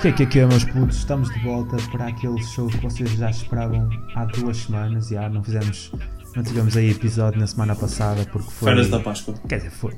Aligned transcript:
O 0.00 0.02
que 0.02 0.08
é 0.08 0.12
que 0.12 0.22
aqui 0.22 0.38
é, 0.38 0.46
meus 0.46 0.64
putos? 0.64 0.96
Estamos 0.96 1.28
de 1.28 1.38
volta 1.40 1.76
para 1.92 2.06
aquele 2.06 2.42
show 2.42 2.66
que 2.68 2.78
vocês 2.78 3.10
já 3.10 3.28
esperavam 3.28 3.86
há 4.14 4.24
duas 4.24 4.56
semanas. 4.56 5.08
Já 5.08 5.28
não 5.28 5.44
fizemos, 5.44 5.92
não 6.34 6.42
tivemos 6.42 6.74
aí 6.74 6.90
episódio 6.90 7.38
na 7.38 7.46
semana 7.46 7.76
passada 7.76 8.24
porque 8.32 8.50
foi. 8.50 8.70
Férias 8.70 8.88
da 8.88 8.98
Páscoa. 8.98 9.34
Quer 9.46 9.58
dizer, 9.58 9.70
foi. 9.70 9.94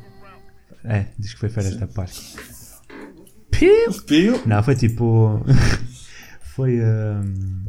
É, 0.82 1.07
diz 1.16 1.34
que 1.34 1.38
foi 1.38 1.48
férias 1.48 1.76
da 1.76 1.86
Páscoa. 1.86 2.43
Piu! 3.52 3.93
Pio? 4.04 4.43
Não, 4.44 4.61
foi 4.64 4.75
tipo. 4.75 5.40
foi. 6.57 6.80
hum, 6.80 7.66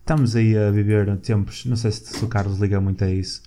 estamos 0.00 0.36
aí 0.36 0.58
a 0.58 0.70
viver 0.70 1.16
tempos. 1.20 1.64
Não 1.64 1.76
sei 1.76 1.92
se 1.92 2.22
o 2.22 2.28
Carlos 2.28 2.58
liga 2.58 2.78
muito 2.78 3.02
a 3.02 3.10
isso. 3.10 3.40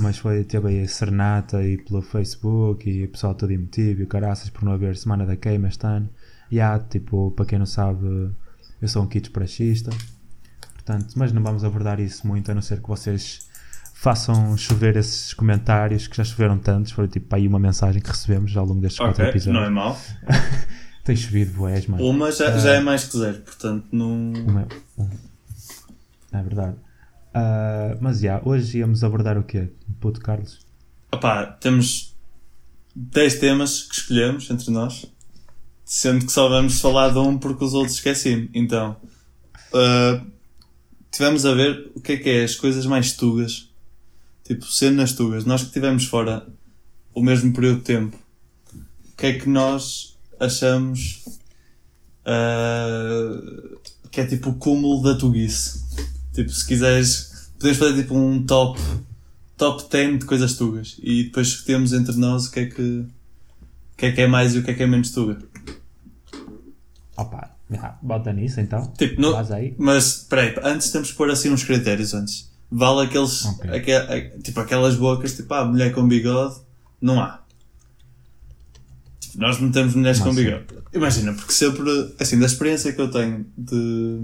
Mas 0.00 0.18
foi, 0.18 0.44
teve 0.44 0.68
aí 0.68 0.82
a 0.82 0.86
serenata 0.86 1.66
e 1.66 1.78
pelo 1.78 2.02
Facebook 2.02 2.90
e 2.90 3.06
o 3.06 3.08
pessoal 3.08 3.34
todo 3.34 3.50
emotivo 3.52 4.02
e 4.02 4.04
o 4.04 4.06
caraças 4.06 4.50
por 4.50 4.64
não 4.64 4.72
haver 4.72 4.98
semana 4.98 5.24
da 5.24 5.34
queima 5.34 5.68
este 5.68 5.86
ano. 5.86 6.10
Há, 6.52 6.78
tipo, 6.78 7.30
para 7.32 7.44
quem 7.46 7.58
não 7.58 7.66
sabe, 7.66 8.30
eu 8.80 8.88
sou 8.88 9.02
um 9.02 9.06
kit 9.06 9.30
praxista. 9.30 9.90
Portanto, 10.74 11.14
mas 11.16 11.32
não 11.32 11.42
vamos 11.42 11.64
abordar 11.64 11.98
isso 12.00 12.26
muito, 12.26 12.50
a 12.50 12.54
não 12.54 12.62
ser 12.62 12.80
que 12.82 12.88
vocês 12.88 13.48
façam 13.94 14.56
chover 14.56 14.96
esses 14.96 15.32
comentários 15.32 16.06
que 16.06 16.16
já 16.16 16.24
choveram 16.24 16.58
tantos. 16.58 16.92
Foi 16.92 17.08
tipo 17.08 17.34
aí 17.34 17.48
uma 17.48 17.58
mensagem 17.58 18.00
que 18.02 18.08
recebemos 18.10 18.56
ao 18.56 18.66
longo 18.66 18.80
destes 18.80 18.98
quatro 18.98 19.14
Ok, 19.22 19.28
episódios. 19.30 19.54
não 19.60 19.64
é 19.66 19.70
mau. 19.70 19.98
Tem 21.04 21.16
chovido, 21.16 21.52
boés, 21.52 21.86
mano. 21.86 22.02
Uma 22.08 22.30
já, 22.32 22.56
já 22.58 22.74
é 22.74 22.80
mais 22.80 23.04
que 23.04 23.18
zero, 23.18 23.38
portanto 23.40 23.86
não. 23.92 24.32
Uma- 24.32 24.68
um. 24.98 25.08
É 26.32 26.42
verdade. 26.42 26.76
Ah, 27.32 27.96
mas 28.00 28.20
já, 28.20 28.40
hoje 28.44 28.78
íamos 28.78 29.02
abordar 29.04 29.36
o 29.38 29.42
quê? 29.42 29.70
Puto 30.00 30.20
Carlos? 30.20 30.60
Opá, 31.12 31.46
temos 31.46 32.14
10 32.94 33.34
temas 33.38 33.82
que 33.82 33.94
escolhemos 33.96 34.48
entre 34.50 34.70
nós, 34.70 35.06
sendo 35.84 36.26
que 36.26 36.32
só 36.32 36.48
vamos 36.48 36.80
falar 36.80 37.10
de 37.10 37.18
um 37.18 37.38
porque 37.38 37.64
os 37.64 37.74
outros 37.74 37.96
esqueci 37.96 38.50
Então, 38.54 38.96
uh, 39.72 40.24
tivemos 41.10 41.44
a 41.44 41.54
ver 41.54 41.90
o 41.94 42.00
que 42.00 42.12
é 42.12 42.16
que 42.16 42.30
é 42.30 42.44
as 42.44 42.54
coisas 42.54 42.86
mais 42.86 43.12
tugas, 43.12 43.68
tipo 44.44 44.64
cenas 44.66 45.12
tugas. 45.12 45.44
Nós 45.44 45.60
que 45.60 45.68
estivemos 45.68 46.06
fora 46.06 46.46
o 47.14 47.22
mesmo 47.22 47.52
período 47.52 47.78
de 47.78 47.84
tempo, 47.84 48.16
o 48.74 49.16
que 49.16 49.26
é 49.26 49.38
que 49.38 49.48
nós 49.48 50.16
achamos 50.40 51.24
uh, 52.26 53.78
que 54.10 54.20
é 54.20 54.26
tipo 54.26 54.50
o 54.50 54.54
cúmulo 54.54 55.02
da 55.02 55.14
tuguice? 55.16 55.84
Tipo, 56.32 56.50
se 56.50 56.66
quiseres, 56.66 57.50
podemos 57.58 57.78
fazer 57.78 58.02
tipo 58.02 58.14
um 58.16 58.44
top 58.44 58.80
top 59.56 59.84
10 59.88 60.20
de 60.20 60.24
coisas 60.26 60.56
tugas 60.56 60.96
e 61.02 61.24
depois 61.24 61.48
discutimos 61.48 61.92
entre 61.92 62.16
nós 62.16 62.46
o 62.46 62.50
que 62.50 62.60
é 62.60 62.66
que 62.66 63.04
o 63.94 63.96
que 63.96 64.06
é 64.06 64.12
que 64.12 64.20
é 64.20 64.26
mais 64.26 64.54
e 64.54 64.58
o 64.58 64.62
que 64.64 64.70
é 64.70 64.74
que 64.74 64.82
é 64.82 64.86
menos 64.86 65.10
tuga. 65.12 65.38
Opa, 67.16 67.50
bota 68.02 68.32
nisso 68.32 68.60
então. 68.60 68.92
Tipo, 68.98 69.20
no, 69.20 69.32
mas 69.78 70.04
espera 70.22 70.42
aí, 70.42 70.54
antes 70.64 70.90
temos 70.90 71.10
que 71.12 71.16
pôr 71.16 71.30
assim 71.30 71.50
uns 71.50 71.62
critérios 71.64 72.12
antes. 72.12 72.52
Vale 72.70 73.06
aqueles, 73.06 73.44
Ok. 73.44 73.70
aque- 73.70 73.92
a- 73.92 74.38
tipo 74.40 74.58
aquelas 74.60 74.96
bocas, 74.96 75.36
tipo, 75.36 75.52
ah, 75.54 75.64
mulher 75.64 75.92
com 75.94 76.06
bigode, 76.08 76.56
não 77.00 77.20
há. 77.20 77.40
Tipo, 79.20 79.38
nós 79.38 79.60
não 79.60 79.70
temos 79.70 79.94
mulheres 79.94 80.18
com 80.18 80.34
bigode. 80.34 80.64
Imagina, 80.92 81.32
porque 81.34 81.52
sempre, 81.52 82.14
assim, 82.18 82.38
da 82.38 82.46
experiência 82.46 82.92
que 82.92 83.00
eu 83.00 83.10
tenho 83.10 83.46
de, 83.56 84.18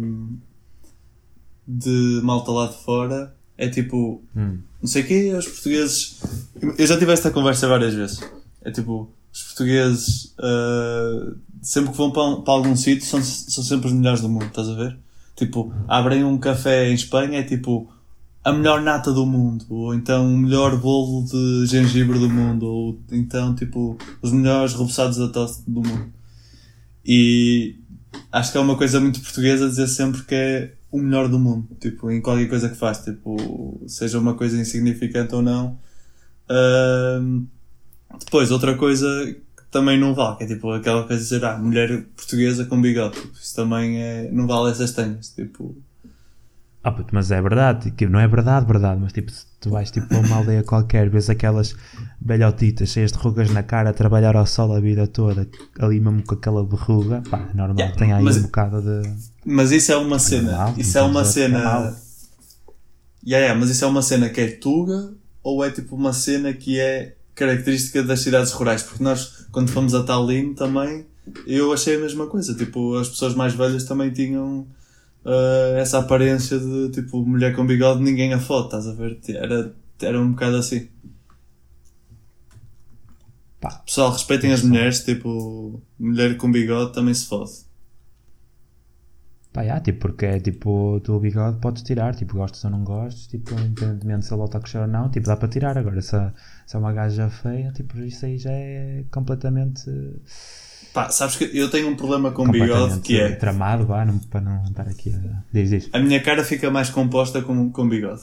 de 1.67 2.21
malta 2.25 2.51
lá 2.51 2.67
de 2.67 2.77
fora, 2.83 3.34
é 3.57 3.69
tipo, 3.69 4.23
Hum. 4.37 4.59
não 4.81 4.89
sei 4.89 5.03
o 5.03 5.07
quê, 5.07 5.33
os 5.37 5.47
portugueses. 5.47 6.21
Eu 6.77 6.87
já 6.87 6.99
tive 6.99 7.12
esta 7.12 7.31
conversa 7.31 7.69
várias 7.69 7.95
vezes. 7.95 8.21
É 8.62 8.71
tipo, 8.73 9.12
os 9.33 9.42
portugueses, 9.42 10.34
ah, 10.38 11.32
sempre 11.62 11.91
que 11.91 11.97
vão 11.97 12.10
para, 12.10 12.37
para 12.43 12.55
algum 12.55 12.77
sítio, 12.77 13.06
são, 13.06 13.22
são 13.22 13.62
sempre 13.65 13.88
os 13.88 13.93
melhores 13.93 14.21
do 14.21 14.28
mundo, 14.28 14.47
estás 14.47 14.69
a 14.69 14.75
ver? 14.75 14.99
Tipo, 15.37 15.72
abrem 15.88 16.25
um 16.25 16.38
café 16.38 16.91
em 16.91 16.94
Espanha, 16.94 17.38
é 17.38 17.43
tipo 17.43 17.91
a 18.43 18.53
melhor 18.53 18.81
nata 18.82 19.12
do 19.12 19.27
mundo, 19.27 19.66
ou 19.69 19.94
então 19.94 20.27
o 20.32 20.37
melhor 20.37 20.77
bolo 20.78 21.25
de 21.25 21.66
gengibre 21.66 22.19
do 22.19 22.28
mundo, 22.28 22.66
ou 22.66 23.00
então 23.12 23.55
tipo 23.55 23.99
os 24.22 24.32
melhores 24.32 24.72
repousados 24.72 25.19
da 25.19 25.28
tosse 25.28 25.62
do 25.69 25.82
mundo. 25.82 26.12
E 27.05 27.76
acho 28.32 28.53
que 28.53 28.59
é 28.59 28.60
uma 28.60 28.76
coisa 28.76 29.00
muito 29.00 29.21
portuguesa 29.21 29.69
dizer 29.69 29.88
sempre 29.88 30.22
que 30.22 30.34
é 30.34 30.75
o 30.91 30.99
melhor 30.99 31.28
do 31.28 31.38
mundo, 31.38 31.69
tipo, 31.78 32.10
em 32.10 32.21
qualquer 32.21 32.49
coisa 32.49 32.69
que 32.69 32.76
faz, 32.76 32.99
tipo, 33.05 33.81
seja 33.87 34.19
uma 34.19 34.34
coisa 34.34 34.59
insignificante 34.60 35.34
ou 35.34 35.43
não. 35.43 35.78
Ahm, 36.49 37.47
depois, 38.19 38.50
outra 38.50 38.76
coisa 38.76 39.06
que 39.56 39.62
também 39.71 39.98
não 39.98 40.15
vale, 40.15 40.37
que 40.38 40.44
é 40.44 40.47
tipo 40.47 40.71
aquela 40.72 41.04
coisa 41.04 41.22
de 41.22 41.28
dizer, 41.28 41.44
ah, 41.44 41.56
mulher 41.59 42.03
portuguesa 42.16 42.65
com 42.65 42.81
bigode, 42.81 43.21
tipo, 43.21 43.32
isso 43.34 43.54
também 43.54 44.03
é, 44.03 44.28
não 44.32 44.47
vale 44.47 44.71
essas 44.72 44.93
tenhas, 44.93 45.28
tipo, 45.31 45.76
Ah, 46.82 46.91
puto, 46.93 47.15
mas 47.15 47.31
é 47.31 47.41
verdade, 47.41 47.91
que 47.93 48.06
não 48.06 48.19
é 48.19 48.26
verdade, 48.26 48.66
verdade, 48.66 49.00
mas 49.00 49.12
tipo, 49.12 49.31
tu 49.60 49.70
vais 49.70 49.91
tipo, 49.91 50.06
para 50.09 50.19
uma 50.19 50.37
aldeia 50.37 50.62
qualquer, 50.65 51.09
vês 51.10 51.28
aquelas 51.31 51.76
velhotitas 52.20 52.88
cheias 52.88 53.12
de 53.12 53.19
rugas 53.19 53.50
na 53.50 53.62
cara 53.62 53.91
a 53.91 53.93
trabalhar 53.93 54.34
ao 54.34 54.47
sol 54.47 54.72
a 54.75 54.81
vida 54.81 55.06
toda, 55.06 55.47
ali 55.78 56.00
mesmo 56.00 56.22
com 56.25 56.34
aquela 56.34 56.65
verruga, 56.65 57.22
pá, 57.31 57.38
é 57.53 57.56
normal, 57.56 57.76
Yeah, 57.78 57.97
tem 57.97 58.12
aí 58.12 58.25
mas- 58.25 58.38
um 58.38 58.43
bocado 58.43 58.81
de. 58.82 59.10
Mas 59.44 59.70
isso 59.72 59.93
é 59.93 59.97
uma 59.97 60.19
cena. 60.19 60.53
mal, 60.56 60.75
isso 60.78 60.97
é 60.99 61.03
uma 61.03 61.20
é 61.20 61.25
cena. 61.25 61.59
Yeah, 63.22 63.44
yeah, 63.47 63.54
mas 63.60 63.69
isso 63.70 63.84
é 63.84 63.88
uma 63.88 64.03
cena 64.03 64.28
que 64.31 64.41
é 64.41 64.49
tuga 64.50 65.12
ou 65.43 65.62
é 65.65 65.70
tipo 65.70 65.94
uma 65.94 66.12
cena 66.12 66.53
que 66.54 66.81
é 66.81 67.15
característica 67.41 68.03
das 68.03 68.21
cidades 68.21 68.53
rurais? 68.53 68.83
Porque 68.83 69.03
nós, 69.03 69.47
quando 69.51 69.71
fomos 69.71 69.95
a 69.95 70.05
Tallinn 70.05 70.55
também, 70.55 71.06
eu 71.47 71.73
achei 71.73 71.97
a 71.97 72.01
mesma 72.01 72.27
coisa. 72.27 72.55
Tipo, 72.55 72.97
as 72.97 73.09
pessoas 73.09 73.34
mais 73.34 73.55
velhas 73.55 73.84
também 73.84 74.12
tinham 74.12 74.67
ah, 75.25 75.75
essa 75.79 75.99
aparência 75.99 76.59
de 76.59 76.91
tipo 76.91 77.25
mulher 77.25 77.55
com 77.55 77.67
bigode, 77.67 78.03
ninguém 78.03 78.33
a 78.33 78.39
foto, 78.41 78.67
estás 78.67 78.87
a 78.87 78.93
ver? 78.93 79.19
Era, 79.29 79.75
era 80.00 80.21
um 80.21 80.33
bocado 80.33 80.56
assim. 80.56 80.89
Pá. 83.61 83.71
Pessoal, 83.84 84.12
respeitem 84.12 84.53
as 84.53 84.62
mulheres, 84.62 85.05
tipo, 85.05 85.83
mulher 85.99 86.37
com 86.39 86.50
bigode 86.50 86.95
também 86.95 87.12
se 87.12 87.27
fode. 87.27 87.69
Pá, 89.53 89.62
yeah, 89.62 89.83
tipo, 89.83 89.99
porque 90.00 90.27
é 90.27 90.39
tipo, 90.41 91.00
tu 91.03 91.15
o 91.15 91.21
bigode 91.21 91.59
podes 91.61 91.83
tirar, 91.83 92.15
tipo, 92.15 92.37
gostas 92.37 92.65
ou 92.65 92.71
não 92.71 92.84
gostas, 92.84 93.27
tipo, 93.27 93.53
independentemente 93.55 94.25
se 94.25 94.33
ele 94.33 94.39
volta 94.39 94.59
a 94.59 94.61
crescer 94.61 94.79
ou 94.79 94.87
não, 94.87 95.11
tipo, 95.11 95.27
dá 95.27 95.37
para 95.37 95.49
tirar. 95.49 95.77
Agora, 95.77 96.00
se, 96.00 96.17
se 96.70 96.76
é 96.76 96.78
uma 96.78 96.92
gaja 96.92 97.28
feia, 97.28 97.72
tipo, 97.72 97.98
isso 97.98 98.25
aí 98.25 98.38
já 98.38 98.53
é 98.53 99.03
completamente. 99.10 99.91
Pá, 100.94 101.10
sabes 101.10 101.34
que 101.34 101.50
eu 101.53 101.69
tenho 101.69 101.88
um 101.88 101.97
problema 101.97 102.31
com 102.31 102.48
bigode 102.48 103.00
que 103.00 103.20
é. 103.20 103.32
tramado, 103.32 103.86
vá, 103.86 104.04
não, 104.04 104.20
para 104.20 104.41
não 104.41 104.62
estar 104.62 104.86
aqui 104.86 105.12
a. 105.12 105.42
Diz, 105.53 105.70
diz. 105.70 105.91
A 105.92 105.98
minha 105.98 106.22
cara 106.22 106.44
fica 106.44 106.70
mais 106.70 106.88
composta 106.88 107.42
com, 107.42 107.72
com 107.72 107.88
bigode. 107.88 108.22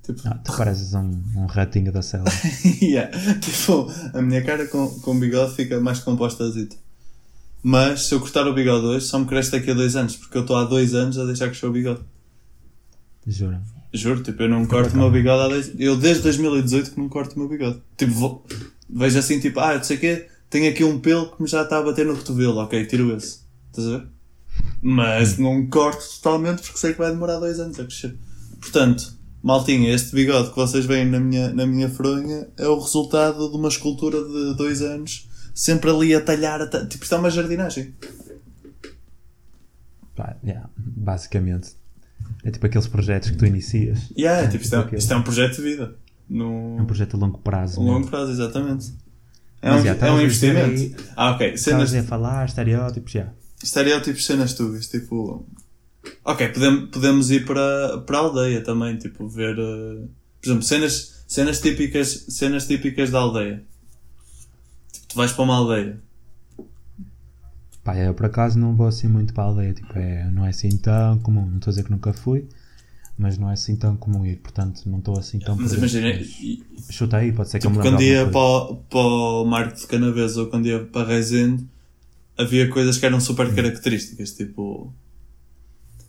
Tipo, 0.00 0.20
Não, 0.24 0.38
tu 0.38 0.56
pareces 0.56 0.94
um, 0.94 1.10
um 1.34 1.46
ratinho 1.46 1.90
da 1.90 2.02
cela. 2.02 2.26
yeah. 2.80 3.10
tipo, 3.40 3.90
a 4.14 4.22
minha 4.22 4.44
cara 4.44 4.68
com, 4.68 4.88
com 5.00 5.18
bigode 5.18 5.56
fica 5.56 5.80
mais 5.80 5.98
composta 5.98 6.44
Mas 7.64 8.06
se 8.06 8.14
eu 8.14 8.20
cortar 8.20 8.46
o 8.46 8.54
bigode 8.54 8.86
hoje, 8.86 9.06
só 9.06 9.18
me 9.18 9.26
cresce 9.26 9.50
daqui 9.50 9.72
a 9.72 9.74
dois 9.74 9.96
anos, 9.96 10.14
porque 10.14 10.38
eu 10.38 10.42
estou 10.42 10.54
há 10.54 10.62
dois 10.62 10.94
anos 10.94 11.18
a 11.18 11.24
deixar 11.24 11.48
crescer 11.48 11.66
o 11.66 11.72
bigode. 11.72 12.02
Juro. 13.26 13.60
Juro, 13.94 14.22
tipo, 14.22 14.42
eu 14.42 14.48
não 14.48 14.64
corto 14.66 14.94
o 14.94 14.98
meu 14.98 15.10
bigode 15.10 15.42
há 15.42 15.48
dois 15.48 15.72
Eu 15.78 15.96
desde 15.96 16.22
2018 16.22 16.92
que 16.92 16.98
não 17.00 17.08
corto 17.08 17.36
o 17.36 17.38
meu 17.38 17.48
bigode. 17.48 17.80
Tipo, 17.96 18.12
vou, 18.12 18.46
vejo 18.88 19.18
assim, 19.18 19.38
tipo, 19.38 19.60
ah, 19.60 19.76
não 19.76 19.84
sei 19.84 19.96
o 19.96 20.00
quê, 20.00 20.28
tenho 20.48 20.70
aqui 20.70 20.82
um 20.82 20.98
pelo 20.98 21.30
que 21.30 21.42
me 21.42 21.48
já 21.48 21.62
está 21.62 21.78
a 21.78 21.82
bater 21.82 22.06
no 22.06 22.16
cotovelo, 22.16 22.58
ok, 22.58 22.86
tiro 22.86 23.14
esse. 23.16 23.40
Estás 23.70 23.88
a 23.88 23.98
ver? 23.98 24.06
Mas 24.80 25.38
não 25.38 25.66
corto 25.68 26.02
totalmente 26.16 26.62
porque 26.62 26.78
sei 26.78 26.92
que 26.92 26.98
vai 26.98 27.10
demorar 27.10 27.38
dois 27.38 27.60
anos 27.60 27.78
a 27.78 27.84
crescer. 27.84 28.16
Portanto, 28.60 29.12
maltinha, 29.42 29.94
este 29.94 30.14
bigode 30.14 30.50
que 30.50 30.56
vocês 30.56 30.84
veem 30.86 31.04
na 31.06 31.20
minha, 31.20 31.52
na 31.52 31.66
minha 31.66 31.88
fronha 31.88 32.48
é 32.56 32.66
o 32.68 32.78
resultado 32.78 33.50
de 33.50 33.56
uma 33.56 33.68
escultura 33.68 34.22
de 34.22 34.54
dois 34.56 34.80
anos, 34.82 35.28
sempre 35.54 35.90
ali 35.90 36.14
a 36.14 36.20
talhar, 36.20 36.60
a 36.62 36.66
ta- 36.66 36.86
tipo, 36.86 37.02
isto 37.04 37.14
é 37.14 37.18
uma 37.18 37.30
jardinagem. 37.30 37.94
Yeah, 40.44 40.68
basicamente. 40.76 41.70
É 42.44 42.50
tipo 42.50 42.66
aqueles 42.66 42.86
projetos 42.88 43.30
que 43.30 43.36
tu 43.36 43.46
inicias. 43.46 44.10
Yeah, 44.18 44.48
tipo, 44.50 44.64
isto, 44.64 44.74
é, 44.74 44.78
Ok. 44.80 44.98
isto 44.98 45.12
é 45.12 45.16
um 45.16 45.22
projeto 45.22 45.56
de 45.56 45.62
vida. 45.62 45.94
No, 46.28 46.76
É 46.78 46.82
um 46.82 46.86
projeto 46.86 47.16
a 47.16 47.20
longo 47.20 47.38
prazo. 47.38 47.80
a 47.80 47.84
mesmo. 47.84 47.94
longo 47.98 48.08
prazo, 48.08 48.32
exatamente. 48.32 48.92
É 49.60 49.70
Mas 49.70 49.80
um, 49.80 49.84
já, 49.84 49.94
é 50.06 50.10
um 50.10 50.20
investimento. 50.20 51.02
Ah, 51.16 51.30
ok. 51.32 51.56
Cenas, 51.56 51.94
a 51.94 52.02
falar, 52.02 52.44
estereótipos, 52.46 53.12
já. 53.12 53.32
estereótipos, 53.62 54.24
cenas 54.26 54.54
tugas, 54.54 54.88
tipo. 54.88 55.46
Ok, 56.24 56.48
podemos, 56.48 56.90
podemos 56.90 57.30
ir 57.30 57.44
para, 57.46 57.98
para 57.98 58.18
a 58.18 58.20
aldeia 58.22 58.60
também, 58.62 58.96
tipo, 58.96 59.28
ver. 59.28 59.56
eh, 59.56 60.06
por 60.40 60.48
exemplo, 60.48 60.62
cenas, 60.64 61.24
cenas, 61.28 61.60
típicas, 61.60 62.26
cenas 62.28 62.66
típicas 62.66 63.10
da 63.10 63.20
aldeia. 63.20 63.62
Tipo, 64.92 65.06
tu 65.08 65.14
vais 65.16 65.30
para 65.32 65.44
uma 65.44 65.54
aldeia. 65.56 66.00
Pá, 67.84 67.96
eu 67.96 68.14
por 68.14 68.26
acaso 68.26 68.58
não 68.58 68.76
vou 68.76 68.86
assim 68.86 69.08
muito 69.08 69.34
para 69.34 69.44
a 69.44 69.46
aldeia. 69.48 69.74
Tipo, 69.74 69.98
é, 69.98 70.30
não 70.30 70.46
é 70.46 70.50
assim 70.50 70.76
tão 70.76 71.18
comum. 71.18 71.46
Não 71.46 71.56
estou 71.56 71.70
a 71.70 71.72
dizer 71.72 71.84
que 71.84 71.90
nunca 71.90 72.12
fui, 72.12 72.46
mas 73.18 73.36
não 73.38 73.50
é 73.50 73.54
assim 73.54 73.74
tão 73.74 73.96
comum 73.96 74.24
ir. 74.24 74.36
Portanto, 74.36 74.82
não 74.86 74.98
estou 74.98 75.18
assim 75.18 75.40
tão. 75.40 75.56
Mas 75.56 75.72
imagina, 75.72 76.24
Chuta 76.90 77.16
aí, 77.16 77.32
pode 77.32 77.50
ser 77.50 77.58
que 77.58 77.66
eu 77.66 77.70
me 77.70 77.76
tipo, 77.78 77.88
quando 77.88 78.02
ia 78.02 78.26
para 78.26 78.74
para 78.88 79.00
o 79.00 79.44
Marco 79.44 79.76
de 79.76 79.86
Canaveses 79.86 80.36
ou 80.36 80.46
quando 80.46 80.66
ia 80.66 80.84
para 80.84 81.08
Rezende, 81.08 81.66
havia 82.38 82.68
coisas 82.68 82.98
que 82.98 83.06
eram 83.06 83.20
super 83.20 83.52
características, 83.54 84.32
tipo. 84.32 84.94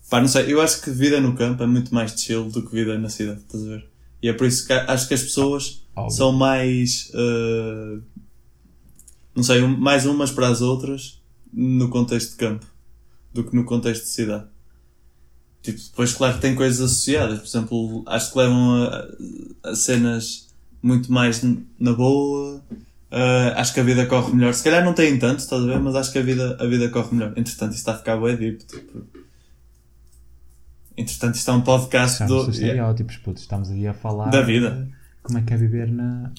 Pá, 0.08 0.20
não 0.20 0.28
sei, 0.28 0.52
eu 0.52 0.60
acho 0.60 0.80
que 0.80 0.90
vida 0.90 1.20
no 1.20 1.34
campo 1.34 1.62
é 1.62 1.66
muito 1.66 1.92
mais 1.92 2.12
chill 2.12 2.48
do 2.50 2.62
que 2.62 2.72
vida 2.72 2.96
na 2.96 3.08
cidade, 3.08 3.40
estás 3.40 3.64
a 3.64 3.68
ver? 3.68 3.88
E 4.22 4.28
é 4.28 4.32
por 4.32 4.46
isso 4.46 4.64
que 4.64 4.72
acho 4.72 5.08
que 5.08 5.14
as 5.14 5.22
pessoas 5.22 5.84
Óbvio. 5.96 6.16
são 6.16 6.30
mais. 6.30 7.10
uh, 7.14 8.00
não 9.34 9.42
sei, 9.42 9.60
mais 9.66 10.06
umas 10.06 10.30
para 10.30 10.46
as 10.46 10.60
outras 10.60 11.23
no 11.54 11.88
contexto 11.88 12.32
de 12.32 12.36
campo 12.36 12.66
do 13.32 13.44
que 13.44 13.54
no 13.54 13.64
contexto 13.64 14.02
de 14.04 14.10
cidade. 14.10 14.46
Tipo, 15.62 15.78
depois, 15.78 16.12
claro 16.12 16.34
que 16.34 16.40
tem 16.40 16.54
coisas 16.54 16.80
associadas, 16.80 17.38
por 17.38 17.46
exemplo, 17.46 18.04
acho 18.06 18.32
que 18.32 18.38
levam 18.38 18.84
a, 18.84 19.70
a 19.70 19.74
cenas 19.74 20.54
muito 20.82 21.10
mais 21.10 21.42
na 21.78 21.92
boa. 21.94 22.62
Uh, 23.10 23.54
acho 23.56 23.72
que 23.72 23.80
a 23.80 23.82
vida 23.82 24.04
corre 24.06 24.34
melhor. 24.34 24.52
Se 24.52 24.62
calhar 24.62 24.84
não 24.84 24.92
tem 24.92 25.18
tanto, 25.18 25.38
estás 25.38 25.62
a 25.62 25.66
ver? 25.66 25.78
Mas 25.80 25.94
acho 25.94 26.12
que 26.12 26.18
a 26.18 26.22
vida, 26.22 26.56
a 26.60 26.66
vida 26.66 26.88
corre 26.90 27.14
melhor. 27.16 27.32
Entretanto, 27.36 27.70
isto 27.70 27.78
está 27.80 27.94
a 27.94 27.98
ficar 27.98 28.16
bué 28.18 28.36
deep. 28.36 28.64
Tipo. 28.64 29.06
Entretanto, 30.96 31.34
isto 31.36 31.50
é 31.50 31.54
um 31.54 31.60
podcast 31.62 32.22
Estamos 32.22 32.44
do. 32.46 32.50
estereótipos, 32.50 33.16
puto. 33.18 33.40
Estamos 33.40 33.70
aí 33.70 33.86
a 33.86 33.94
falar 33.94 34.30
Da 34.30 34.42
vida. 34.42 34.70
de 34.70 34.92
como 35.22 35.38
é 35.38 35.42
que 35.42 35.54
é 35.54 35.56
viver 35.56 35.90
na. 35.90 36.30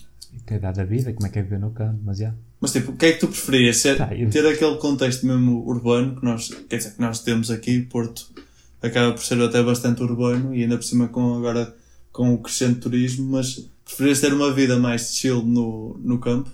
Que 0.46 0.56
é 0.56 0.60
da 0.60 0.84
vida, 0.84 1.14
como 1.14 1.26
é 1.26 1.30
que 1.30 1.40
é 1.40 1.42
viver 1.42 1.60
no 1.60 1.72
campo, 1.72 2.00
mas 2.04 2.18
já. 2.20 2.34
Mas 2.60 2.72
tipo, 2.72 2.92
o 2.92 2.96
que 2.96 3.06
é 3.08 3.12
que 3.14 3.20
tu 3.20 3.28
preferias? 3.28 3.78
Ser, 3.78 3.98
Tá, 3.98 4.08
ter 4.08 4.46
aquele 4.48 4.78
contexto 4.78 5.26
mesmo 5.26 5.68
urbano 5.68 6.16
que 6.16 6.26
nós, 6.26 6.50
quer 6.70 6.78
dizer, 6.78 6.94
que 6.94 7.02
nós 7.02 7.20
temos 7.20 7.52
aqui, 7.52 7.82
Porto 7.82 8.34
acaba 8.82 9.14
por 9.14 9.24
ser 9.24 9.42
até 9.42 9.62
bastante 9.64 10.04
urbano 10.04 10.54
e 10.54 10.64
ainda 10.64 10.78
por 10.78 10.84
cima 10.84 11.08
com 11.08 11.36
agora 11.36 11.76
com 12.12 12.34
o 12.34 12.38
crescente 12.38 12.80
turismo, 12.80 13.30
mas 13.32 13.68
preferias 13.84 14.22
ter 14.22 14.34
uma 14.34 14.54
vida 14.54 14.78
mais 14.78 15.16
chill 15.16 15.42
no, 15.42 15.98
no 16.02 16.20
campo 16.20 16.50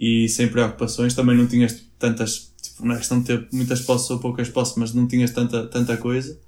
e 0.00 0.28
sem 0.28 0.48
preocupações, 0.48 1.14
também 1.14 1.36
não 1.36 1.46
tinhas 1.46 1.84
tantas, 1.98 2.52
tipo, 2.62 2.86
não 2.86 2.94
é 2.94 2.98
questão 2.98 3.20
de 3.20 3.26
ter 3.26 3.48
muitas 3.52 3.82
posses 3.82 4.08
ou 4.10 4.18
poucas 4.18 4.48
posses, 4.48 4.76
mas 4.76 4.94
não 4.94 5.06
tinhas 5.06 5.30
tanta, 5.30 5.66
tanta 5.66 5.96
coisa. 5.98 6.38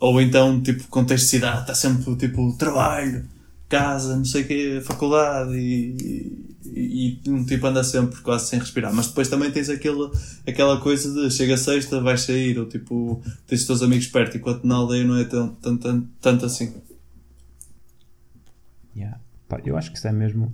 Ou 0.00 0.20
então, 0.20 0.60
tipo, 0.60 0.88
contexto 0.88 1.24
de 1.24 1.30
cidade, 1.30 1.60
está 1.60 1.74
sempre, 1.74 2.16
tipo, 2.16 2.56
trabalho, 2.58 3.24
casa, 3.68 4.16
não 4.16 4.24
sei 4.24 4.42
o 4.42 4.46
quê, 4.46 4.80
faculdade 4.82 5.54
e, 5.54 6.56
e, 6.64 7.20
e 7.24 7.44
tipo 7.44 7.66
anda 7.66 7.84
sempre 7.84 8.20
quase 8.20 8.46
sem 8.48 8.58
respirar. 8.58 8.92
Mas 8.94 9.08
depois 9.08 9.28
também 9.28 9.50
tens 9.50 9.68
aquele, 9.68 10.10
aquela 10.46 10.80
coisa 10.80 11.12
de 11.12 11.30
chega 11.30 11.56
sexta, 11.56 12.00
vais 12.00 12.22
sair, 12.22 12.58
ou 12.58 12.66
tipo, 12.66 13.22
tens 13.46 13.60
os 13.60 13.66
teus 13.66 13.82
amigos 13.82 14.06
perto, 14.06 14.36
enquanto 14.36 14.64
na 14.64 14.76
aldeia 14.76 15.04
não 15.04 15.16
é 15.16 15.24
tão, 15.24 15.48
tão, 15.54 16.08
tanto 16.20 16.46
assim. 16.46 16.74
Yeah. 18.96 19.20
Eu 19.64 19.76
acho 19.76 19.90
que 19.90 19.96
isso 19.96 20.08
é 20.08 20.12
mesmo. 20.12 20.52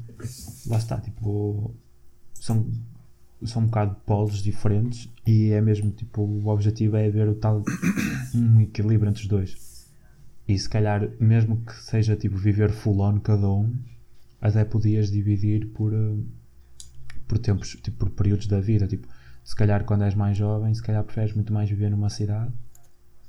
Lá 0.67 0.77
está, 0.77 1.01
tipo. 1.01 1.75
São, 2.35 2.67
são 3.45 3.63
um 3.63 3.67
bocado 3.67 3.97
polos 4.07 4.43
diferentes 4.43 5.09
e 5.27 5.51
é 5.51 5.61
mesmo 5.61 5.91
tipo. 5.91 6.23
O 6.23 6.49
objetivo 6.49 6.97
é 6.97 7.09
ver 7.11 7.29
o 7.29 7.35
tal. 7.35 7.65
um 8.35 8.61
equilíbrio 8.61 9.11
entre 9.11 9.23
os 9.23 9.29
dois. 9.29 9.74
E 10.47 10.59
se 10.59 10.69
calhar, 10.69 11.11
mesmo 11.19 11.57
que 11.65 11.75
seja 11.75 12.17
tipo 12.17 12.37
viver 12.37 12.71
full 12.71 13.01
on 13.01 13.19
cada 13.21 13.49
um, 13.49 13.75
até 14.41 14.65
podias 14.65 15.11
dividir 15.11 15.69
por. 15.69 15.93
eh, 15.93 16.17
por 17.27 17.39
tempos, 17.39 17.77
tipo, 17.83 17.97
por 17.99 18.11
períodos 18.11 18.47
da 18.47 18.61
vida. 18.61 18.87
Tipo, 18.87 19.09
se 19.43 19.55
calhar 19.55 19.85
quando 19.85 20.05
és 20.05 20.15
mais 20.15 20.37
jovem, 20.37 20.75
se 20.75 20.83
calhar 20.83 21.03
preferes 21.05 21.35
muito 21.35 21.53
mais 21.53 21.69
viver 21.69 21.91
numa 21.91 22.11
cidade 22.11 22.53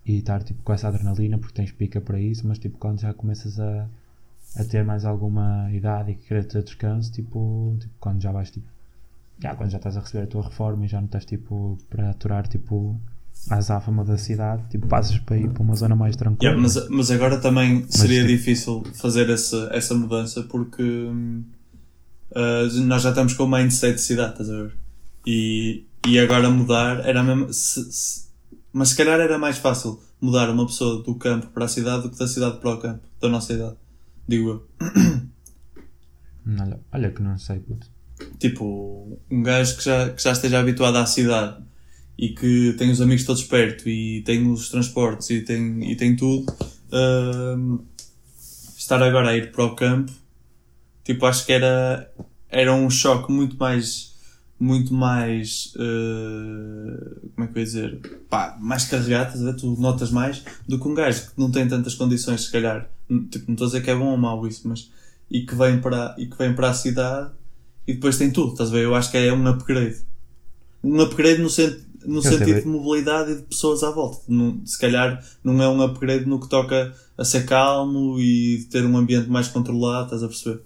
e 0.06 0.18
estar 0.18 0.44
tipo 0.44 0.62
com 0.64 0.74
essa 0.74 0.88
adrenalina 0.88 1.38
porque 1.38 1.54
tens 1.54 1.72
pica 1.72 2.00
para 2.00 2.20
isso, 2.20 2.48
mas 2.48 2.60
tipo 2.60 2.78
quando 2.78 3.02
já 3.02 3.14
começas 3.14 3.60
a, 3.60 3.90
a 4.56 4.64
ter 4.64 4.84
mais 4.84 5.04
alguma 5.06 5.70
idade 5.72 6.12
e 6.12 6.16
querer 6.16 6.46
ter 6.46 6.64
descanso, 6.64 7.12
tipo, 7.12 7.76
tipo 7.80 7.94
quando 8.00 8.22
já 8.22 8.32
vais 8.32 8.52
tipo, 8.52 8.68
já 9.40 9.56
quando 9.56 9.72
já 9.72 9.78
estás 9.78 9.98
a 9.98 10.02
receber 10.02 10.24
a 10.24 10.28
tua 10.28 10.44
reforma 10.44 10.86
e 10.86 10.88
já 10.88 11.00
não 11.00 11.06
estás 11.06 11.26
tipo 11.26 11.78
para 11.90 12.12
aturar 12.12 12.48
tipo 12.48 13.00
a 13.50 13.56
azáfama 13.58 14.04
da 14.04 14.18
cidade, 14.18 14.64
tipo 14.70 14.88
passas 14.88 15.18
para 15.20 15.38
ir 15.38 15.50
para 15.50 15.62
uma 15.62 15.76
zona 15.76 15.96
mais 15.96 16.16
tranquila. 16.16 16.52
Yeah, 16.54 16.62
mas, 16.62 16.90
mas 16.90 17.12
agora 17.12 17.38
também 17.40 17.86
seria 17.90 18.22
tipo- 18.22 18.30
difícil 18.38 18.84
fazer 18.96 19.30
essa, 19.30 19.70
essa 19.72 19.94
mudança 19.94 20.44
porque 20.44 21.08
ah, 22.36 22.68
nós 22.84 23.02
já 23.04 23.10
estamos 23.10 23.34
com 23.34 23.44
o 23.44 23.48
mindset 23.48 23.96
de 23.96 24.02
cidade, 24.02 24.32
estás 24.32 24.50
a 24.50 24.64
ver? 24.64 24.74
E, 25.28 25.86
e 26.08 26.20
agora 26.20 26.50
mudar 26.50 27.06
era 27.08 27.22
mesmo. 27.24 27.52
se- 27.54 27.92
se- 27.92 28.26
mas 28.74 28.90
se 28.90 28.96
calhar 28.98 29.20
era 29.20 29.38
mais 29.38 29.58
fácil 29.58 30.00
mudar 30.20 30.50
uma 30.50 30.66
pessoa 30.66 31.04
do 31.04 31.16
campo 31.16 31.48
para 31.48 31.66
a 31.66 31.68
cidade 31.68 32.04
do 32.04 32.10
que 32.10 32.18
da 32.18 32.28
cidade 32.28 32.58
para 32.60 32.74
o 32.74 32.78
campo, 32.80 33.02
da 33.22 33.30
nossa 33.30 33.54
idade. 33.54 33.76
Digo 34.28 34.50
eu. 34.50 34.68
Olha, 36.60 36.80
olha 36.92 37.12
que 37.12 37.22
não 37.22 37.38
sei, 37.38 37.60
puto. 37.60 37.88
Tipo, 38.40 39.20
um 39.30 39.44
gajo 39.44 39.78
que 39.78 39.84
já, 39.84 40.10
que 40.10 40.22
já 40.22 40.32
esteja 40.32 40.60
habituado 40.60 40.96
à 40.98 41.06
cidade 41.06 41.64
e 42.18 42.30
que 42.30 42.74
tem 42.78 42.90
os 42.92 43.02
amigos 43.02 43.26
todos 43.26 43.44
perto 43.44 43.90
e 43.90 44.22
tem 44.22 44.50
os 44.50 44.70
transportes 44.70 45.30
e 45.30 45.42
tem, 45.42 45.92
e 45.92 45.96
tem 45.96 46.16
tudo, 46.16 46.46
hum, 46.92 47.80
estar 48.78 49.02
agora 49.02 49.30
a 49.30 49.38
ir 49.38 49.52
para 49.52 49.66
o 49.66 49.76
campo, 49.76 50.12
tipo, 51.04 51.26
acho 51.26 51.46
que 51.46 51.52
era, 51.52 52.10
era 52.50 52.74
um 52.74 52.90
choque 52.90 53.32
muito 53.32 53.58
mais, 53.58 54.14
muito 54.60 54.94
mais, 54.94 55.74
eh, 55.78 57.30
como 57.36 57.46
é 57.46 57.52
que 57.52 57.58
eu 57.58 57.60
ia 57.60 57.66
dizer, 57.66 58.00
pá, 58.30 58.58
mais 58.60 58.86
carregado, 58.86 59.56
tu 59.58 59.76
notas 59.80 60.12
mais 60.12 60.44
do 60.68 60.80
que 60.80 60.88
um 60.88 60.94
gajo 60.94 61.32
que 61.32 61.40
não 61.40 61.52
tem 61.52 61.68
tantas 61.68 61.96
condições, 61.96 62.46
se 62.46 62.52
calhar, 62.52 62.90
tipo, 63.30 63.46
não 63.48 63.54
estou 63.54 63.66
a 63.66 63.70
dizer 63.70 63.84
que 63.84 63.92
é 63.92 63.96
bom 63.96 64.12
ou 64.12 64.18
mau 64.18 64.48
isso, 64.48 64.68
mas, 64.68 64.90
e 65.30 65.42
que 65.46 65.56
vem 65.56 65.82
para, 65.82 66.16
e 66.18 66.28
que 66.28 66.38
vem 66.38 66.54
para 66.54 66.70
a 66.70 66.74
cidade 66.74 67.32
e 67.88 67.94
depois 67.94 68.18
tem 68.18 68.32
tudo, 68.32 68.54
estás 68.54 68.70
a 68.70 68.74
ver? 68.74 68.86
Eu 68.86 68.96
acho 68.96 69.12
que 69.12 69.18
é 69.18 69.34
um 69.34 69.48
upgrade. 69.48 69.98
Um 70.84 71.00
upgrade 71.02 71.42
no, 71.42 71.50
sen 71.50 71.78
no 72.08 72.22
Quer 72.22 72.30
sentido 72.34 72.62
de 72.62 72.68
mobilidade 72.68 73.32
e 73.32 73.36
de 73.36 73.42
pessoas 73.44 73.84
à 73.84 73.92
volta. 73.92 74.20
Não- 74.28 74.66
se 74.66 74.80
calhar 74.80 75.24
não 75.44 75.62
é 75.62 75.68
um 75.68 75.82
upgrade 75.82 76.26
no 76.26 76.40
que 76.40 76.48
toca 76.50 76.94
a 77.18 77.24
ser 77.26 77.46
calmo 77.46 78.20
e 78.20 78.68
ter 78.72 78.86
um 78.86 78.98
ambiente 78.98 79.30
mais 79.30 79.48
controlado, 79.48 80.06
estás 80.06 80.24
a 80.24 80.28
perceber? 80.28 80.62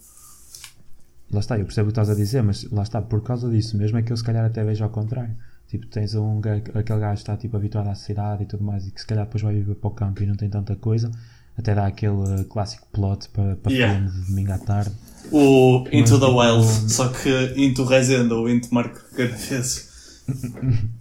Lá 1.31 1.39
está, 1.39 1.59
eu 1.59 1.65
percebo 1.65 1.89
o 1.89 1.93
que 1.93 1.99
estás 1.99 2.09
a 2.09 2.15
dizer, 2.15 2.41
mas 2.41 2.63
lá 2.71 2.81
está, 2.83 3.01
por 3.01 3.21
causa 3.21 3.49
disso 3.49 3.77
mesmo 3.77 3.97
é 3.97 4.01
que 4.01 4.11
eu 4.11 4.17
se 4.17 4.23
calhar 4.23 4.43
até 4.45 4.63
vejo 4.63 4.83
ao 4.83 4.89
contrário. 4.89 5.35
Tipo, 5.67 5.85
tens 5.85 6.15
um 6.15 6.39
aquele 6.39 6.99
gajo 6.99 7.13
que 7.13 7.19
está 7.21 7.37
tipo, 7.37 7.55
habituado 7.55 7.87
à 7.89 7.93
cidade 7.95 8.41
e 8.41 8.45
tudo 8.47 8.63
mais 8.63 8.87
e 8.87 8.91
que 8.91 8.99
se 8.99 9.05
calhar 9.05 9.25
depois 9.25 9.43
vai 9.43 9.53
viver 9.53 9.75
para 9.75 9.87
o 9.87 9.91
campo 9.91 10.23
e 10.23 10.25
não 10.25 10.33
tem 10.35 10.49
tanta 10.49 10.75
coisa, 10.75 11.11
até 11.55 11.75
dá 11.75 11.85
aquele 11.85 12.23
eh, 12.39 12.43
clássico 12.49 12.87
plot 12.91 13.29
para, 13.29 13.55
para 13.57 13.71
Yeah. 13.71 13.93
filme 13.99 14.11
de 14.21 14.27
domingo 14.27 14.51
à 14.51 14.57
tarde. 14.57 14.91
O 15.31 15.85
Into 15.91 15.99
Mas, 15.99 16.09
the 16.09 16.25
tipo, 16.25 16.39
Wild, 16.39 16.91
só 16.91 17.07
que 17.09 17.53
Into 17.55 17.83
Resenda 17.83 18.33
ou 18.33 18.49
Into 18.49 18.73
Marco 18.73 18.99
Caravezes. 19.15 20.23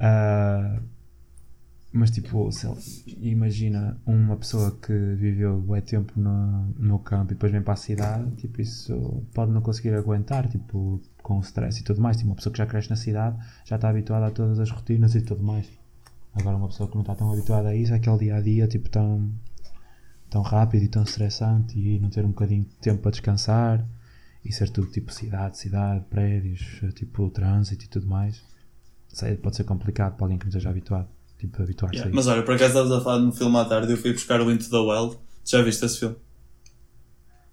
Ah, 0.00 0.80
mas 1.92 2.10
tipo, 2.10 2.48
imagina 3.18 4.00
uma 4.06 4.36
pessoa 4.36 4.70
que 4.80 4.92
viveu 4.92 5.60
bué 5.60 5.80
tempo 5.80 6.12
no, 6.18 6.66
no 6.78 6.98
campo 7.00 7.32
e 7.32 7.34
depois 7.34 7.50
vem 7.50 7.60
para 7.62 7.74
a 7.74 7.76
cidade, 7.76 8.30
tipo, 8.36 8.60
isso 8.60 9.24
pode 9.34 9.50
não 9.50 9.60
conseguir 9.60 9.94
aguentar, 9.94 10.48
tipo, 10.48 11.00
com 11.22 11.38
o 11.38 11.40
stress 11.40 11.80
e 11.80 11.84
tudo 11.84 12.00
mais. 12.00 12.16
Tipo, 12.16 12.30
uma 12.30 12.36
pessoa 12.36 12.52
que 12.52 12.58
já 12.58 12.66
cresce 12.66 12.90
na 12.90 12.96
cidade 12.96 13.36
já 13.64 13.76
está 13.76 13.88
habituada 13.88 14.26
a 14.26 14.30
todas 14.30 14.58
as 14.60 14.70
rotinas 14.70 15.14
e 15.16 15.20
tudo 15.20 15.42
mais. 15.42 15.68
Agora 16.32 16.56
uma 16.56 16.68
pessoa 16.68 16.88
que 16.88 16.94
não 16.94 17.02
está 17.02 17.14
tão 17.16 17.32
habituada 17.32 17.68
a 17.70 17.74
isso, 17.74 17.92
aquele 17.92 18.18
dia 18.18 18.36
a 18.36 18.40
dia, 18.40 18.68
tipo, 18.68 18.88
tão, 18.88 19.28
tão 20.30 20.42
rápido 20.42 20.84
e 20.84 20.88
tão 20.88 21.02
estressante 21.02 21.78
e 21.78 21.98
não 21.98 22.08
ter 22.08 22.24
um 22.24 22.28
bocadinho 22.28 22.62
de 22.62 22.76
tempo 22.76 23.02
para 23.02 23.10
descansar 23.10 23.84
e 24.44 24.52
ser 24.52 24.70
tudo 24.70 24.90
tipo 24.90 25.12
cidade, 25.12 25.58
cidade, 25.58 26.04
prédios, 26.08 26.80
tipo 26.94 27.28
trânsito 27.30 27.84
e 27.84 27.88
tudo 27.88 28.06
mais. 28.06 28.42
Sei, 29.12 29.34
pode 29.36 29.56
ser 29.56 29.64
complicado 29.64 30.14
para 30.16 30.24
alguém 30.24 30.38
que 30.38 30.44
não 30.44 30.50
esteja 30.50 30.70
habituado. 30.70 31.08
Tipo, 31.38 31.62
habituar-se 31.62 31.96
Yeah, 31.96 32.12
a 32.12 32.14
Mas 32.14 32.26
olha, 32.26 32.42
por 32.42 32.54
acaso 32.54 32.68
estavas 32.70 32.92
a 32.92 33.00
falar 33.00 33.18
no 33.20 33.32
filme 33.32 33.56
à 33.56 33.64
tarde 33.64 33.92
eu 33.92 33.96
fui 33.96 34.12
buscar 34.12 34.40
o 34.40 34.50
Into 34.52 34.68
the 34.70 34.76
Wild. 34.78 35.16
Já 35.44 35.62
viste 35.62 35.84
esse 35.84 35.98
filme? 35.98 36.16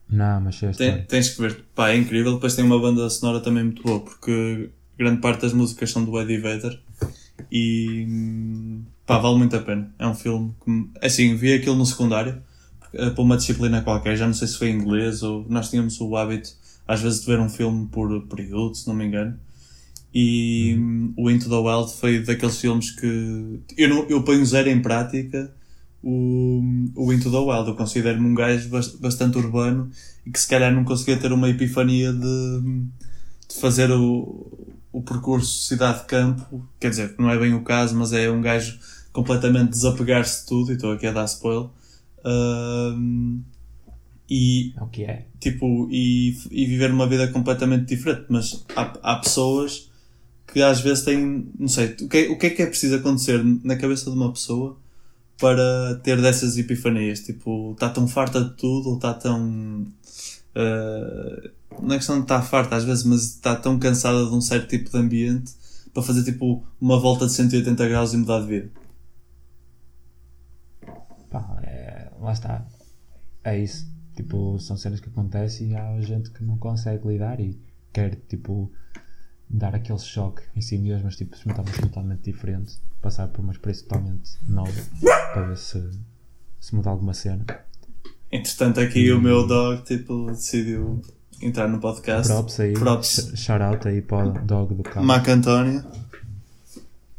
Não, 0.10 0.40
mas 0.42 0.62
a 0.64 0.72
Tem- 0.72 1.04
tens 1.04 1.30
que 1.30 1.42
ver. 1.42 1.66
Pá, 1.76 1.90
é 1.90 1.98
incrível. 1.98 2.34
Depois 2.36 2.56
tem 2.56 2.64
uma 2.66 2.80
banda 2.80 3.10
sonora 3.10 3.40
também 3.42 3.64
muito 3.64 3.82
boa, 3.84 4.00
porque 4.00 4.70
grande 4.98 5.20
parte 5.22 5.42
das 5.42 5.54
músicas 5.54 5.92
são 5.92 6.04
do 6.06 6.20
Eddie 6.20 6.38
Vedder. 6.38 6.80
E 7.52 8.08
pá, 9.06 9.18
vale 9.20 9.38
muito 9.38 9.56
a 9.56 9.62
pena. 9.62 9.94
É 10.00 10.08
um 10.08 10.14
filme 10.14 10.54
que. 10.64 10.70
me- 10.70 10.90
Assim, 11.02 11.36
vi 11.36 11.54
aquilo 11.54 11.76
no 11.76 11.86
secundário, 11.86 12.42
eh, 12.94 13.10
para 13.10 13.22
uma 13.22 13.38
disciplina 13.38 13.82
qualquer, 13.82 14.16
já 14.16 14.26
não 14.26 14.34
sei 14.34 14.48
se 14.48 14.58
foi 14.58 14.70
em 14.70 14.76
inglês 14.78 15.24
ou. 15.24 15.46
Nós 15.50 15.70
tínhamos 15.70 16.00
o 16.00 16.16
hábito, 16.16 16.50
às 16.88 17.02
vezes, 17.02 17.22
de 17.22 17.26
ver 17.28 17.40
um 17.40 17.50
filme 17.50 17.88
por 17.88 18.28
período, 18.28 18.76
se 18.76 18.88
não 18.88 18.94
me 18.96 19.06
engano. 19.06 19.38
E 20.14 20.76
hum, 20.80 21.14
o 21.18 21.30
Into 21.30 21.50
the 21.50 21.56
Wild 21.56 21.94
foi 21.94 22.20
daqueles 22.24 22.60
filmes 22.60 22.92
que. 22.92 23.60
Eu, 23.78 23.90
não, 23.90 24.04
eu 24.10 24.24
ponho 24.24 24.46
zero 24.46 24.70
em 24.70 24.82
prática 24.82 25.54
o, 26.02 26.62
o 26.96 27.14
Into 27.14 27.30
the 27.30 27.38
Wild. 27.38 27.70
Eu 27.70 27.76
considero-me 27.76 28.26
um 28.28 28.34
gajo 28.34 28.70
bas- 28.70 28.96
bastante 28.96 29.38
urbano 29.38 29.92
e 30.26 30.32
que 30.32 30.40
se 30.40 30.48
calhar 30.48 30.74
não 30.74 30.84
conseguia 30.84 31.18
ter 31.18 31.32
uma 31.32 31.50
epifania 31.50 32.12
de, 32.14 32.62
de 33.50 33.56
fazer 33.60 33.92
o, 33.92 34.76
o 34.92 35.02
percurso 35.02 35.68
cidade-campo. 35.68 36.68
Quer 36.80 36.90
dizer, 36.90 37.16
não 37.20 37.30
é 37.30 37.38
bem 37.38 37.54
o 37.54 37.62
caso, 37.64 37.96
mas 37.96 38.12
é 38.14 38.30
um 38.32 38.42
gajo 38.42 38.80
completamente 39.12 39.70
desapegar-se 39.72 40.42
de 40.42 40.48
tudo. 40.48 40.72
E 40.72 40.76
estou 40.76 40.94
aqui 40.94 41.06
a 41.08 41.12
dar 41.12 41.26
spoiler. 41.26 41.70
Ahm, 42.26 43.42
e 44.30 44.74
É 44.76 44.84
o 44.84 44.88
que 44.88 45.04
é. 45.04 45.26
tipo, 45.40 45.88
e, 45.92 46.36
e 46.52 46.66
viver 46.66 46.92
uma 46.92 47.08
vida 47.08 47.28
completamente 47.30 47.86
diferente. 47.86 48.26
Mas 48.30 48.66
há, 48.76 48.94
há 49.04 49.16
pessoas 49.18 49.87
que 50.48 50.62
às 50.62 50.82
vezes 50.82 51.04
têm, 51.04 51.50
não 51.60 51.68
sei, 51.68 51.88
o 52.02 52.08
que, 52.10 52.18
é- 52.18 52.30
o 52.30 52.38
que 52.38 52.48
é 52.48 52.50
que 52.52 52.62
é 52.62 52.66
preciso 52.68 52.96
acontecer 52.96 53.44
na 53.64 53.76
cabeça 53.76 54.10
de 54.10 54.16
uma 54.18 54.32
pessoa 54.32 54.78
para 55.40 55.96
ter 56.04 56.22
dessas 56.22 56.58
epifanias? 56.58 57.20
Tipo, 57.22 57.74
está 57.74 57.90
tão 57.90 58.08
farta 58.08 58.44
de 58.44 58.56
tudo 58.56 58.90
ou 58.90 58.96
está 58.96 59.14
tão. 59.14 59.86
eh, 60.56 61.52
não 61.82 61.94
é 61.94 61.98
questão 61.98 62.16
de 62.18 62.24
estar 62.24 62.42
farta 62.42 62.76
às 62.76 62.84
vezes, 62.84 63.04
mas 63.04 63.22
está 63.24 63.56
tão 63.56 63.78
cansada 63.78 64.26
de 64.26 64.34
um 64.34 64.42
certo 64.42 64.68
tipo 64.70 64.90
de 64.90 64.98
ambiente 64.98 65.54
para 65.94 66.02
fazer 66.04 66.24
tipo 66.24 66.64
uma 66.82 67.00
volta 67.00 67.26
de 67.28 67.34
180 67.34 67.88
graus 67.88 68.14
e 68.14 68.18
mudar 68.18 68.40
de 68.42 68.48
vida. 68.48 68.70
Pá, 71.30 71.60
é, 71.64 72.12
lá 72.20 72.32
está. 72.32 72.66
É 73.44 73.58
isso. 73.60 73.88
Tipo, 74.16 74.58
são 74.60 74.76
cenas 74.78 75.00
que 75.00 75.10
acontecem 75.10 75.72
e 75.72 75.76
há 75.76 76.00
gente 76.02 76.32
que 76.32 76.44
não 76.44 76.58
consegue 76.58 77.08
lidar 77.08 77.40
e 77.40 77.60
quer, 77.94 78.16
tipo, 78.28 78.72
dar 79.50 79.74
aquele 79.76 80.00
choque 80.00 80.42
em 80.56 80.62
si 80.62 80.78
mesmo, 80.78 81.06
mas, 81.06 81.16
tipo, 81.16 81.34
experimentar 81.36 81.64
uma 81.66 81.72
coisa 81.72 81.88
totalmente 81.88 82.22
diferente, 82.24 82.74
passar 83.02 83.28
por 83.30 83.42
uma 83.42 83.52
experiência 83.54 83.84
totalmente 83.88 84.32
nova 84.48 84.72
para 85.34 85.42
ver 85.48 85.58
se, 85.58 85.90
se 86.60 86.76
muda 86.76 86.90
alguma 86.90 87.14
cena. 87.14 87.46
Entretanto, 88.32 88.80
aqui 88.80 89.12
o 89.12 89.22
meu 89.22 89.48
dog 89.48 89.84
tipo, 89.84 90.26
decidiu 90.28 91.02
entrar 91.42 91.68
no 91.70 91.80
podcast. 91.80 92.28
Props 92.32 92.60
aí, 92.60 92.74
Props. 92.74 93.32
sh- 93.34 93.40
shout 93.40 93.62
out 93.64 93.88
aí 93.88 94.02
para 94.02 94.28
o 94.28 94.46
dog 94.46 94.76
do 94.76 94.84
carro. 94.84 95.06
Mac 95.06 95.28
António, 95.30 95.84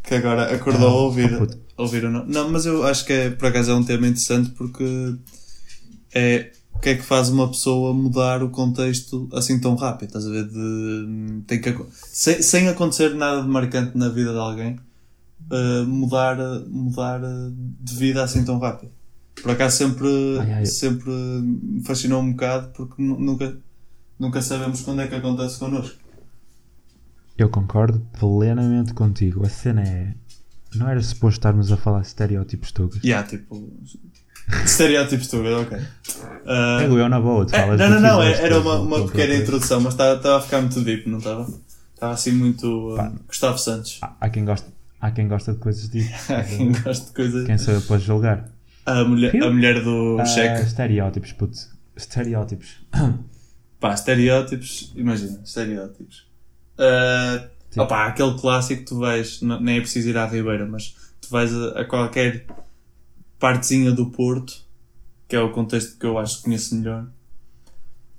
que 0.02 0.14
agora 0.14 0.54
acordou 0.54 0.88
Ah, 0.88 0.92
a 0.92 0.94
ouvir, 0.97 1.32
oh, 1.35 1.38
puto. 1.38 1.58
ouvir 1.78 2.04
o 2.04 2.11
nome. 2.11 2.30
Não, 2.32 2.50
mas 2.50 2.66
eu 2.66 2.85
acho 2.87 3.06
que 3.06 3.12
é, 3.12 3.30
por 3.30 3.47
acaso 3.49 3.70
é 3.70 3.75
um 3.75 3.85
tema 3.85 4.06
interessante 4.06 4.50
porque 4.50 5.16
é 6.14 6.52
o 6.78 6.80
que 6.80 6.90
é 6.90 6.94
que 6.94 7.02
faz 7.02 7.28
uma 7.28 7.49
pessoa 7.49 7.92
mudar 7.92 8.42
o 8.42 8.50
contexto 8.50 9.28
assim 9.32 9.61
tão 9.61 9.75
rápido, 9.75 10.08
estás 10.08 10.26
a 10.26 10.30
ver? 10.30 10.44
De, 10.49 11.42
tem 11.47 11.61
que, 11.61 11.75
sem, 11.92 12.40
sem 12.40 12.68
acontecer 12.68 13.14
nada 13.14 13.42
de 13.42 13.49
marcante 13.49 13.99
na 13.99 14.08
vida 14.08 14.32
de 14.32 14.38
alguém, 14.38 14.78
eh, 15.50 15.82
mudar, 15.82 16.37
mudar 16.68 17.20
de 17.80 17.94
vida 17.97 18.23
assim 18.23 18.44
tão 18.44 18.58
rápido. 18.58 18.92
Por 19.42 19.50
acaso 19.50 19.76
sempre, 19.76 20.08
Ai, 20.40 20.52
ai. 20.52 20.66
sempre 20.66 21.11
me 21.11 21.82
fascinou 21.85 22.20
um 22.23 22.30
bocado 22.32 22.68
porque 22.75 23.02
nu- 23.02 23.18
nunca, 23.20 23.56
nunca 24.18 24.40
sabemos 24.42 24.80
quando 24.82 25.00
é 25.02 25.08
que 25.08 25.14
acontece 25.16 25.58
connosco. 25.58 25.99
Eu 27.37 27.49
concordo 27.49 28.00
plenamente 28.18 28.94
contigo. 28.94 29.44
A 29.44 29.49
cena 29.49 29.82
é. 29.82 30.14
Não 30.75 30.88
era 30.88 31.00
suposto 31.00 31.38
estarmos 31.38 31.70
a 31.73 31.76
falar 31.76 32.00
de 32.00 32.08
estereótipos 32.08 32.73
tugas. 32.73 33.02
Yeah, 33.02 33.26
tipo. 33.28 33.73
Estereótipos 34.64 35.28
tu, 35.28 35.43
ok. 35.43 35.78
Ah, 36.47 36.78
É, 36.83 36.87
eu 36.87 37.09
na 37.09 37.21
boa, 37.21 37.45
tu 37.47 37.55
é, 37.55 37.61
falas 37.61 37.78
não, 37.81 37.90
não, 37.90 38.00
não, 38.00 38.23
é- 38.23 38.33
era 38.43 38.55
do- 38.55 38.61
uma, 38.62 38.78
uma 38.81 39.07
pequena 39.07 39.35
introdução, 39.35 39.81
mas 39.81 39.93
estava 39.95 40.38
a 40.38 40.40
ficar 40.40 40.61
muito 40.62 40.81
deep, 40.81 41.09
não 41.09 41.19
estava? 41.19 41.47
Estava 41.95 42.12
assim 42.14 42.33
muito. 42.33 42.95
Pá. 42.97 43.05
ah, 43.07 43.12
Gustavo 43.26 43.59
Santos. 43.59 43.99
Há, 44.00 44.14
há 44.21 44.31
quem 44.31 44.45
gosta, 44.45 44.67
há 45.00 45.11
quem 45.11 45.28
gosta 45.28 45.52
de 45.52 45.59
coisas 45.59 45.88
disso. 45.90 46.11
Há 46.33 46.43
quem 46.43 46.73
gosta 46.73 47.07
de 47.07 47.12
coisas. 47.12 47.47
Quem 47.47 47.59
sou 47.59 47.75
eu 47.75 47.83
para 47.83 47.99
julgar? 47.99 48.49
A 48.87 49.05
mulher, 49.05 49.37
a 49.43 49.50
mulher 49.50 49.83
do 49.83 50.17
Ah, 50.19 50.25
cheque. 50.25 50.62
estereótipos, 50.62 51.33
puto. 51.33 51.59
Estereótipos. 51.95 52.76
Pá, 53.81 53.93
estereótipos, 53.93 54.93
imagina, 54.97 55.40
estereótipos. 55.45 56.26
Sim. 57.71 57.81
opá, 57.81 58.07
aquele 58.07 58.35
clássico 58.38 58.81
que 58.83 58.88
tu 58.88 58.99
vais, 58.99 59.43
não- 59.43 59.61
nem 59.61 59.76
é 59.76 59.81
preciso 59.81 60.09
ir 60.09 60.17
à 60.17 60.25
Ribeira, 60.26 60.64
mas 60.67 60.95
tu 61.21 61.28
vais 61.31 61.52
a, 61.55 61.81
a 61.81 61.85
qualquer 61.85 62.47
partezinha 63.38 63.92
do 63.92 64.07
Porto, 64.07 64.64
que 65.28 65.37
é 65.37 65.40
o 65.40 65.52
contexto 65.52 65.99
que 65.99 66.07
eu 66.07 66.18
acho 66.18 66.38
que 66.38 66.45
conheço 66.45 66.75
melhor, 66.76 67.07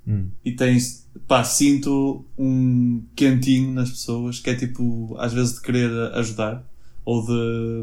Hum. 0.06 0.30
e 0.44 0.52
tens, 0.52 1.06
pá, 1.28 1.44
sinto 1.44 2.24
um 2.36 3.02
quentinho 3.14 3.72
nas 3.72 3.90
pessoas, 3.90 4.40
que 4.40 4.48
é 4.50 4.54
tipo, 4.54 5.14
às 5.18 5.32
vezes 5.32 5.54
de 5.56 5.60
querer 5.60 5.90
ajudar, 6.14 6.64
ou 7.04 7.24
de, 7.24 7.32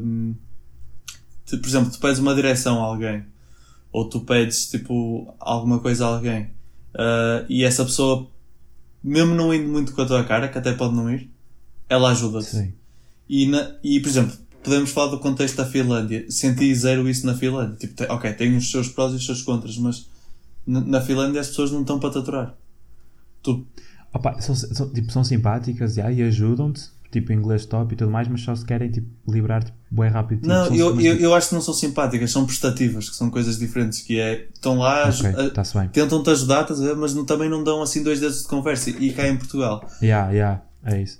hum, 0.04 0.36
de, 1.46 1.58
por 1.58 1.68
exemplo, 1.68 1.92
tu 1.92 2.00
pedes 2.00 2.20
uma 2.20 2.34
direção 2.36 2.82
a 2.84 2.88
alguém, 2.88 3.24
ou 3.92 4.10
tu 4.10 4.22
pedes, 4.22 4.70
tipo, 4.70 5.34
alguma 5.40 5.80
coisa 5.80 6.06
a 6.06 6.16
alguém, 6.16 6.50
ah, 6.96 7.46
e 7.48 7.64
essa 7.64 7.86
pessoa, 7.86 8.28
mesmo 9.04 9.36
não 9.36 9.54
indo 9.54 9.70
muito 9.72 9.94
com 9.94 10.02
a 10.02 10.06
tua 10.06 10.24
cara, 10.24 10.48
que 10.50 10.58
até 10.58 10.74
pode 10.74 10.96
não 10.96 11.10
ir, 11.12 11.30
ela 11.88 12.10
ajuda-te. 12.12 12.74
E, 13.30 13.46
na- 13.46 13.76
e, 13.84 14.00
por 14.00 14.10
exemplo, 14.10 14.36
podemos 14.68 14.92
falar 14.92 15.12
do 15.12 15.20
contexto 15.20 15.56
da 15.58 15.66
Finlândia. 15.66 16.26
Senti 16.30 16.74
zero 16.76 17.08
isso 17.10 17.26
na 17.26 17.34
Finlândia. 17.34 17.76
Tipo, 17.78 18.04
ok, 18.14 18.34
tem 18.34 18.56
os 18.56 18.70
seus 18.70 18.90
prós 18.90 19.14
e 19.14 19.16
os 19.16 19.26
seus 19.26 19.42
contras, 19.42 19.78
mas 19.78 20.08
na, 20.66 21.02
Finlândia 21.02 21.40
as 21.42 21.48
pessoas 21.48 21.72
não 21.72 21.82
estão 21.82 22.00
para 22.00 22.12
te 22.12 22.18
aturar. 22.20 22.54
Tu, 23.42 23.66
Opa, 24.14 24.40
são, 24.42 24.54
são, 24.56 24.90
tipo, 24.94 25.12
são 25.12 25.24
simpáticas 25.24 25.96
já, 25.96 26.12
e 26.12 26.22
ajudam-te, 26.24 26.82
tipo 27.12 27.32
inglês 27.32 27.66
top 27.66 27.94
e 27.94 27.98
tudo 27.98 28.10
mais, 28.12 28.28
mas 28.28 28.42
só 28.42 28.56
se 28.56 28.66
querem 28.66 28.90
tipo, 28.92 29.08
livrar-te 29.32 29.72
bem 29.92 30.10
rápido. 30.10 30.40
Tipo, 30.42 30.50
não, 30.50 30.66
são- 30.66 30.76
eu, 30.76 30.96
mas, 30.96 31.06
eu, 31.06 31.16
eu 31.18 31.36
acho 31.36 31.50
que 31.50 31.56
não 31.56 31.62
são 31.62 31.74
simpáticas, 31.74 32.32
são 32.32 32.46
prestativas, 32.46 33.10
que 33.10 33.16
são 33.16 33.30
coisas 33.30 33.58
diferentes. 33.58 34.02
Que 34.02 34.20
é, 34.20 34.48
estão 34.54 34.78
lá, 34.80 35.08
Ok, 35.10 35.26
a- 35.36 35.48
está-se 35.48 35.78
bem. 35.78 35.88
tentam-te 35.90 36.30
ajudar, 36.30 36.68
mas 36.98 37.14
não- 37.14 37.26
também 37.26 37.50
não 37.50 37.64
dão 37.64 37.82
assim 37.82 38.04
dois 38.04 38.20
dedos 38.20 38.42
de 38.42 38.48
conversa. 38.48 38.90
E 38.90 39.14
cá 39.14 39.28
em 39.28 39.38
Portugal, 39.38 39.88
Yeah, 40.02 40.32
yeah, 40.32 40.62
é 40.84 41.02
isso. 41.02 41.20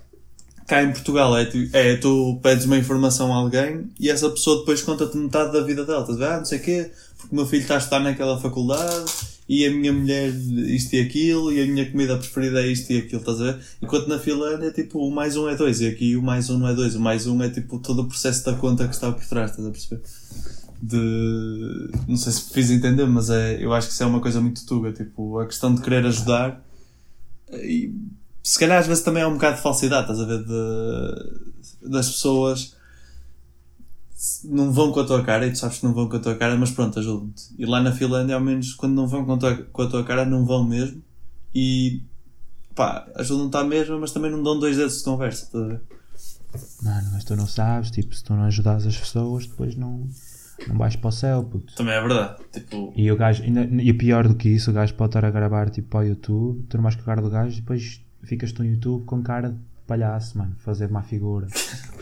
Cá 0.68 0.82
em 0.82 0.92
Portugal 0.92 1.34
é, 1.36 1.48
é 1.72 1.96
tu 1.96 2.38
pedes 2.42 2.66
uma 2.66 2.76
informação 2.76 3.32
a 3.32 3.36
alguém 3.36 3.90
e 3.98 4.10
essa 4.10 4.28
pessoa 4.28 4.58
depois 4.58 4.82
conta-te 4.82 5.16
metade 5.16 5.50
da 5.50 5.62
vida 5.62 5.84
dela. 5.84 6.02
Estás? 6.02 6.20
Ah, 6.20 6.36
não 6.36 6.44
sei 6.44 6.58
o 6.58 6.62
quê, 6.62 6.90
porque 7.16 7.32
o 7.32 7.36
meu 7.36 7.46
filho 7.46 7.62
está 7.62 7.76
a 7.76 7.78
estudar 7.78 8.00
naquela 8.00 8.38
faculdade 8.38 9.10
e 9.48 9.64
a 9.64 9.70
minha 9.70 9.94
mulher 9.94 10.28
isto 10.28 10.94
e 10.94 11.00
aquilo 11.00 11.50
e 11.50 11.62
a 11.62 11.66
minha 11.66 11.90
comida 11.90 12.18
preferida 12.18 12.60
é 12.60 12.66
isto 12.66 12.92
e 12.92 12.98
aquilo. 12.98 13.20
Estás 13.20 13.40
a 13.40 13.44
ver? 13.44 13.58
Enquanto 13.80 14.08
na 14.08 14.18
Finlândia 14.18 14.66
é 14.66 14.70
tipo 14.70 14.98
o 14.98 15.10
mais 15.10 15.38
um 15.38 15.48
é 15.48 15.56
dois 15.56 15.80
e 15.80 15.86
aqui 15.86 16.14
o 16.16 16.22
mais 16.22 16.50
um 16.50 16.58
não 16.58 16.68
é 16.68 16.74
dois. 16.74 16.94
O 16.94 17.00
mais 17.00 17.26
um 17.26 17.42
é 17.42 17.48
tipo 17.48 17.78
todo 17.78 18.02
o 18.02 18.06
processo 18.06 18.44
da 18.44 18.52
conta 18.52 18.86
que 18.86 18.94
está 18.94 19.10
por 19.10 19.24
trás. 19.24 19.50
Estás 19.50 19.66
a 19.66 19.70
perceber? 19.70 20.02
De. 20.82 21.90
Não 22.06 22.16
sei 22.16 22.30
se 22.30 22.52
fiz 22.52 22.70
entender, 22.70 23.06
mas 23.06 23.30
é, 23.30 23.56
eu 23.64 23.72
acho 23.72 23.88
que 23.88 23.94
isso 23.94 24.02
é 24.02 24.06
uma 24.06 24.20
coisa 24.20 24.38
muito 24.38 24.66
tuga. 24.66 24.92
Tipo, 24.92 25.38
a 25.38 25.46
questão 25.46 25.74
de 25.74 25.80
querer 25.80 26.04
ajudar. 26.04 26.62
E 27.50 27.90
se 28.48 28.58
calhar 28.58 28.78
às 28.78 28.86
vezes 28.86 29.04
também 29.04 29.22
é 29.22 29.26
um 29.26 29.34
bocado 29.34 29.56
de 29.56 29.62
falsidade, 29.62 30.10
estás 30.10 30.20
a 30.20 30.24
ver? 30.24 30.42
De, 30.42 31.90
das 31.90 32.08
pessoas 32.08 32.74
não 34.42 34.72
vão 34.72 34.90
com 34.90 35.00
a 35.00 35.04
tua 35.04 35.22
cara 35.22 35.46
e 35.46 35.52
tu 35.52 35.58
sabes 35.58 35.78
que 35.78 35.84
não 35.84 35.92
vão 35.92 36.08
com 36.08 36.16
a 36.16 36.18
tua 36.18 36.34
cara, 36.34 36.56
mas 36.56 36.70
pronto, 36.70 36.98
ajudam-te. 36.98 37.42
E 37.58 37.66
lá 37.66 37.82
na 37.82 37.92
Finlândia, 37.92 38.36
ao 38.36 38.40
menos, 38.40 38.72
quando 38.72 38.94
não 38.94 39.06
vão 39.06 39.26
com 39.26 39.34
a 39.34 39.36
tua, 39.36 39.54
com 39.54 39.82
a 39.82 39.86
tua 39.86 40.02
cara, 40.02 40.24
não 40.24 40.46
vão 40.46 40.64
mesmo. 40.64 41.02
E 41.54 42.00
pá, 42.74 43.06
ajudam-te 43.16 43.54
à 43.58 43.64
mesma, 43.64 43.98
mas 43.98 44.12
também 44.12 44.30
não 44.30 44.42
dão 44.42 44.58
dois 44.58 44.78
dedos 44.78 44.96
de 44.96 45.04
conversa, 45.04 45.44
estás 45.44 45.64
a 45.64 45.68
ver? 45.68 45.80
Mano, 46.82 47.10
mas 47.12 47.24
tu 47.24 47.36
não 47.36 47.46
sabes, 47.46 47.90
tipo, 47.90 48.14
se 48.14 48.24
tu 48.24 48.32
não 48.32 48.44
ajudas 48.44 48.86
as 48.86 48.96
pessoas, 48.96 49.46
depois 49.46 49.76
não, 49.76 50.08
não 50.66 50.78
vais 50.78 50.96
para 50.96 51.08
o 51.08 51.12
céu, 51.12 51.44
puto. 51.44 51.74
Também 51.74 51.92
é 51.92 52.00
verdade. 52.00 52.42
Tipo, 52.50 52.94
E 52.96 53.12
o 53.12 53.16
gajo, 53.16 53.42
ainda, 53.42 53.60
e 53.60 53.92
pior 53.92 54.26
do 54.26 54.34
que 54.34 54.48
isso, 54.48 54.70
o 54.70 54.72
gajo 54.72 54.94
pode 54.94 55.10
estar 55.10 55.26
a 55.26 55.30
gravar 55.30 55.68
tipo 55.68 55.88
para 55.90 56.00
o 56.00 56.08
YouTube, 56.08 56.64
tu 56.66 56.78
não 56.78 56.82
vais 56.84 56.96
cara 56.96 57.20
do 57.20 57.28
gajo 57.28 57.58
e 57.58 57.60
depois 57.60 58.00
ficas 58.28 58.52
tu 58.52 58.62
no 58.62 58.68
YouTube 58.70 59.04
com 59.06 59.22
cara 59.22 59.50
de 59.50 59.58
palhaço, 59.86 60.36
mano, 60.38 60.54
fazer 60.58 60.88
má 60.90 61.02
figura, 61.02 61.46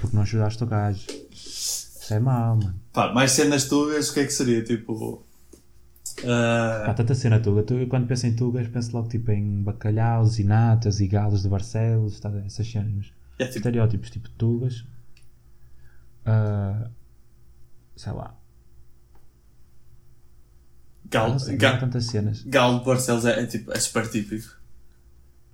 porque 0.00 0.14
não 0.14 0.22
ajudaste 0.22 0.62
o 0.64 0.66
gajo. 0.66 1.06
Isso 1.30 2.12
é 2.12 2.18
mau, 2.20 2.56
mano. 2.56 2.74
pá, 2.92 3.12
mais 3.12 3.32
cenas 3.32 3.64
tugas, 3.68 4.10
o 4.10 4.14
que 4.14 4.20
é 4.20 4.24
que 4.26 4.32
seria? 4.32 4.62
Tipo. 4.62 5.24
ah, 6.24 6.84
Há 6.90 6.94
tanta 6.94 7.14
cena 7.14 7.38
tuga, 7.40 7.62
tu, 7.62 7.74
quando 7.88 8.06
penso 8.06 8.26
em 8.26 8.34
tugas 8.36 8.66
penso 8.68 8.94
logo 8.96 9.08
tipo 9.08 9.30
em 9.30 9.62
bacalhaus 9.62 10.38
e 10.38 10.44
natas 10.44 11.00
e 11.00 11.06
galos 11.06 11.42
de 11.42 11.48
Barcelos, 11.48 12.18
tá, 12.20 12.30
essas 12.44 12.66
cenas. 12.70 13.06
é 13.38 13.44
tipo, 13.46 13.56
Estereótipos 13.58 14.10
tipo 14.10 14.28
tugas. 14.30 14.84
Ah, 16.24 16.88
sei 17.96 18.12
lá. 18.12 18.34
galo, 21.08 21.32
não 21.32 21.38
sei, 21.38 21.56
ga- 21.56 21.78
tantas 21.78 22.06
cenas. 22.06 22.42
galo 22.42 22.80
de 22.80 22.84
Barcelos 22.84 23.24
é, 23.26 23.40
é, 23.42 23.46
tipo, 23.46 23.72
é 23.72 23.78
super 23.78 24.08
típico. 24.10 24.56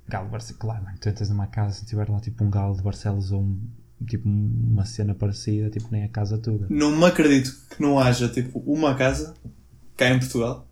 Galo 0.08 0.26
de 0.26 0.32
Barcelos, 0.32 0.60
claro, 0.60 0.84
mano, 0.84 0.98
tu 1.00 1.08
entras 1.08 1.28
numa 1.28 1.46
casa 1.46 1.74
se 1.74 1.86
tiver 1.86 2.08
lá 2.08 2.20
tipo 2.20 2.44
um 2.44 2.50
galo 2.50 2.76
de 2.76 2.82
Barcelos 2.82 3.32
ou 3.32 3.42
um, 3.42 3.58
tipo 4.06 4.28
uma 4.28 4.84
cena 4.84 5.14
parecida, 5.14 5.70
tipo 5.70 5.88
nem 5.90 6.04
a 6.04 6.08
casa 6.08 6.38
tuga. 6.38 6.66
Não 6.68 6.96
me 6.96 7.04
acredito 7.04 7.54
que 7.70 7.80
não 7.80 7.98
haja 7.98 8.28
tipo 8.28 8.58
uma 8.60 8.94
casa 8.94 9.34
cá 9.96 10.10
em 10.10 10.18
Portugal 10.18 10.66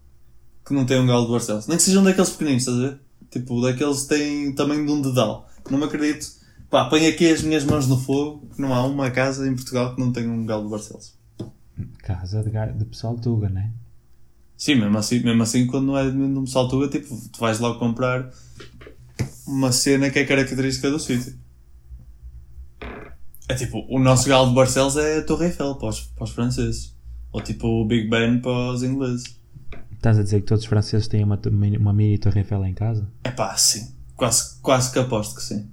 que 0.66 0.74
não 0.74 0.84
tenha 0.84 1.00
um 1.00 1.06
galo 1.06 1.26
de 1.26 1.32
Barcelos. 1.32 1.66
Nem 1.66 1.76
que 1.76 1.82
sejam 1.82 2.04
daqueles 2.04 2.30
pequeninos, 2.30 2.62
estás 2.62 2.78
a 2.78 2.80
ver? 2.80 3.00
Tipo, 3.30 3.60
daqueles 3.60 4.02
que 4.02 4.08
têm 4.08 4.54
tamanho 4.54 4.84
de 4.84 4.92
um 4.92 5.00
dedal. 5.00 5.48
Não 5.70 5.78
me 5.78 5.84
acredito. 5.84 6.26
Pá, 6.68 6.88
ponho 6.88 7.08
aqui 7.08 7.30
as 7.30 7.42
minhas 7.42 7.64
mãos 7.64 7.86
no 7.86 7.98
fogo 7.98 8.48
que 8.54 8.60
não 8.60 8.74
há 8.74 8.84
uma 8.84 9.10
casa 9.10 9.48
em 9.48 9.54
Portugal 9.54 9.94
que 9.94 10.00
não 10.00 10.12
tenha 10.12 10.28
um 10.30 10.44
galo 10.46 10.64
de 10.64 10.70
Barcelos. 10.70 11.18
Casa 11.98 12.42
de, 12.42 12.78
de 12.78 12.84
pessoal 12.84 13.16
tuga, 13.16 13.48
né? 13.48 13.72
Sim, 14.56 14.74
mesmo 14.74 14.98
assim, 14.98 15.20
mesmo 15.20 15.42
assim 15.42 15.66
quando 15.66 15.86
não 15.86 15.96
é 15.96 16.10
de 16.10 16.16
um 16.16 16.46
saltuga, 16.46 16.86
tipo, 16.88 17.16
tu 17.32 17.40
vais 17.40 17.58
logo 17.58 17.78
comprar 17.78 18.30
uma 19.50 19.72
cena 19.72 20.10
que 20.10 20.18
é 20.18 20.24
característica 20.24 20.90
do 20.90 20.98
sítio. 20.98 21.34
É 23.48 23.54
tipo, 23.54 23.84
o 23.88 23.98
nosso 23.98 24.28
galo 24.28 24.48
de 24.48 24.54
Barcelos 24.54 24.96
é 24.96 25.18
a 25.18 25.22
Torre 25.24 25.46
Eiffel 25.46 25.74
para 25.74 25.88
os, 25.88 26.00
para 26.00 26.24
os 26.24 26.30
franceses. 26.30 26.94
Ou 27.32 27.40
tipo 27.40 27.66
o 27.66 27.84
Big 27.84 28.08
Ben 28.08 28.40
para 28.40 28.72
os 28.72 28.82
ingleses. 28.82 29.36
Estás 29.92 30.18
a 30.18 30.22
dizer 30.22 30.40
que 30.40 30.46
todos 30.46 30.62
os 30.62 30.68
franceses 30.68 31.08
têm 31.08 31.24
uma, 31.24 31.38
uma 31.78 31.92
mini 31.92 32.16
Torre 32.16 32.40
Eiffel 32.40 32.64
em 32.64 32.74
casa? 32.74 33.06
É 33.24 33.30
pá, 33.30 33.56
sim. 33.56 33.92
Quase, 34.16 34.60
quase 34.60 34.92
que 34.92 34.98
aposto 34.98 35.34
que 35.34 35.42
sim. 35.42 35.68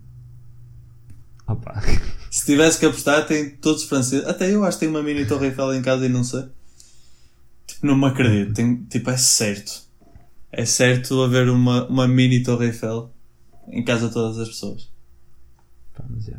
Opa. 1.48 1.82
Se 2.30 2.46
tivesse 2.46 2.80
que 2.80 2.86
apostar, 2.86 3.26
tem 3.26 3.52
todos 3.52 3.84
os 3.84 3.90
franceses. 3.90 4.28
Até 4.28 4.54
eu 4.54 4.64
acho 4.64 4.78
que 4.78 4.86
tenho 4.86 4.92
uma 4.92 5.04
mini 5.04 5.26
Torre 5.26 5.48
Eiffel 5.48 5.74
em 5.74 5.82
casa 5.82 6.06
e 6.06 6.10
não 6.10 6.24
sei. 6.24 6.46
Tipo, 7.66 7.88
não 7.88 7.98
me 7.98 8.08
acredito. 8.08 8.54
Tem, 8.54 8.76
tipo, 8.86 9.10
é 9.10 9.18
certo. 9.18 9.84
É 10.52 10.66
certo 10.66 11.22
haver 11.22 11.50
uma, 11.50 11.88
uma 11.88 12.08
mini 12.08 12.42
Torre 12.42 12.68
Eiffel 12.68 13.14
em 13.68 13.84
casa 13.84 14.08
de 14.08 14.14
todas 14.14 14.38
as 14.38 14.48
pessoas. 14.48 14.90
Pá, 15.96 16.06
mas 16.10 16.30
é. 16.30 16.38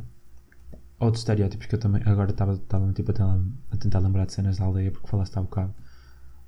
Outros 0.98 1.20
estereótipos 1.20 1.66
que 1.66 1.74
eu 1.74 1.78
também. 1.78 2.02
Agora 2.04 2.30
estava 2.30 2.56
tipo, 2.92 3.10
a, 3.10 3.14
tentar, 3.14 3.40
a 3.70 3.76
tentar 3.76 3.98
lembrar 4.00 4.26
de 4.26 4.32
cenas 4.32 4.56
da 4.56 4.64
aldeia 4.64 4.90
porque 4.90 5.08
falaste 5.08 5.36
há 5.36 5.42
bocado. 5.42 5.74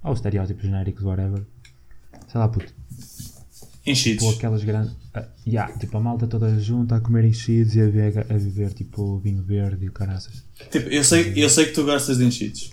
Ou 0.03 0.13
estereótipos 0.13 0.63
genéricos, 0.63 1.05
whatever. 1.05 1.45
Sei 2.29 2.41
lá, 2.41 2.49
puto. 2.49 2.73
Enchidos. 3.87 4.25
Tipo 4.25 4.37
aquelas 4.37 4.65
grandes. 4.65 4.95
ah, 5.15 5.27
yeah, 5.47 5.77
tipo 5.79 5.97
a 5.97 6.01
malta 6.01 6.27
toda 6.27 6.59
junta 6.59 6.97
a 6.97 7.01
comer 7.01 7.25
enchidos 7.25 7.75
e 7.75 7.81
a, 7.81 7.89
ver, 7.89 8.27
a 8.31 8.37
viver 8.37 8.73
tipo 8.73 9.19
vinho 9.19 9.43
verde 9.43 9.87
e 9.87 9.89
o 9.89 9.93
caraças. 9.93 10.45
Tipo, 10.71 10.89
eu 10.89 11.03
sei, 11.03 11.33
eu 11.37 11.49
sei 11.49 11.67
que 11.67 11.73
tu 11.73 11.85
gostas 11.85 12.19
de 12.19 12.25
enchidos. 12.25 12.73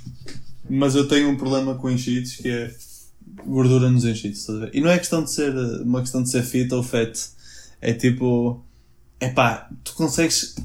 Mas 0.69 0.95
eu 0.95 1.07
tenho 1.07 1.29
um 1.29 1.37
problema 1.37 1.75
com 1.75 1.89
enchidos 1.89 2.35
que 2.35 2.49
é 2.49 2.75
gordura 3.45 3.89
nos 3.89 4.03
enchidos. 4.03 4.47
E 4.73 4.81
não 4.81 4.89
é 4.89 4.97
questão 4.97 5.23
de 5.23 5.31
ser 5.31 5.53
uma 5.81 6.01
questão 6.01 6.21
de 6.23 6.29
ser 6.29 6.43
fit 6.43 6.73
ou 6.73 6.83
fat. 6.83 7.17
É 7.81 7.93
tipo. 7.93 8.63
É 9.19 9.29
pá, 9.29 9.69
tu 9.83 9.93
consegues. 9.95 10.55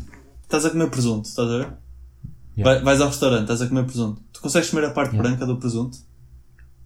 Estás 0.42 0.64
a 0.66 0.71
comer 0.71 0.90
presunto, 0.90 1.28
estás 1.28 1.49
a 1.49 1.59
ver? 1.59 1.73
Yeah. 2.57 2.75
Vai- 2.75 2.83
vais 2.85 3.00
ao 3.00 3.09
restaurante, 3.09 3.42
estás 3.42 3.62
a 3.62 3.69
comer 3.69 3.85
presunto. 3.85 4.21
Tu 4.33 4.40
consegues 4.40 4.69
comer 4.71 4.85
a 4.87 4.90
parte 4.90 5.12
Yeah. 5.14 5.28
branca 5.28 5.47
do 5.47 5.59
presunto? 5.59 5.99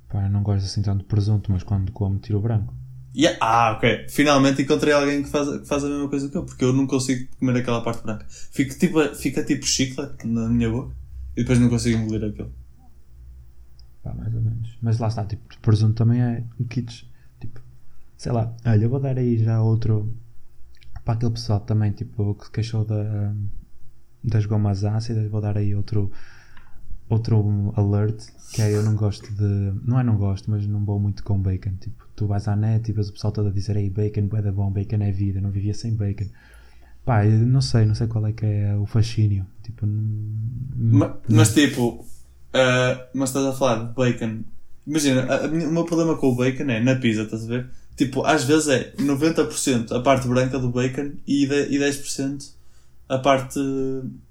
Pá, 0.08 0.22
eu 0.24 0.30
não 0.30 0.42
gosto 0.44 0.64
assim 0.64 0.82
tanto 0.82 1.00
de 1.00 1.04
presunto, 1.06 1.50
mas 1.50 1.62
quando 1.64 1.90
como 1.90 2.18
tiro 2.20 2.38
o 2.38 2.42
branco. 2.42 2.72
Yeah. 3.16 3.36
Ah, 3.40 3.72
ok. 3.76 4.06
Finalmente 4.08 4.62
encontrei 4.62 4.92
alguém 4.92 5.22
que 5.24 5.28
faz, 5.28 5.48
que 5.60 5.66
faz 5.66 5.82
a 5.82 5.88
mesma 5.88 6.08
coisa 6.08 6.28
que 6.28 6.36
eu, 6.36 6.44
porque 6.44 6.64
eu 6.64 6.72
não 6.72 6.86
consigo 6.86 7.28
comer 7.38 7.56
aquela 7.56 7.80
parte 7.82 8.02
branca. 8.04 8.24
Fica 8.28 8.74
tipo, 8.78 9.02
fica 9.16 9.42
tipo 9.42 9.66
chiclete 9.66 10.26
na 10.26 10.48
minha 10.48 10.70
boca 10.70 10.94
e 11.36 11.40
depois 11.40 11.58
não 11.58 11.68
consigo 11.68 11.98
engolir 11.98 12.28
aquilo. 12.30 12.52
Pá, 14.04 14.14
mais 14.14 14.32
ou 14.34 14.40
menos. 14.40 14.76
Mas 14.80 14.98
lá 14.98 15.08
está, 15.08 15.24
tipo, 15.24 15.42
presunto 15.60 15.94
também 15.94 16.20
é 16.22 16.44
kits. 16.68 17.06
Sei 18.16 18.32
lá, 18.32 18.54
olha, 18.64 18.84
eu 18.84 18.90
vou 18.90 19.00
dar 19.00 19.18
aí 19.18 19.38
já 19.38 19.62
outro. 19.62 20.12
Para 21.04 21.14
aquele 21.14 21.32
pessoal 21.32 21.60
também, 21.60 21.92
tipo, 21.92 22.34
que 22.34 22.46
se 22.46 22.50
queixou 22.50 22.84
da, 22.84 23.32
das 24.24 24.46
gomas 24.46 24.84
ácidas, 24.84 25.30
vou 25.30 25.40
dar 25.40 25.56
aí 25.56 25.74
outro. 25.74 26.10
Outro 27.08 27.72
alert, 27.76 28.20
que 28.52 28.60
é 28.62 28.74
eu 28.74 28.82
não 28.82 28.96
gosto 28.96 29.32
de. 29.32 29.72
Não 29.84 30.00
é 30.00 30.02
não 30.02 30.16
gosto, 30.16 30.50
mas 30.50 30.66
não 30.66 30.84
vou 30.84 30.98
muito 30.98 31.22
com 31.22 31.38
bacon. 31.40 31.74
Tipo, 31.80 32.04
tu 32.16 32.26
vais 32.26 32.48
à 32.48 32.56
net 32.56 32.90
e 32.90 32.92
vês 32.92 33.08
o 33.08 33.12
pessoal 33.12 33.32
todo 33.32 33.48
a 33.48 33.52
dizer 33.52 33.76
ei, 33.76 33.88
bacon 33.90 34.28
é 34.36 34.50
bom, 34.50 34.70
bacon 34.72 34.96
é 35.02 35.12
vida, 35.12 35.40
não 35.40 35.50
vivia 35.52 35.72
sem 35.72 35.94
bacon. 35.94 36.26
Pá, 37.04 37.24
eu 37.24 37.46
não 37.46 37.60
sei, 37.60 37.84
não 37.86 37.94
sei 37.94 38.08
qual 38.08 38.26
é 38.26 38.32
que 38.32 38.44
é 38.44 38.74
o 38.76 38.86
fascínio. 38.86 39.46
Tipo, 39.62 39.86
não- 39.86 40.98
Ma- 40.98 41.16
Mas 41.28 41.54
tipo, 41.54 42.04
ah, 42.52 43.06
mas 43.14 43.30
estás 43.30 43.46
a 43.46 43.52
falar 43.52 43.84
de 43.84 43.94
bacon. 43.94 44.42
Imagina, 44.86 45.22
a- 45.32 45.44
a 45.44 45.48
o 45.48 45.72
meu 45.72 45.84
problema 45.84 46.16
com 46.16 46.28
o 46.28 46.36
bacon 46.36 46.64
é 46.70 46.80
na 46.80 46.96
pizza, 46.96 47.22
estás 47.22 47.44
a 47.44 47.48
ver? 47.48 47.70
Tipo, 47.96 48.24
às 48.26 48.44
vezes 48.44 48.68
é 48.68 48.92
90% 48.98 49.92
a 49.92 50.00
parte 50.00 50.28
branca 50.28 50.58
do 50.58 50.68
bacon 50.70 51.12
e, 51.26 51.46
de, 51.46 51.74
e 51.74 51.78
10% 51.78 52.50
a 53.08 53.18
parte 53.18 53.58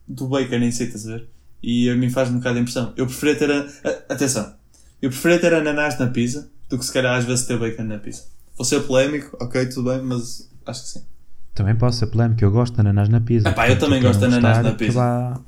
do 0.08 0.28
bacon 0.28 0.56
em 0.58 0.72
si, 0.72 0.84
estás 0.84 1.08
a 1.08 1.14
ver? 1.14 1.28
E 1.64 1.90
a 1.90 1.96
mim 1.96 2.10
faz 2.10 2.30
um 2.30 2.38
bocado 2.38 2.56
de 2.56 2.62
impressão. 2.62 2.94
Eu 2.96 3.08
preferia 3.08 3.36
ter. 3.36 3.52
A, 3.52 4.14
atenção, 4.14 4.54
eu 5.02 5.10
preferia 5.10 5.40
ter 5.40 5.54
ananás 5.54 5.98
na 5.98 6.08
pizza 6.08 6.48
do 6.70 6.78
que 6.78 6.86
se 6.86 6.94
calhar 6.94 7.16
às 7.18 7.26
vezes 7.26 7.46
ter 7.46 7.58
bacon 7.58 7.84
na 7.86 7.98
pizza. 7.98 8.26
Vou 8.56 8.64
ser 8.66 8.82
polémico, 8.82 9.36
ok, 9.42 9.66
tudo 9.68 9.90
bem, 9.90 10.02
mas 10.02 10.48
acho 10.66 10.84
que 10.84 10.90
sim. 10.90 11.02
Também 11.56 11.76
posso 11.76 12.00
ser 12.00 12.08
polémico, 12.08 12.44
eu 12.44 12.52
gosto 12.52 12.74
de 12.76 12.82
ananás 12.82 13.10
na 13.10 13.20
pizza. 13.22 13.50
Epá, 13.50 13.68
eu 13.70 13.80
também 13.80 14.02
gosto 14.02 14.20
de 14.20 14.26
ananás 14.26 14.58
na 14.64 14.72
que 14.72 14.78
pizza. 14.78 14.94
vá- 15.00 15.42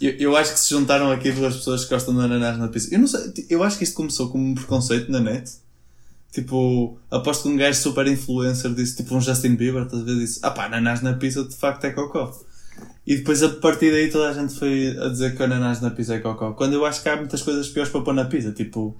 Eu, 0.00 0.10
eu 0.12 0.36
acho 0.36 0.54
que 0.54 0.60
se 0.60 0.70
juntaram 0.70 1.10
aqui 1.12 1.30
duas 1.32 1.56
pessoas 1.56 1.84
que 1.84 1.90
gostam 1.92 2.14
de 2.14 2.20
ananás 2.20 2.56
na 2.58 2.68
pizza. 2.68 2.88
Eu 2.94 2.98
não 3.00 3.06
sei, 3.06 3.32
eu 3.50 3.62
acho 3.62 3.76
que 3.76 3.84
isto 3.84 3.94
começou 3.94 4.30
como 4.30 4.42
um 4.44 4.54
preconceito 4.54 5.10
na 5.12 5.20
net. 5.20 5.50
Tipo, 6.32 6.98
aposto 7.10 7.42
que 7.42 7.48
um 7.50 7.56
gajo 7.56 7.78
super 7.78 8.06
influencer 8.06 8.72
disse, 8.74 8.96
tipo 8.96 9.14
um 9.14 9.20
Justin 9.20 9.54
Bieber, 9.54 9.82
estás 9.82 10.02
a 10.02 10.06
disse, 10.06 10.40
ah 10.42 10.50
pá, 10.50 10.64
ananás 10.64 11.02
na 11.02 11.12
pizza 11.12 11.44
de 11.44 11.54
facto 11.54 11.84
é 11.84 11.90
cocó. 11.90 12.32
E 13.06 13.16
depois 13.16 13.42
a 13.42 13.50
partir 13.50 13.90
daí 13.90 14.10
toda 14.10 14.30
a 14.30 14.32
gente 14.32 14.54
foi 14.58 14.96
a 14.98 15.08
dizer 15.08 15.36
que 15.36 15.42
ananás 15.42 15.80
na 15.82 15.90
pizza 15.90 16.14
é 16.14 16.20
cocó. 16.20 16.52
Quando 16.54 16.72
eu 16.72 16.86
acho 16.86 17.02
que 17.02 17.08
há 17.10 17.16
muitas 17.16 17.42
coisas 17.42 17.68
piores 17.68 17.92
para 17.92 18.00
pôr 18.00 18.14
na 18.14 18.24
pizza, 18.24 18.50
tipo, 18.52 18.96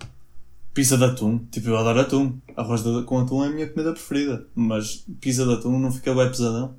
pizza 0.74 0.98
de 0.98 1.04
atum. 1.04 1.38
Tipo, 1.50 1.68
eu 1.70 1.78
adoro 1.78 2.00
atum. 2.00 2.38
Arroz 2.56 2.82
de- 2.84 3.02
com 3.04 3.18
atum 3.20 3.42
é 3.44 3.48
a 3.48 3.50
minha 3.50 3.66
comida 3.68 3.92
preferida. 3.92 4.44
Mas 4.54 5.04
pizza 5.20 5.46
de 5.46 5.54
atum 5.54 5.78
não 5.78 5.90
fica 5.90 6.14
bem 6.14 6.28
pesadão. 6.28 6.74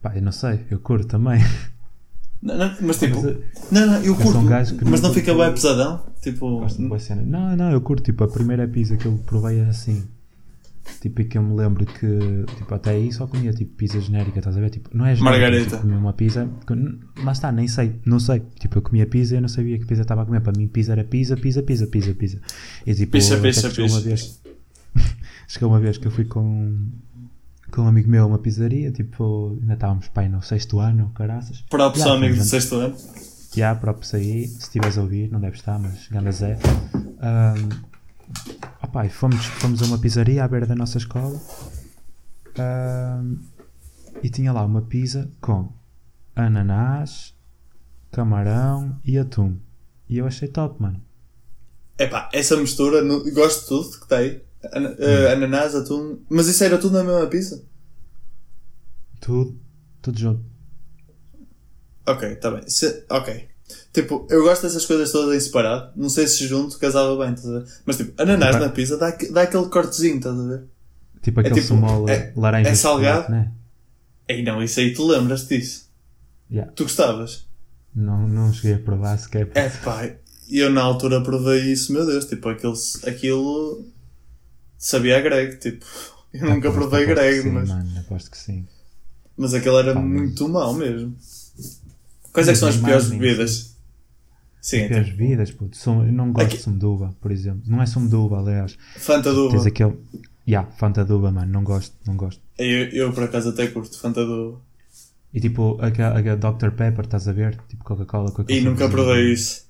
Pá, 0.00 0.16
eu 0.16 0.22
não 0.22 0.32
sei, 0.32 0.64
eu 0.70 0.78
curto 0.78 1.06
também. 1.08 1.40
Não, 2.40 2.56
não, 2.56 2.72
mas 2.82 2.98
tipo, 2.98 3.16
Mas, 3.16 3.24
eh, 3.26 3.38
não, 3.72 3.86
não, 3.86 4.02
eu 4.04 4.14
curto, 4.14 4.40
gajo 4.42 4.76
que 4.76 4.84
mas 4.84 5.00
não 5.00 5.08
não 5.08 5.14
fica 5.14 5.34
bem 5.34 5.50
pesadão. 5.52 6.06
Tipo, 6.22 6.60
Gosto 6.60 6.80
de 6.80 6.88
boa 6.88 7.00
cena. 7.00 7.22
Não, 7.22 7.56
não, 7.56 7.70
eu 7.72 7.80
curto, 7.80 8.02
tipo, 8.04 8.22
a 8.22 8.28
primeira 8.28 8.66
pizza 8.68 8.96
que 8.96 9.06
eu 9.06 9.18
provei 9.26 9.58
é 9.58 9.64
assim. 9.64 10.04
Tipo, 11.00 11.20
e 11.20 11.24
que 11.26 11.36
eu 11.36 11.42
me 11.42 11.54
lembro 11.54 11.84
que, 11.84 12.44
tipo, 12.56 12.74
até 12.74 12.90
aí 12.90 13.12
só 13.12 13.26
comia, 13.26 13.52
tipo, 13.52 13.74
pizza 13.74 14.00
genérica, 14.00 14.38
estás 14.38 14.56
a 14.56 14.60
ver? 14.60 14.70
Tipo, 14.70 14.88
não 14.96 15.04
é 15.04 15.14
genérica, 15.14 15.40
Margarita. 15.40 15.58
mas, 15.62 15.70
tipo, 15.72 15.82
comia 15.82 15.98
uma 15.98 16.12
pizza, 16.12 16.48
lá 17.22 17.32
está, 17.32 17.52
nem 17.52 17.68
sei, 17.68 18.00
não 18.06 18.18
sei. 18.18 18.42
Tipo, 18.58 18.78
eu 18.78 18.82
comia 18.82 19.06
pizza 19.06 19.34
e 19.34 19.36
eu 19.38 19.42
não 19.42 19.48
sabia 19.48 19.78
que 19.78 19.84
pizza 19.84 20.02
estava 20.02 20.22
a 20.22 20.24
comer. 20.24 20.40
Para 20.40 20.56
mim, 20.56 20.66
pizza 20.66 20.92
era 20.92 21.04
pizza, 21.04 21.36
pizza, 21.36 21.62
pizza, 21.62 21.86
pizza, 21.86 22.14
pizza. 22.14 22.40
E 22.86 22.94
tipo, 22.94 23.16
uma 23.16 23.22
picha. 23.22 23.36
vez, 24.00 24.40
chegou 25.46 25.68
uma 25.68 25.80
vez 25.80 25.98
que 25.98 26.06
eu 26.06 26.10
fui 26.10 26.24
com, 26.24 26.76
com 27.72 27.82
um 27.82 27.88
amigo 27.88 28.08
meu 28.08 28.24
a 28.24 28.26
uma 28.26 28.38
pizzaria, 28.38 28.90
tipo, 28.90 29.56
ainda 29.60 29.74
estávamos, 29.74 30.08
pai, 30.08 30.28
no 30.28 30.42
sexto 30.42 30.78
ano, 30.78 31.10
caraças. 31.14 31.62
próprio 31.68 32.02
Yeah, 32.02 32.16
amigo 32.18 32.36
do 32.36 32.44
sexto 32.44 32.74
ano. 32.76 32.96
Já, 33.54 33.74
próprio 33.74 34.08
aí, 34.16 34.46
se 34.48 34.58
estiveres 34.58 34.98
a 34.98 35.02
ouvir, 35.02 35.30
não 35.30 35.40
deve 35.40 35.56
estar, 35.56 35.78
mas 35.78 36.06
ganda 36.08 36.30
Zé. 36.32 36.58
Ahm, 37.20 37.68
opá, 38.82 39.06
e 39.06 39.08
fomos, 39.10 39.44
fomos 39.44 39.82
a 39.82 39.86
uma 39.86 39.98
pizzaria 39.98 40.44
à 40.44 40.48
beira 40.48 40.66
da 40.66 40.74
nossa 40.74 40.98
escola 40.98 41.40
ahm, 42.58 43.36
e 44.22 44.28
tinha 44.28 44.52
lá 44.52 44.64
uma 44.64 44.82
pizza 44.82 45.30
com 45.40 45.72
ananás, 46.36 47.34
camarão 48.10 48.98
e 49.04 49.18
atum. 49.18 49.56
E 50.08 50.18
eu 50.18 50.26
achei 50.26 50.48
top, 50.48 50.80
mano. 50.80 51.00
Epá, 51.98 52.28
essa 52.32 52.56
mistura, 52.56 53.02
no- 53.02 53.24
gosto 53.32 53.62
de 53.62 53.68
tudo 53.68 54.00
que 54.00 54.08
tem. 54.08 54.40
Ana- 54.72 54.96
eh, 54.98 55.32
ananás, 55.32 55.74
atum. 55.74 56.18
Mas 56.28 56.46
isso 56.48 56.62
era 56.64 56.78
tudo 56.78 56.96
na 56.98 57.04
mesma 57.04 57.26
pizza? 57.26 57.62
Tudo, 59.20 59.58
tudo 60.02 60.18
junto. 60.18 60.44
Ok, 62.06 62.36
tá 62.36 62.50
bem. 62.50 62.68
Se- 62.68 63.04
ok. 63.10 63.48
Tipo, 63.92 64.26
eu 64.30 64.42
gosto 64.42 64.62
dessas 64.62 64.86
coisas 64.86 65.12
todas 65.12 65.36
em 65.36 65.40
separado. 65.40 65.92
Não 65.96 66.08
sei 66.08 66.26
se 66.26 66.46
junto 66.46 66.78
casava 66.78 67.16
bem, 67.24 67.34
estás 67.34 67.54
a 67.54 67.58
ver? 67.60 67.66
Mas 67.84 67.96
tipo, 67.96 68.20
ananás 68.22 68.56
Epá. 68.56 68.64
na 68.66 68.72
pizza 68.72 68.96
dá, 68.96 69.10
dá 69.30 69.42
aquele 69.42 69.66
cortezinho, 69.68 70.16
estás 70.16 70.38
a 70.38 70.42
ver? 70.46 70.62
Tipo 71.22 71.40
aquele 71.40 71.60
tipo, 71.60 72.08
é- 72.08 72.32
laranja 72.36 72.68
é 72.68 72.72
de 72.72 72.78
chocolate, 72.78 73.04
salgado? 73.04 73.30
né? 73.32 73.52
Ei, 74.28 74.42
não, 74.42 74.62
isso 74.62 74.80
aí 74.80 74.94
tu 74.94 75.06
lembras 75.06 75.46
disso. 75.46 75.88
Yeah. 76.50 76.72
Tu 76.72 76.84
gostavas? 76.84 77.46
Não, 77.94 78.26
não 78.26 78.52
cheguei 78.52 78.74
a 78.74 78.78
provar 78.78 79.18
sequer. 79.18 79.50
É 79.54 79.68
pá, 79.68 80.08
eu 80.50 80.70
na 80.70 80.82
altura 80.82 81.22
provei 81.22 81.60
isso, 81.72 81.92
meu 81.92 82.06
Deus, 82.06 82.24
tipo, 82.24 82.48
aquilo, 82.48 82.74
aquilo 83.06 83.84
sabia 84.78 85.18
a 85.18 85.20
grego, 85.20 85.58
tipo, 85.58 85.84
eu 86.32 86.48
nunca 86.48 86.70
provei 86.70 87.04
grego, 87.06 87.42
sim, 87.42 87.50
mas, 87.50 87.68
Mano, 87.68 87.98
aposto 88.00 88.30
que 88.30 88.38
sim. 88.38 88.66
mas 89.36 89.52
aquilo 89.54 89.78
era 89.78 89.94
mas- 89.94 90.04
muito 90.04 90.48
mau 90.48 90.72
mesmo. 90.72 91.14
Quais 92.32 92.48
é 92.48 92.52
que 92.52 92.58
são 92.58 92.68
as 92.68 92.76
piores 92.76 93.08
bebidas? 93.10 93.76
Sim, 94.60 94.78
é 94.82 94.88
Piores 94.88 95.06
tipo, 95.06 95.18
vidas, 95.18 95.50
puto. 95.50 95.78
Eu 95.86 96.12
não 96.12 96.30
gosto 96.32 96.46
Aqui- 96.46 96.56
de 96.58 96.62
sumo 96.62 96.78
de 96.78 96.84
uva, 96.86 97.16
por 97.20 97.30
exemplo. 97.32 97.62
Não 97.66 97.80
é 97.82 97.86
sumo 97.86 98.08
de 98.08 98.14
uva, 98.16 98.38
aliás. 98.40 98.76
Fanta 98.96 99.32
de 99.32 99.38
uva. 99.38 99.50
Tens 99.52 99.66
aquele. 99.66 99.96
Ya, 100.46 100.64
Fanta 100.78 101.04
de 101.04 101.12
uva, 101.12 101.30
mano. 101.32 101.50
Não 101.50 101.64
gosto, 101.64 101.94
não 102.06 102.16
gosto. 102.16 102.40
Eu, 102.58 102.88
eu 102.90 103.12
por 103.12 103.22
acaso 103.24 103.48
até 103.50 103.66
curto 103.68 103.98
Fanta 103.98 104.24
de 104.24 104.30
uva. 104.30 104.60
E 105.32 105.40
tipo, 105.40 105.78
aquela, 105.80 106.18
aquela 106.18 106.36
Dr. 106.36 106.70
Pepper, 106.72 107.04
estás 107.04 107.26
a 107.28 107.32
ver? 107.32 107.56
Tipo 107.68 107.82
Coca-Cola 107.84 108.30
com 108.32 108.42
aquele 108.42 108.60
E 108.60 108.62
nunca 108.64 108.88
provei 108.88 109.32
isso. 109.32 109.66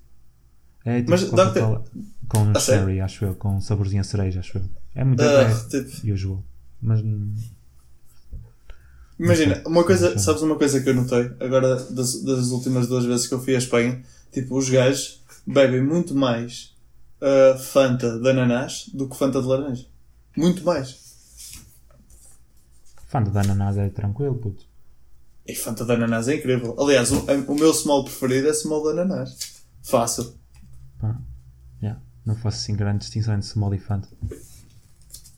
É 0.85 0.99
tipo 0.99 1.11
Mas 1.13 1.25
Coca-Cola 1.25 1.85
com 2.29 2.51
A 2.51 2.61
sério? 2.61 2.85
cherry, 2.87 3.01
acho 3.01 3.25
eu. 3.25 3.35
Com 3.35 3.57
um 3.57 3.61
saborzinho 3.61 4.01
a 4.01 4.05
cereja, 4.05 4.41
acho 4.41 4.59
eu. 4.59 4.65
É 4.99 5.05
muito 5.05 5.23
é, 5.23 5.55
tipo, 5.69 6.13
usual. 6.13 6.45
Mas. 6.83 7.01
imagina, 9.17 9.63
uma 9.65 9.85
coisa, 9.85 10.19
sabes 10.19 10.43
uma 10.43 10.57
coisa 10.57 10.81
que 10.81 10.89
eu 10.89 10.95
notei 10.95 11.31
agora 11.39 11.77
das, 11.77 12.21
das 12.25 12.49
últimas 12.49 12.89
duas 12.89 13.05
vezes 13.05 13.29
que 13.29 13.35
eu 13.35 13.41
fui 13.41 13.55
à 13.55 13.59
Espanha? 13.59 14.03
Tipo, 14.33 14.59
os 14.59 14.69
gajos 14.69 15.23
bebem 15.47 15.83
muito 15.83 16.17
mais 16.17 16.75
ah, 17.21 17.57
Fanta 17.57 18.19
de 18.19 18.29
ananás 18.29 18.91
do 18.93 19.09
que 19.09 19.17
Fanta 19.17 19.41
de 19.41 19.47
laranja. 19.47 19.87
Muito 20.37 20.65
mais. 20.65 20.99
Fanta 23.07 23.31
de 23.31 23.39
ananás 23.39 23.79
é 23.79 23.89
tranquilo, 23.89 24.35
puto. 24.35 24.67
E 25.47 25.55
Fanta 25.55 25.85
de 25.85 25.93
ananás 25.93 26.27
é 26.27 26.35
incrível. 26.35 26.75
Aliás, 26.77 27.13
o, 27.13 27.25
o 27.49 27.55
meu 27.55 27.73
small 27.73 28.03
preferido 28.03 28.49
é 28.49 28.53
small 28.53 28.83
de 28.83 29.01
ananás. 29.01 29.63
Fácil. 29.81 30.35
Pá. 30.99 31.17
Ya. 31.81 32.01
Não 32.27 32.35
fosse 32.35 32.59
assim 32.59 32.77
grande 32.77 32.99
distinção 32.99 33.35
entre 33.35 33.47
small 33.47 33.73
e 33.73 33.79
Fanta. 33.79 34.09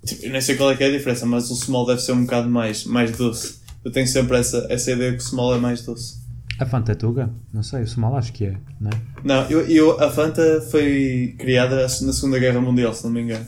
Tipo, 0.05 0.25
eu 0.27 0.33
nem 0.33 0.41
sei 0.41 0.57
qual 0.57 0.71
é 0.71 0.77
que 0.77 0.83
é 0.85 0.87
a 0.87 0.91
diferença, 0.91 1.27
mas 1.27 1.51
o 1.51 1.55
small 1.57 1.87
deve 1.87 2.01
ser 2.01 2.13
um 2.13 2.23
bocado 2.23 2.49
mais, 2.49 2.85
mais 2.85 3.11
doce. 3.17 3.61
eu 3.85 3.91
tenho 3.91 4.07
sempre 4.07 4.37
essa, 4.39 4.67
essa 4.71 4.91
ideia 4.93 5.13
que 5.13 5.19
o 5.19 5.23
Small 5.27 5.55
é 5.55 5.59
mais 5.59 5.83
doce. 5.83 6.21
A 6.59 6.67
Fanta 6.67 6.93
é 6.93 6.95
Tuga? 6.95 7.31
Não 7.53 7.63
sei, 7.63 7.83
o 7.83 7.87
Small 7.87 8.17
acho 8.17 8.33
que 8.33 8.45
é, 8.47 8.57
não 8.81 8.91
é? 8.91 8.95
Não, 9.25 9.43
eu, 9.51 9.61
eu, 9.67 10.03
a 10.03 10.11
Fanta 10.11 10.61
foi 10.71 11.35
criada 11.39 11.77
na 11.83 11.89
Segunda 11.89 12.39
Guerra 12.39 12.61
Mundial, 12.61 12.93
se 12.93 13.05
não 13.05 13.11
me 13.11 13.23
engano. 13.23 13.47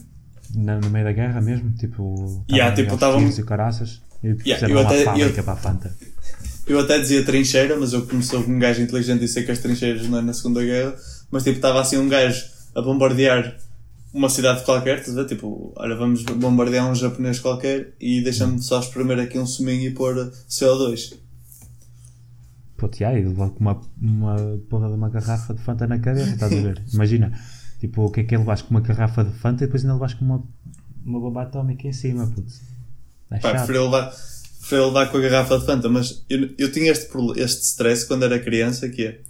Na- 0.54 0.78
no 0.78 0.88
meio 0.90 1.04
da 1.04 1.12
guerra 1.12 1.40
mesmo, 1.40 1.70
tipo. 1.72 2.42
Yeah, 2.50 2.74
tipo, 2.74 2.94
estavam- 2.94 3.26
e 3.26 3.42
caraças. 3.42 4.00
E 4.24 4.36
Yeah, 4.46 4.68
eu 4.68 4.78
uma 4.78 4.86
até- 4.88 5.04
fábrica 5.04 5.40
eu- 5.40 5.44
para 5.44 5.52
a 5.52 5.56
Fanta. 5.56 5.94
Eu 6.66 6.78
até 6.80 6.98
dizia 7.00 7.22
trincheira, 7.24 7.76
mas 7.78 7.92
eu 7.92 8.06
como 8.06 8.22
sou 8.22 8.40
um 8.40 8.58
gajo 8.58 8.80
inteligente 8.82 9.24
e 9.24 9.28
sei 9.28 9.42
que 9.42 9.50
as 9.50 9.58
trincheiras 9.58 10.06
não 10.08 10.18
é 10.18 10.22
na 10.22 10.32
Segunda 10.32 10.62
Guerra, 10.62 10.94
mas 11.30 11.42
tipo, 11.42 11.56
estava 11.56 11.80
assim 11.80 11.98
um 11.98 12.08
gajo 12.08 12.42
a 12.74 12.80
bombardear 12.80 13.56
uma 14.12 14.28
cidade 14.28 14.64
qualquer, 14.64 15.02
ver? 15.02 15.26
Tipo, 15.26 15.72
olha, 15.76 15.96
vamos 15.96 16.22
bombardear 16.22 16.90
um 16.90 16.94
japonês 16.94 17.38
qualquer 17.38 17.94
e 18.00 18.20
deixa-me 18.22 18.62
só 18.62 18.80
espremer 18.80 19.18
aqui 19.18 19.38
um 19.38 19.46
suminho 19.46 19.88
e 19.88 19.90
pôr 19.90 20.30
CO2. 20.48 21.14
Puto, 22.76 23.02
yeah, 23.02 23.18
e 23.18 23.24
levou 23.24 23.48
com 23.50 23.60
uma, 23.60 23.80
uma 24.00 24.36
porra 24.68 24.88
de 24.88 24.94
uma 24.94 25.08
garrafa 25.08 25.54
de 25.54 25.62
Fanta 25.62 25.86
na 25.86 25.98
cabeça, 25.98 26.30
estás 26.30 26.52
a 26.52 26.60
ver? 26.60 26.82
Imagina, 26.92 27.32
tipo, 27.80 28.02
o 28.02 28.10
que 28.10 28.20
é 28.20 28.24
que 28.24 28.34
é 28.34 28.38
levares 28.38 28.62
com 28.62 28.70
uma 28.70 28.80
garrafa 28.80 29.24
de 29.24 29.32
Fanta 29.38 29.64
e 29.64 29.66
depois 29.66 29.82
ainda 29.82 29.94
levares 29.94 30.14
com 30.14 30.24
uma, 30.24 30.42
uma 31.04 31.20
bomba 31.20 31.42
atómica 31.42 31.86
em 31.86 31.92
cima, 31.92 32.26
puto. 32.26 32.52
É 33.30 33.38
Pá, 33.38 33.50
preferi 33.50 33.78
levar, 33.78 34.12
preferi 34.58 34.82
levar 34.82 35.06
com 35.10 35.16
a 35.16 35.20
garrafa 35.20 35.58
de 35.58 35.64
Fanta, 35.64 35.88
mas 35.88 36.24
eu, 36.28 36.50
eu 36.58 36.70
tinha 36.70 36.90
este, 36.90 37.08
este 37.36 37.62
stress 37.62 38.06
quando 38.06 38.24
era 38.24 38.38
criança, 38.38 38.88
que 38.88 39.06
é, 39.06 39.20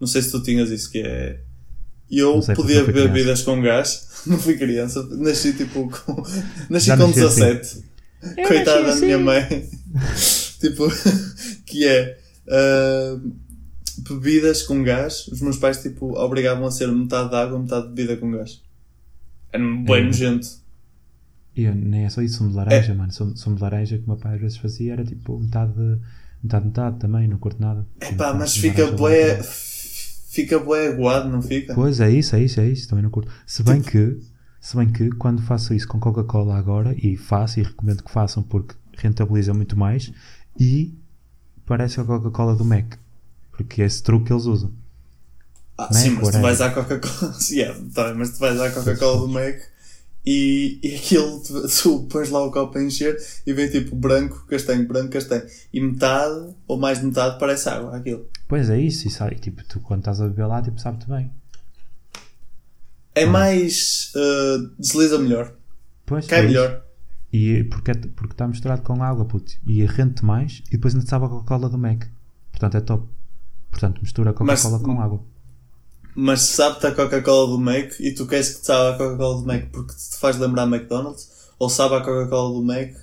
não 0.00 0.06
sei 0.06 0.22
se 0.22 0.30
tu 0.30 0.42
tinhas 0.42 0.70
isso, 0.70 0.90
que 0.90 1.00
é, 1.00 1.40
eu 2.18 2.40
sei, 2.42 2.54
porque 2.54 2.68
podia 2.74 2.80
beber 2.84 2.92
criança. 2.92 3.12
bebidas 3.12 3.42
com 3.42 3.60
gás, 3.62 4.08
não 4.26 4.38
fui 4.38 4.56
criança, 4.56 5.02
nasci 5.12 5.52
tipo 5.54 5.88
com, 5.90 6.22
nasci 6.70 6.86
Já 6.86 6.96
com 6.96 7.06
nasci 7.08 7.20
assim. 7.24 7.40
17. 7.40 7.92
Coitada 8.46 8.84
da 8.84 8.96
minha 8.96 9.18
mãe. 9.18 9.68
tipo, 10.60 10.88
que 11.66 11.86
é, 11.86 12.18
ah, 12.48 13.18
bebidas 14.08 14.62
com 14.62 14.82
gás, 14.82 15.26
os 15.28 15.40
meus 15.40 15.56
pais 15.56 15.82
tipo 15.82 16.12
obrigavam 16.18 16.64
a 16.66 16.70
ser 16.70 16.86
metade 16.88 17.30
de 17.30 17.36
água, 17.36 17.58
metade 17.58 17.88
de 17.88 17.94
bebida 17.94 18.16
com 18.16 18.30
gás. 18.30 18.60
Era 19.52 19.62
bem 19.62 20.02
Hum. 20.02 20.06
nojento. 20.06 20.48
E 21.54 21.64
eu 21.64 21.74
nem 21.74 22.04
é 22.06 22.08
só 22.08 22.22
isso, 22.22 22.38
sumo 22.38 22.50
de 22.50 22.56
laranja, 22.56 22.94
mano. 22.94 23.12
Sumo, 23.12 23.36
sumo 23.36 23.56
de 23.56 23.62
laranja 23.62 23.98
que 23.98 24.04
o 24.04 24.08
meu 24.08 24.16
pai 24.16 24.36
às 24.36 24.40
vezes 24.40 24.56
fazia 24.56 24.94
era 24.94 25.04
tipo 25.04 25.38
metade, 25.38 25.74
metade, 26.42 26.64
metade 26.66 26.98
também, 26.98 27.28
não 27.28 27.36
curto 27.38 27.60
nada. 27.60 27.86
Epá, 28.00 28.08
Tipo, 28.28 28.38
mas 28.38 28.56
fica 28.56 28.82
laranja, 28.84 28.96
bué. 28.96 29.42
Fica 30.32 30.58
bué 30.58 30.88
aguado, 30.88 31.28
não 31.28 31.42
fica? 31.42 31.74
Pois 31.74 32.00
é 32.00 32.10
isso, 32.10 32.34
é 32.34 32.42
isso, 32.42 32.58
é 32.58 32.66
isso, 32.66 32.88
também 32.88 33.02
não 33.02 33.10
curto. 33.10 33.30
Se 33.46 33.62
bem 33.62 33.82
que, 33.82 34.18
se 34.58 34.74
bem 34.74 34.90
que 34.90 35.10
quando 35.10 35.42
faço 35.42 35.74
isso 35.74 35.86
com 35.86 36.00
Coca-Cola 36.00 36.56
agora, 36.56 36.96
e 36.96 37.18
faço 37.18 37.60
e 37.60 37.62
recomendo 37.62 38.02
que 38.02 38.10
façam 38.10 38.42
porque 38.42 38.74
rentabiliza 38.96 39.52
muito 39.52 39.78
mais, 39.78 40.10
e 40.58 40.94
parece 41.66 42.00
a 42.00 42.04
Coca-Cola 42.04 42.56
do 42.56 42.64
Mac. 42.64 42.94
Porque 43.50 43.82
é 43.82 43.84
esse 43.84 44.02
truque 44.02 44.26
que 44.26 44.32
eles 44.32 44.46
usam. 44.46 44.72
Ah, 45.76 45.90
Mac, 45.92 46.02
sim, 46.02 46.10
mas 46.10 46.30
tu 46.30 46.40
vais 46.40 46.60
à 46.62 46.70
Coca-Cola. 46.70 47.32
Sim, 47.38 47.60
é, 47.60 47.74
tá 47.94 48.14
mas 48.14 48.30
tu 48.30 48.38
vais 48.38 48.58
à 48.58 48.70
Coca-Cola 48.70 49.20
do 49.20 49.28
Mac 49.28 49.60
e, 50.24 50.78
e 50.82 50.94
aquilo, 50.94 51.42
tu, 51.42 51.66
tu 51.68 52.06
pões 52.08 52.30
lá 52.30 52.42
o 52.44 52.50
copo 52.50 52.78
a 52.78 52.82
encher 52.82 53.16
e 53.46 53.52
vem 53.52 53.68
tipo 53.68 53.94
branco, 53.94 54.46
castanho, 54.46 54.86
branco, 54.86 55.10
castanho. 55.10 55.44
E 55.72 55.80
metade, 55.80 56.54
ou 56.66 56.78
mais 56.78 57.00
de 57.00 57.06
metade, 57.06 57.38
parece 57.38 57.68
água, 57.68 57.96
aquilo. 57.96 58.26
Pois 58.52 58.68
é 58.68 58.78
isso, 58.78 59.08
e 59.08 59.10
sabe, 59.10 59.36
tipo, 59.36 59.64
tu 59.64 59.80
quando 59.80 60.00
estás 60.00 60.20
a 60.20 60.28
beber 60.28 60.44
lá, 60.44 60.60
tipo, 60.60 60.78
sabe-te 60.78 61.08
bem. 61.08 61.32
É 63.14 63.24
mais. 63.24 64.12
ah, 64.14 64.70
desliza 64.78 65.18
melhor. 65.18 65.54
Pois, 66.04 66.26
Cai 66.26 66.40
é 66.40 66.42
melhor. 66.42 66.84
E 67.32 67.64
porque 67.64 67.94
porque 67.94 68.34
está 68.34 68.46
misturado 68.46 68.82
com 68.82 69.02
água, 69.02 69.24
puto. 69.24 69.54
E 69.66 69.82
rende 69.86 70.22
mais 70.22 70.62
e 70.66 70.72
depois 70.72 70.92
ainda 70.92 71.06
te 71.06 71.08
sabe 71.08 71.24
a 71.24 71.28
Coca-Cola 71.30 71.70
do 71.70 71.78
Mac. 71.78 72.04
Portanto, 72.50 72.76
é 72.76 72.82
top. 72.82 73.08
Portanto, 73.70 74.02
mistura 74.02 74.32
a 74.32 74.34
Coca-Cola 74.34 74.80
com 74.80 75.00
água. 75.00 75.24
Mas 76.14 76.42
sabe-te 76.42 76.88
a 76.88 76.94
Coca-Cola 76.94 77.52
do 77.52 77.58
Mac 77.58 77.98
e 78.00 78.12
tu 78.12 78.26
queres 78.26 78.50
que 78.50 78.60
te 78.60 78.66
saiba 78.66 78.90
a 78.90 78.98
Coca-Cola 78.98 79.40
do 79.40 79.46
Mac 79.46 79.70
porque 79.72 79.94
te 79.94 80.18
faz 80.18 80.36
lembrar 80.36 80.66
McDonald's? 80.66 81.54
Ou 81.58 81.70
sabe 81.70 81.94
a 81.94 82.00
Coca-Cola 82.00 82.52
do 82.52 82.62
Mac 82.62 82.94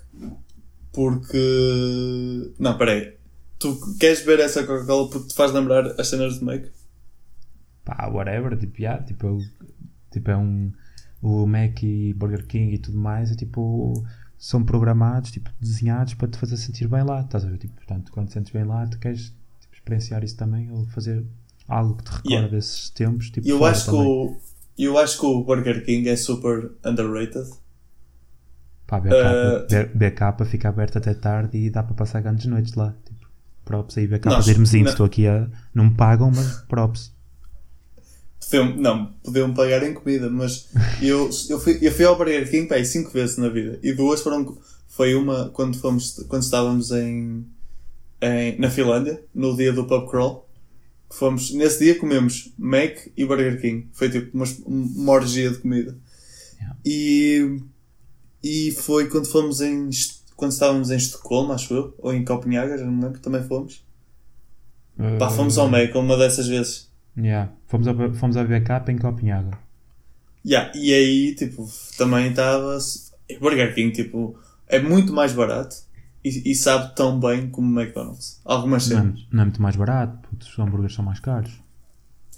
porque. 0.94 2.54
Não, 2.60 2.78
peraí. 2.78 3.19
Tu 3.60 3.98
queres 4.00 4.22
beber 4.22 4.40
essa 4.46 4.66
Coca-Cola 4.66 5.10
porque 5.10 5.28
te 5.28 5.36
faz 5.36 5.52
lembrar 5.52 5.86
as 6.00 6.08
cenas 6.08 6.40
do 6.40 6.46
Mac? 6.46 6.64
Pá, 7.84 8.08
whatever. 8.08 8.58
Tipo, 8.58 8.82
yeah, 8.82 9.04
tipo, 9.04 9.28
é 9.28 9.32
o- 9.32 9.42
tipo, 10.12 10.32
é 10.32 10.38
um. 10.38 10.72
O 11.22 11.46
Mac 11.46 11.84
e 11.84 12.14
Burger 12.14 12.46
King 12.48 12.74
e 12.76 12.78
tudo 12.78 12.98
mais 12.98 13.32
é 13.32 13.36
tipo. 13.36 13.94
São 14.38 14.64
programados, 14.64 15.32
tipo, 15.32 15.50
desenhados 15.60 16.14
para 16.14 16.30
te 16.30 16.38
fazer 16.38 16.56
sentir 16.56 16.88
bem 16.88 17.04
lá. 17.04 17.20
Estás 17.22 17.44
a 17.44 17.50
ver? 17.50 17.58
Tipo, 17.58 17.76
portanto, 17.76 18.10
quando 18.14 18.28
te 18.28 18.34
sentes 18.34 18.54
bem 18.54 18.64
lá, 18.64 18.88
tu 18.88 18.98
queres 18.98 19.34
tipo, 19.60 19.74
experienciar 19.76 20.24
isso 20.24 20.38
também 20.38 20.72
ou 20.72 20.86
fazer 20.88 21.26
algo 21.68 21.96
que 21.98 22.04
te 22.06 22.12
recorda 22.12 22.30
Yeah. 22.30 22.48
desses 22.56 22.90
tempos. 22.92 23.30
Tipo, 23.30 23.46
eu 23.46 23.66
acho, 23.66 23.90
que 23.90 23.96
o, 23.98 24.38
eu 24.78 24.98
acho 24.98 25.20
que 25.20 25.26
o 25.26 25.44
Burger 25.44 25.84
King 25.84 26.08
é 26.08 26.16
super 26.16 26.72
underrated. 26.86 27.50
Pá, 28.88 29.00
BK, 29.02 29.12
BK 29.94 30.46
fica 30.46 30.70
aberto 30.70 30.98
até 30.98 31.14
tarde 31.14 31.58
e 31.58 31.70
dá 31.70 31.84
para 31.84 31.94
passar 31.96 32.22
grandes 32.22 32.46
noites 32.46 32.74
lá. 32.76 32.96
Props 33.70 34.00
aí, 34.00 34.08
BK 34.08 34.26
Nós- 34.26 34.48
não- 34.88 34.92
Estou 34.92 35.06
aqui 35.06 35.28
a. 35.28 35.48
Não 35.76 35.86
me 35.86 35.94
pagam, 35.96 36.32
mas 36.36 36.64
props. 36.68 37.14
Podiam, 38.42 38.76
não, 38.78 39.14
podiam 39.24 39.54
pagar 39.54 39.84
em 39.84 39.94
comida, 39.94 40.28
mas 40.28 40.70
eu, 41.00 41.30
eu, 41.50 41.60
fui, 41.60 41.78
eu 41.80 41.92
fui 41.92 42.04
ao 42.04 42.18
Burger 42.18 42.50
King 42.50 42.68
pá, 42.68 42.76
aí 42.76 42.86
cinco 42.86 43.12
vezes 43.12 43.38
na 43.38 43.48
vida 43.48 43.80
e 43.84 43.94
duas 43.94 44.22
foram. 44.22 44.58
Foi 44.88 45.14
uma 45.14 45.50
quando, 45.50 45.78
fomos, 45.78 46.26
quando 46.28 46.42
estávamos 46.42 46.90
em, 46.90 47.46
em, 48.20 48.58
na 48.60 48.72
Finlândia, 48.72 49.24
no 49.36 49.56
dia 49.56 49.72
do 49.72 49.86
pub 49.86 50.10
crawl. 50.10 50.50
Fomos, 51.12 51.54
nesse 51.54 51.84
dia 51.84 52.00
comemos 52.00 52.52
Mac 52.58 52.98
e 53.16 53.24
Burger 53.24 53.62
King. 53.62 53.88
Foi 53.94 54.10
tipo 54.10 54.36
uma, 54.36 54.46
uma 54.66 55.12
orgia 55.12 55.52
de 55.52 55.60
comida. 55.60 55.96
Yeah. 56.60 56.76
E, 56.84 57.60
e 58.44 58.72
foi 58.72 59.08
quando 59.10 59.28
fomos 59.28 59.62
em. 59.62 59.90
Quando 60.40 60.54
estávamos 60.54 60.90
em 60.90 60.96
Estocolmo, 60.96 61.52
acho 61.52 61.74
eu, 61.74 61.94
ou 61.98 62.14
em 62.14 62.24
Copenhaga, 62.24 62.78
já 62.78 62.86
não 62.86 62.94
me 62.94 63.04
lembro, 63.04 63.20
também 63.20 63.44
fomos. 63.44 63.84
Pá, 65.20 65.30
fomos 65.30 65.58
ao 65.58 65.70
Mac 65.70 65.94
uma 65.96 66.16
dessas 66.16 66.48
vezes. 66.48 66.90
Yeah. 67.18 67.52
Fomos, 67.68 67.90
a, 67.90 67.94
fomos 68.14 68.38
a 68.38 68.44
BK 68.46 68.90
em 68.90 68.98
Copenhaga. 68.98 69.60
Yeah, 70.46 70.72
e 70.74 70.94
aí, 70.94 71.36
tipo, 71.36 71.68
também 71.98 72.30
estava. 72.30 72.78
Burger 73.42 73.76
King, 73.76 73.92
tipo, 73.92 74.40
é 74.66 74.80
muito 74.80 75.12
mais 75.12 75.34
barato 75.34 75.76
e, 76.24 76.52
e 76.52 76.56
sabe 76.56 76.96
tão 76.96 77.20
bem 77.20 77.50
como 77.50 77.68
o 77.70 77.82
McDonald's. 77.82 78.40
Algumas 78.46 78.88
Não 78.88 78.98
é, 78.98 79.02
cenas. 79.02 79.28
não 79.30 79.42
é 79.42 79.46
muito 79.46 79.62
mais 79.62 79.76
barato, 79.76 80.26
puto, 80.30 80.48
os 80.48 80.58
hambúrgueres 80.58 80.96
são 80.96 81.04
mais 81.04 81.20
caros. 81.20 81.52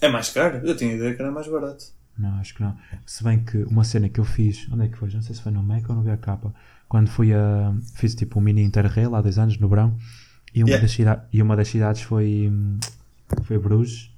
É 0.01 0.09
mais 0.09 0.29
caro? 0.31 0.65
Eu 0.65 0.75
tinha 0.75 0.89
a 0.91 0.95
ideia 0.95 1.13
que 1.13 1.21
era 1.21 1.31
mais 1.31 1.47
barato. 1.47 1.85
Não, 2.17 2.39
acho 2.39 2.55
que 2.55 2.63
não. 2.63 2.75
Se 3.05 3.23
bem 3.23 3.43
que 3.43 3.57
uma 3.65 3.83
cena 3.83 4.09
que 4.09 4.19
eu 4.19 4.25
fiz, 4.25 4.67
onde 4.71 4.85
é 4.85 4.87
que 4.87 4.97
foi? 4.97 5.11
Não 5.13 5.21
sei 5.21 5.35
se 5.35 5.41
foi 5.43 5.51
no 5.51 5.61
Mac 5.61 5.87
ou 5.87 5.95
no 5.95 6.01
BK. 6.01 6.51
Quando 6.91 7.07
fui 7.09 7.33
a. 7.33 7.73
Fiz 7.95 8.13
tipo 8.15 8.37
um 8.37 8.41
mini 8.41 8.63
Interrail 8.63 9.15
há 9.15 9.21
dois 9.21 9.37
anos 9.37 9.57
no 9.57 9.69
verão. 9.69 9.97
E 10.53 10.61
uma, 10.61 10.71
Yeah. 10.71 10.81
das, 10.85 10.91
cida- 10.91 11.25
e 11.31 11.41
uma 11.41 11.55
das 11.55 11.69
cidades 11.69 12.01
foi. 12.01 12.51
Foi 13.43 13.57
Bruges. 13.57 14.11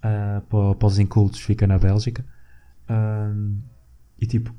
ah, 0.00 0.40
para, 0.48 0.76
para 0.76 0.86
os 0.86 1.00
incultos, 1.00 1.40
fica 1.40 1.66
na 1.66 1.78
Bélgica. 1.78 2.24
Ahm, 2.88 3.56
e 4.20 4.26
tipo. 4.26 4.54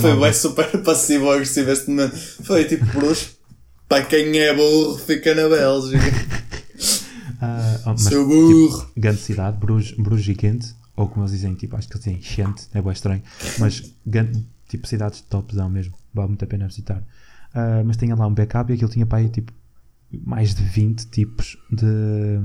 Foi 0.00 0.18
bem 0.18 0.32
super 0.32 0.82
passivo-agressivo 0.82 1.70
este 1.70 1.90
momento. 1.90 2.16
Foi 2.42 2.64
tipo, 2.64 2.84
bruxo. 2.86 3.36
Para 3.88 4.04
quem 4.04 4.36
é 4.36 4.52
burro, 4.52 4.98
fica 4.98 5.32
na 5.32 5.48
Bélgica. 5.48 6.00
ah, 7.40 7.80
mas, 7.86 8.02
Seu 8.02 8.26
burro. 8.26 8.90
grande 8.96 9.20
cidade, 9.20 9.58
Bruges, 9.58 9.92
Bruges 9.96 10.24
gigante, 10.24 10.74
ou 10.96 11.06
como 11.08 11.22
eles 11.22 11.30
dizem, 11.30 11.54
tipo, 11.54 11.76
acho 11.76 11.86
que 11.86 11.94
eles 11.94 12.04
dizem 12.04 12.18
enchente, 12.18 12.64
é 12.74 12.82
bem 12.82 12.90
estranho, 12.92 13.22
mas 13.60 13.94
grande, 14.04 14.44
tipo 14.68 14.88
cidades 14.88 15.20
de 15.20 15.26
topzão 15.26 15.70
mesmo, 15.70 15.94
vale 16.16 16.28
muito 16.28 16.44
a 16.44 16.48
pena 16.48 16.66
visitar. 16.66 17.02
Ah, 17.54 17.82
mas 17.84 17.96
tinha 17.96 18.14
lá 18.14 18.26
um 18.26 18.34
backup 18.34 18.70
e 18.70 18.74
aquilo 18.74 18.90
tinha 18.90 19.06
para 19.06 19.18
aí 19.18 19.28
tipo 19.28 19.52
mais 20.24 20.54
de 20.54 20.62
20 20.62 21.06
tipos 21.08 21.56
de 21.70 22.40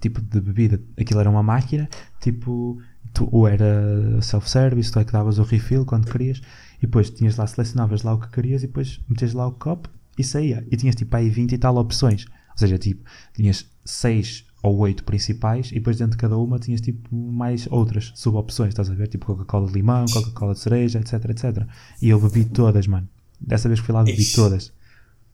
tipo 0.00 0.20
de 0.20 0.40
bebida. 0.40 0.80
Aquilo 0.98 1.20
era 1.20 1.30
uma 1.30 1.42
máquina, 1.42 1.88
tipo, 2.20 2.80
tu, 3.12 3.28
ou 3.32 3.48
era 3.48 4.20
self-service, 4.22 4.92
tu 4.92 4.98
é 5.00 5.04
que 5.04 5.12
davas 5.12 5.38
o 5.38 5.42
refill 5.42 5.84
quando 5.84 6.10
querias, 6.10 6.40
e 6.78 6.82
depois 6.82 7.10
tinhas 7.10 7.36
lá, 7.36 7.46
selecionavas 7.46 8.02
lá 8.02 8.14
o 8.14 8.20
que 8.20 8.28
querias 8.30 8.62
e 8.62 8.66
depois 8.66 9.00
metias 9.08 9.32
lá 9.32 9.46
o 9.46 9.52
copo 9.52 9.88
e 10.16 10.24
saía. 10.24 10.66
E 10.70 10.76
tinhas 10.76 10.94
tipo 10.94 11.16
aí 11.16 11.28
20 11.28 11.52
e 11.52 11.58
tal 11.58 11.76
opções. 11.76 12.26
Ou 12.50 12.58
seja, 12.58 12.78
tipo, 12.78 13.04
tinhas 13.34 13.66
6 13.84 14.46
ou 14.62 14.76
8 14.78 15.04
principais 15.04 15.70
e 15.70 15.74
depois 15.74 15.96
dentro 15.96 16.12
de 16.12 16.18
cada 16.18 16.36
uma 16.36 16.58
tinhas 16.58 16.80
tipo 16.80 17.14
mais 17.14 17.66
outras 17.70 18.12
sub-opções, 18.14 18.70
estás 18.70 18.90
a 18.90 18.94
ver? 18.94 19.08
Tipo 19.08 19.26
Coca-Cola 19.26 19.66
de 19.68 19.74
limão, 19.74 20.04
Coca-Cola 20.06 20.54
de 20.54 20.60
cereja, 20.60 20.98
etc, 20.98 21.24
etc. 21.30 21.62
E 22.02 22.08
eu 22.08 22.20
bebi 22.20 22.44
todas, 22.44 22.86
mano. 22.86 23.08
Dessa 23.40 23.68
vez 23.68 23.80
que 23.80 23.86
fui 23.86 23.94
lá 23.94 24.02
bebi 24.02 24.20
Ixi. 24.20 24.34
todas. 24.34 24.72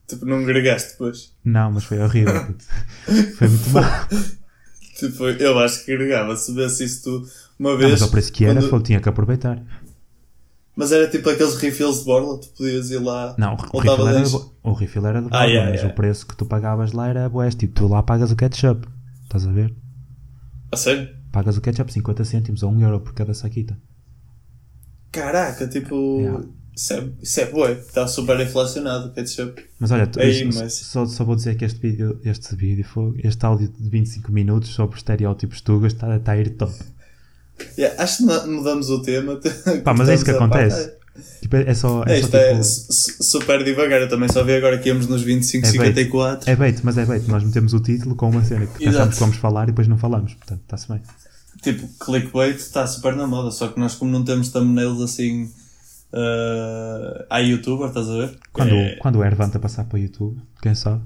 Tipo, 0.07 0.27
não 0.27 0.45
gregaste 0.45 0.91
depois. 0.93 1.33
Não, 1.43 1.73
mas 1.73 1.85
foi 1.85 1.99
horrível. 1.99 2.35
foi 3.39 3.49
muito 3.49 3.71
mal. 3.71 3.83
Tipo, 4.97 5.25
eu 5.27 5.59
acho 5.59 5.85
que 5.85 5.97
gregava 5.97 6.37
se 6.37 6.55
vesse 6.55 6.85
isso 6.85 7.03
tu 7.03 7.27
uma 7.59 7.77
vez. 7.77 7.91
mas 7.91 8.03
ao 8.03 8.11
preço 8.11 8.33
que 8.33 8.45
era, 8.45 8.61
quando- 8.61 8.71
foi, 8.71 8.81
tinha 8.83 9.01
que 9.01 9.09
aproveitar. 9.09 9.61
Mas 10.77 10.93
era 10.93 11.09
tipo 11.09 11.29
aqueles 11.31 11.57
refills 11.57 11.99
de 12.01 12.05
borla, 12.05 12.39
tu 12.39 12.49
podias 12.51 12.91
ir 12.91 12.99
lá. 12.99 13.35
Não, 13.39 13.55
o 13.73 13.79
refill, 13.79 14.09
era, 14.09 14.25
o 14.63 14.73
refill 14.73 15.07
era 15.07 15.21
de 15.21 15.27
Ah, 15.27 15.31
borla, 15.31 15.47
yeah, 15.47 15.71
mas 15.71 15.81
yeah. 15.81 15.93
o 15.93 15.97
preço 15.97 16.27
que 16.27 16.37
tu 16.37 16.45
pagavas 16.47 16.93
lá 16.93 17.09
era 17.09 17.29
bué. 17.29 17.49
Tipo, 17.51 17.75
tu 17.75 17.89
lá 17.89 18.03
pagas 18.05 18.31
o 18.31 18.37
ketchup. 18.37 18.87
Estás 19.35 19.47
a 19.49 19.53
ver? 19.53 19.75
A 20.71 20.77
sério? 20.77 21.09
Pagas 21.33 21.57
o 21.57 21.61
ketchup 21.61 21.93
50 21.93 22.25
cêntimos 22.25 22.63
ou 22.63 22.71
1 22.71 22.83
euro 22.83 23.01
por 23.01 23.13
cada 23.15 23.35
saquita. 23.35 23.77
Caraca, 25.11 25.67
tipo. 25.69 26.21
Yeah. 26.21 26.45
Isso 26.77 26.93
é, 26.93 27.09
isso 27.23 27.41
é 27.41 27.47
bué. 27.51 27.73
Está 27.73 28.07
super 28.07 28.39
inflacionado 28.41 29.09
o 29.09 29.13
ketchup. 29.13 29.61
Mas 29.81 29.91
olha, 29.91 30.07
tu- 30.07 30.21
s- 30.21 30.45
mas- 30.45 30.73
só, 30.75 31.05
só 31.07 31.25
vou 31.25 31.35
dizer 31.37 31.57
que 31.57 31.65
este 31.65 31.81
vídeo, 31.81 32.21
este 32.25 32.55
vídeo 32.55 32.85
foi, 32.85 33.21
este 33.25 33.45
áudio 33.45 33.69
de 33.69 33.89
25 33.89 34.31
minutos 34.33 34.71
sobre 34.71 34.97
estereótipos 34.97 35.61
tugas 35.61 35.93
está, 35.93 36.17
está 36.17 36.33
a 36.33 36.37
ir 36.39 36.51
top. 36.57 36.73
Yeah, 37.79 38.03
acho 38.03 38.19
que 38.19 38.23
mu- 38.25 38.57
mudamos 38.59 38.91
o 38.91 39.01
tema. 39.03 39.39
Pá, 39.85 39.95
mas 39.95 40.09
é 40.09 40.15
isso 40.15 40.25
que 40.25 40.33
acontece. 40.33 40.93
Tipo, 41.41 41.57
é 41.57 41.75
só, 41.75 42.03
é 42.05 42.19
É, 42.19 42.21
só 42.21 42.27
isto 42.27 42.37
é 42.37 42.51
tipo. 42.53 42.65
su- 42.65 43.23
super 43.23 43.63
devagar. 43.65 44.01
Eu 44.01 44.09
também 44.09 44.29
só 44.29 44.43
vi 44.43 44.53
agora 44.55 44.79
que 44.79 44.89
íamos 44.89 45.07
nos 45.07 45.25
25,54. 45.25 46.43
É 46.47 46.57
bait, 46.57 46.81
mas 46.83 46.99
é 46.99 47.05
bait. 47.07 47.27
Nós 47.29 47.45
metemos 47.45 47.73
o 47.73 47.81
título 47.81 48.17
com 48.17 48.31
uma 48.31 48.43
cena 48.45 48.67
que 48.67 48.85
pensamos 48.85 49.15
que 49.15 49.21
vamos 49.21 49.37
falar 49.37 49.65
e 49.65 49.67
depois 49.67 49.87
não 49.89 49.97
falamos. 49.99 50.35
Portanto, 50.35 50.61
está-se 50.63 50.89
bem. 50.89 51.01
Tipo, 51.63 51.87
clickbait 52.05 52.57
está 52.57 52.87
super 52.87 53.15
na 53.15 53.27
moda. 53.27 53.51
Só 53.51 53.69
que 53.69 53.79
nós, 53.79 53.95
como 53.95 54.11
não 54.11 54.25
temos 54.25 54.49
thumbnails 54.51 55.01
assim. 55.01 55.51
Uh, 56.13 57.25
à 57.29 57.39
youtuber, 57.41 57.89
estás 57.89 58.09
a 58.09 58.13
ver? 58.19 58.39
Quando, 58.53 58.73
É, 58.75 58.97
quando 58.97 59.17
o 59.17 59.25
Ervanta 59.25 59.59
passar 59.59 59.85
para 59.85 59.97
o 59.97 60.01
YouTube, 60.01 60.41
quem 60.63 60.73
sabe? 60.75 61.03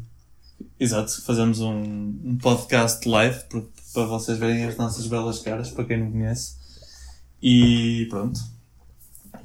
Exato, 0.78 1.22
fazemos 1.24 1.60
um, 1.60 2.14
um 2.24 2.36
podcast 2.42 3.08
live 3.08 3.38
para, 3.48 3.62
para 3.94 4.04
vocês 4.04 4.36
verem 4.36 4.64
as 4.64 4.76
nossas 4.76 5.06
belas 5.06 5.38
caras, 5.38 5.70
para 5.70 5.84
quem 5.84 5.98
não 6.00 6.10
conhece. 6.10 6.56
E 7.42 8.06
pronto. 8.10 8.38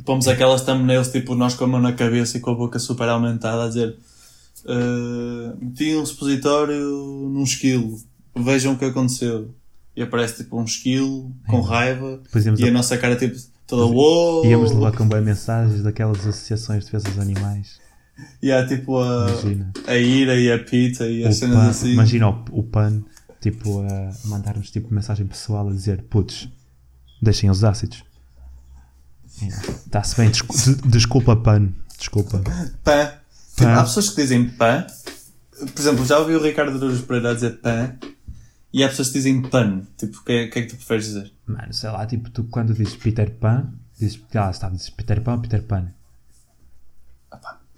Pomos 0.05 0.27
aquelas 0.27 0.61
thumbnails 0.61 1.09
tipo 1.11 1.35
nós 1.35 1.53
com 1.55 1.63
a 1.63 1.67
mão 1.67 1.81
na 1.81 1.93
cabeça 1.93 2.37
e 2.37 2.39
com 2.39 2.51
a 2.51 2.55
boca 2.55 2.79
super 2.79 3.07
aumentada 3.09 3.63
a 3.65 3.67
dizer 3.67 3.95
"Ah, 4.67 5.55
meti 5.59 5.95
um 5.95 6.05
supositório 6.05 6.79
num 7.31 7.43
esquilo, 7.43 7.97
vejam 8.35 8.73
o 8.73 8.77
que 8.77 8.85
aconteceu. 8.85 9.53
E 9.95 10.01
aparece 10.01 10.43
tipo 10.43 10.59
um 10.59 10.63
esquilo 10.63 11.31
com 11.47 11.61
raiva 11.61 12.19
e 12.57 12.63
a 12.65 12.67
a, 12.67 12.71
nossa 12.71 12.97
cara 12.97 13.15
tipo 13.15 13.37
toda 13.67 13.85
uou! 13.85 14.43
íamos 14.45 14.71
levar 14.71 14.91
com 14.91 15.07
bem 15.07 15.21
mensagens 15.21 15.83
daquelas 15.83 16.19
associações 16.25 16.79
de 16.79 16.85
defesa 16.85 17.09
dos 17.09 17.19
animais. 17.19 17.79
E 18.41 18.51
há 18.51 18.65
tipo 18.65 18.99
a, 18.99 19.27
Imagina. 19.29 19.73
a 19.87 19.95
ira 19.95 20.35
e 20.35 20.51
a 20.51 20.59
pita 20.59 21.07
e 21.07 21.23
as 21.25 21.37
cenas 21.37 21.57
assim. 21.69 21.93
Imagina 21.93 22.29
o, 22.29 22.43
o 22.51 22.63
PAN 22.63 23.03
tipo, 23.43 23.81
a 23.81 24.11
mandar-nos 24.25 24.71
tipo, 24.71 24.93
mensagem 24.93 25.27
pessoal 25.27 25.67
a 25.67 25.71
dizer: 25.71 26.03
Putz, 26.03 26.47
deixem 27.21 27.49
os 27.49 27.63
ácidos. 27.63 28.03
Está-se 29.41 30.15
bem, 30.17 30.29
descu- 30.29 30.55
de- 30.57 30.87
desculpa, 30.89 31.35
PAN. 31.35 31.69
Desculpa. 31.97 32.39
Tipo, 32.39 32.81
Pã. 32.83 33.73
há 33.75 33.83
pessoas 33.83 34.09
que 34.09 34.21
dizem 34.21 34.49
pã. 34.49 34.85
Por 35.73 35.79
exemplo, 35.79 36.05
já 36.05 36.19
ouvi 36.19 36.35
o 36.35 36.41
Ricardo 36.41 36.77
Douros 36.79 37.01
Pereira 37.01 37.33
dizer 37.35 37.59
pã. 37.61 37.95
E 38.71 38.83
há 38.83 38.89
pessoas 38.89 39.09
que 39.09 39.13
dizem 39.15 39.41
pan. 39.41 39.83
Tipo, 39.97 40.17
o 40.17 40.23
que, 40.23 40.31
é, 40.31 40.47
que 40.47 40.59
é 40.59 40.61
que 40.63 40.67
tu 40.69 40.75
preferes 40.77 41.05
dizer? 41.05 41.31
Mano, 41.45 41.73
sei 41.73 41.89
lá, 41.91 42.05
tipo, 42.05 42.29
tu 42.29 42.43
quando 42.45 42.73
dizes 42.73 42.95
Peter 42.95 43.29
Pan, 43.31 43.71
dizes, 43.99 44.19
ah, 44.35 44.49
está, 44.49 44.69
dizes 44.69 44.89
Peter 44.89 45.21
Pan 45.21 45.33
ou 45.33 45.39
Peter 45.41 45.61
Pan? 45.63 45.87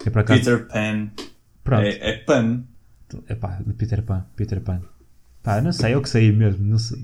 É 0.04 0.10
por 0.10 0.20
acaso, 0.20 0.40
Peter 0.40 0.66
Pan. 0.68 1.10
pronto, 1.64 1.82
É, 1.84 2.10
é 2.10 2.18
pan. 2.18 2.64
é 3.28 3.34
pá, 3.34 3.58
de 3.66 3.72
Peter 3.74 4.02
Pan, 4.02 4.24
Peter 4.36 4.60
Pan. 4.60 4.80
Pá, 5.46 5.60
não 5.62 5.72
sei, 5.72 5.94
o 5.94 6.02
que 6.02 6.08
sei 6.10 6.32
mesmo, 6.32 6.66
não 6.66 6.76
sei, 6.78 6.98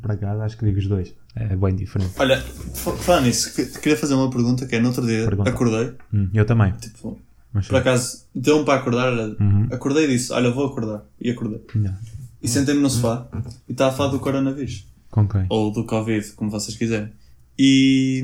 por 0.00 0.12
acaso 0.12 0.40
acho 0.42 0.56
que 0.56 0.64
digo 0.64 0.78
os 0.78 0.86
dois, 0.86 1.12
é 1.34 1.56
bem 1.56 1.74
diferente. 1.74 2.12
Olha, 2.16 2.40
falando 2.40 3.24
nisso, 3.26 3.52
queria 3.80 3.96
fazer 3.98 4.14
uma 4.14 4.30
pergunta 4.30 4.66
que 4.66 4.76
é 4.76 4.80
no 4.80 4.86
outro 4.88 5.04
dia 5.04 5.24
Pergunta. 5.24 5.50
acordei. 5.50 5.92
Hum, 6.14 6.28
eu 6.32 6.44
também, 6.46 6.70
Tipo, 6.72 7.20
mas 7.52 7.66
por 7.66 7.76
acaso, 7.76 8.24
deu-me 8.34 8.64
para 8.64 8.78
acordar. 8.80 9.12
Uhum. 9.12 9.66
Acordei 9.72 10.04
e 10.04 10.08
disse: 10.08 10.32
Olha, 10.32 10.50
vou 10.50 10.66
acordar. 10.66 11.02
E 11.20 11.28
acordei. 11.30 11.60
não. 11.74 11.94
E 12.40 12.46
sentei-me 12.46 12.80
no 12.80 12.88
sofá 12.88 13.26
e 13.68 13.72
estava 13.72 13.92
a 13.92 13.96
falar 13.96 14.10
do 14.12 14.20
coronavírus. 14.20 14.86
com 15.10 15.26
quem? 15.26 15.44
Ou 15.48 15.72
do 15.72 15.84
Covid, 15.84 16.30
como 16.32 16.50
vocês 16.50 16.76
quiserem. 16.76 17.10
E, 17.58 18.22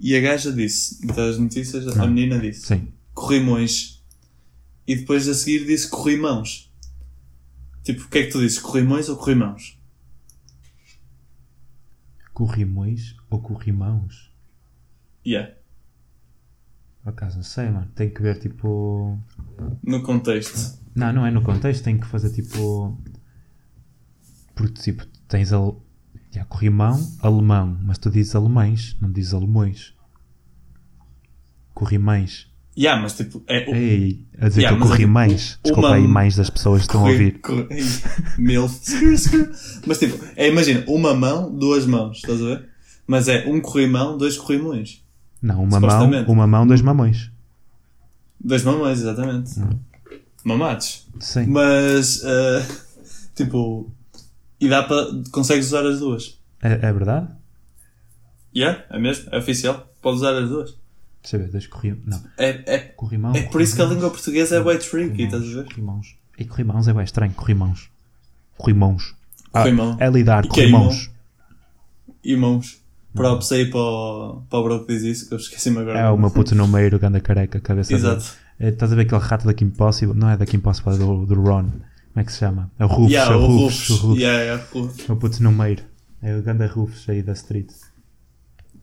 e 0.00 0.16
a 0.16 0.20
gaja 0.20 0.50
disse, 0.52 1.06
das 1.06 1.38
notícias, 1.38 1.86
a 1.86 1.94
Não. 1.94 2.08
menina 2.08 2.40
disse: 2.40 2.66
Sim, 2.66 2.88
corrimões. 3.14 4.02
E 4.86 4.96
depois 4.96 5.28
a 5.28 5.34
seguir 5.34 5.64
disse 5.64 5.88
corrimãos. 5.88 6.72
Tipo, 7.84 8.02
o 8.02 8.08
que 8.08 8.18
é 8.18 8.22
que 8.24 8.32
tu 8.32 8.40
dizes? 8.40 8.58
Corrimões 8.58 9.08
ou 9.08 9.16
corrimãos? 9.16 9.78
corrimões 12.34 13.16
ou 13.30 13.40
corrimãos? 13.40 14.34
Yeah. 15.24 15.54
Por 17.02 17.10
acaso, 17.10 17.36
não 17.36 17.44
sei, 17.44 17.70
mano, 17.70 17.90
tem 17.94 18.10
que 18.12 18.20
ver 18.20 18.38
tipo... 18.38 19.18
No 19.82 20.02
contexto. 20.02 20.82
Não, 20.94 21.12
não 21.12 21.24
é 21.24 21.30
no 21.30 21.42
contexto, 21.42 21.84
tem 21.84 21.98
que 21.98 22.06
fazer 22.06 22.30
tipo. 22.30 22.98
Porque 24.54 24.80
tipo, 24.80 25.06
tens 25.28 25.52
al... 25.52 25.82
já, 26.30 26.44
corrimão, 26.44 26.98
alemão, 27.20 27.78
mas 27.82 27.98
tu 27.98 28.10
dizes 28.10 28.34
alemães, 28.34 28.96
não 29.00 29.10
dizes 29.10 29.34
alemões. 29.34 29.94
Corrimães. 31.72 32.52
Yeah, 32.76 33.00
mas 33.00 33.14
tipo, 33.16 33.42
é 33.46 33.70
o. 33.70 33.74
Ei, 33.74 34.26
a 34.40 34.48
dizer 34.48 34.62
Yeah, 34.62 34.76
que 34.76 34.82
eu 34.82 34.86
é 34.86 34.88
corri 34.90 35.00
tipo, 35.02 35.12
mães. 35.12 35.58
Desculpa 35.62 35.88
uma- 35.88 35.94
aí, 35.96 36.08
mães 36.08 36.34
das 36.36 36.50
pessoas 36.50 36.80
que 36.82 36.86
estão 36.88 37.00
a 37.02 37.04
corri- 37.10 37.14
ouvir. 37.26 37.40
corri- 37.40 37.68
Mil. 38.38 38.68
Mas 39.86 39.98
tipo, 39.98 40.24
é, 40.34 40.48
imagina, 40.48 40.84
uma 40.88 41.14
mão, 41.14 41.56
duas 41.56 41.86
mãos, 41.86 42.16
estás 42.16 42.40
a 42.42 42.44
ver? 42.44 42.68
Mas 43.06 43.28
é 43.28 43.46
um 43.46 43.60
corrimão, 43.60 44.18
dois 44.18 44.36
corrimões. 44.36 45.02
Não, 45.40 45.62
uma 45.62 45.78
mão, 45.78 46.24
uma 46.26 46.46
mão, 46.46 46.66
dois 46.66 46.80
mamões. 46.82 47.30
Dois 48.42 48.64
mamões, 48.64 48.98
exatamente. 49.00 49.60
Hum. 49.60 49.78
Mamados. 50.42 51.06
Sim. 51.20 51.46
Mas, 51.46 52.22
ah, 52.24 52.66
tipo, 53.36 53.92
e 54.60 54.68
dá 54.68 54.82
para. 54.82 55.06
Consegues 55.30 55.66
usar 55.66 55.86
as 55.86 56.00
duas. 56.00 56.38
É, 56.62 56.72
é 56.88 56.92
verdade? 56.92 57.28
Yeah, 58.56 58.84
é 58.90 58.98
mesmo, 58.98 59.28
é 59.32 59.38
oficial. 59.38 59.86
Pode 60.02 60.16
usar 60.16 60.34
as 60.36 60.48
duas. 60.48 60.74
Ver, 61.32 61.48
dois 61.50 61.66
corrimãos. 61.66 62.02
Não, 62.06 62.22
É, 62.38 62.62
é, 62.66 62.78
corrimão. 62.78 63.34
é 63.34 63.42
por 63.42 63.60
isso 63.60 63.74
que 63.76 63.82
a 63.82 63.86
língua 63.86 64.10
portuguesa 64.10 64.56
é 64.56 64.62
bem 64.62 64.78
tricky, 64.78 65.22
estás 65.24 65.42
a 65.42 65.46
ver? 65.46 65.64
Corrimãos. 65.64 66.16
E 66.38 66.44
corrimãos 66.44 66.88
é 66.88 66.92
bem 66.92 67.04
estranho, 67.04 67.32
corrimãos. 67.32 67.88
Corrimãos. 68.58 69.14
Ah, 69.52 69.62
Corrimão. 69.62 69.96
é 70.00 70.10
lidar, 70.10 70.44
E 70.44 70.48
queimão. 70.48 70.82
corrimãos. 70.84 71.10
E 72.24 72.36
mãos. 72.36 72.80
Props 73.14 73.52
aí 73.52 73.70
para 73.70 73.78
o, 73.80 74.42
para 74.50 74.58
o 74.58 74.62
bro 74.64 74.84
que 74.84 74.92
diz 74.92 75.02
isso, 75.04 75.28
que 75.28 75.34
eu 75.34 75.38
esqueci-me 75.38 75.78
agora. 75.78 76.00
É 76.00 76.10
o 76.10 76.16
meu 76.18 76.30
puto 76.30 76.54
no 76.54 76.66
meio, 76.66 76.98
ganda 76.98 77.20
careca, 77.20 77.60
cabeça 77.60 77.94
Exato. 77.94 78.24
É, 78.58 78.70
estás 78.70 78.92
a 78.92 78.96
ver 78.96 79.02
aquele 79.02 79.20
rato 79.20 79.46
da 79.46 79.54
Kim 79.54 79.70
Possible? 79.70 80.16
Não 80.18 80.28
é 80.28 80.36
da 80.36 80.44
Kim 80.44 80.58
Possible, 80.58 80.94
é 80.94 80.98
do, 80.98 81.24
do 81.24 81.34
Ron. 81.40 81.70
Como 81.70 81.80
é 82.16 82.24
que 82.24 82.32
se 82.32 82.38
chama? 82.40 82.70
É 82.78 82.84
o 82.84 82.88
Rufus, 82.88 83.12
Yeah, 83.12 83.32
é 83.32 83.36
o 83.36 83.46
Rufus, 83.46 83.90
o 83.90 83.94
Rufus. 83.96 84.18
Yeah, 84.20 84.42
yeah, 84.42 84.64
Rufus. 84.72 85.08
É 85.08 85.12
o 85.12 85.16
puto 85.16 85.42
no 85.42 85.52
meio. 85.52 85.78
É 86.22 86.36
o 86.36 86.42
ganda 86.42 86.66
Rufus 86.66 87.08
aí 87.08 87.22
da 87.22 87.32
street. 87.34 87.70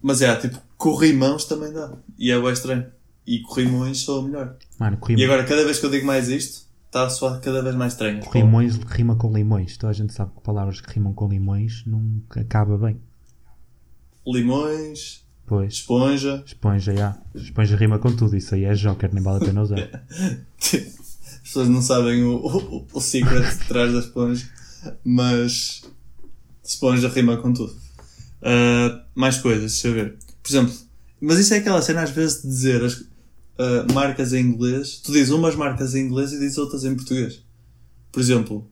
Mas 0.01 0.21
é, 0.21 0.33
tipo, 0.37 0.57
corrimãos 0.81 1.45
também 1.45 1.71
dá. 1.71 1.93
E 2.17 2.31
é 2.31 2.39
bem 2.41 2.51
estranho. 2.51 2.85
E 3.27 3.39
corrimões 3.43 3.99
sou 3.99 4.21
o 4.21 4.23
melhor. 4.25 4.55
Mano, 4.79 4.95
E 4.95 4.99
corrimões, 4.99 5.25
agora, 5.29 5.43
cada 5.47 5.63
vez 5.63 5.77
que 5.79 5.85
eu 5.85 5.91
digo 5.91 6.07
mais 6.07 6.27
isto, 6.27 6.65
está 6.87 7.05
a 7.05 7.09
soar 7.09 7.39
cada 7.39 7.61
vez 7.61 7.75
mais 7.75 7.93
estranho. 7.93 8.19
corrimões 8.25 8.77
rima 8.77 9.15
com 9.15 9.31
limões. 9.31 9.77
Toda 9.77 9.91
a 9.91 9.93
gente 9.93 10.11
sabe 10.11 10.31
que 10.35 10.41
palavras 10.41 10.81
que 10.81 10.91
rimam 10.91 11.13
com 11.13 11.27
limões 11.29 11.83
nunca 11.85 12.41
acaba 12.41 12.77
bem. 12.79 12.99
Limões, 14.25 15.23
Pois, 15.45 15.73
esponja. 15.73 16.43
esponja, 16.45 16.95
já. 16.95 17.17
Esponja 17.35 17.75
rima 17.75 17.99
com 17.99 18.15
tudo. 18.15 18.35
Isso 18.35 18.55
aí 18.55 18.63
é 18.65 18.73
joker, 18.73 19.13
nem 19.13 19.21
vale 19.23 19.43
a 19.43 19.47
pena 19.47 19.61
usar. 19.61 19.77
As 20.57 21.39
pessoas 21.43 21.69
não 21.69 21.81
sabem 21.81 22.23
o, 22.23 22.37
o, 22.37 22.87
o 22.93 23.01
secret 23.01 23.43
de 23.57 23.65
trás 23.67 23.91
da 23.91 23.99
esponja, 23.99 24.47
mas 25.03 25.83
esponja 26.63 27.09
rima 27.09 27.37
com 27.37 27.51
tudo. 27.53 27.75
Ah, 28.41 29.03
mais 29.13 29.37
coisas, 29.37 29.71
deixa 29.73 29.87
eu 29.89 29.93
ver. 29.93 30.17
Por 30.43 30.49
exemplo, 30.51 30.73
mas 31.19 31.37
isso 31.39 31.53
é 31.53 31.57
aquela 31.57 31.81
cena 31.81 32.01
às 32.03 32.09
vezes 32.11 32.41
de 32.41 32.47
dizer 32.47 32.83
as 32.83 33.03
ah, 33.59 33.85
marcas 33.93 34.33
em 34.33 34.41
inglês. 34.41 34.97
Tu 34.97 35.11
dizes 35.11 35.29
umas 35.29 35.55
marcas 35.55 35.93
em 35.95 36.05
inglês 36.05 36.31
e 36.33 36.39
dizes 36.39 36.57
outras 36.57 36.83
em 36.83 36.95
português. 36.95 37.43
Por 38.11 38.19
exemplo, 38.19 38.69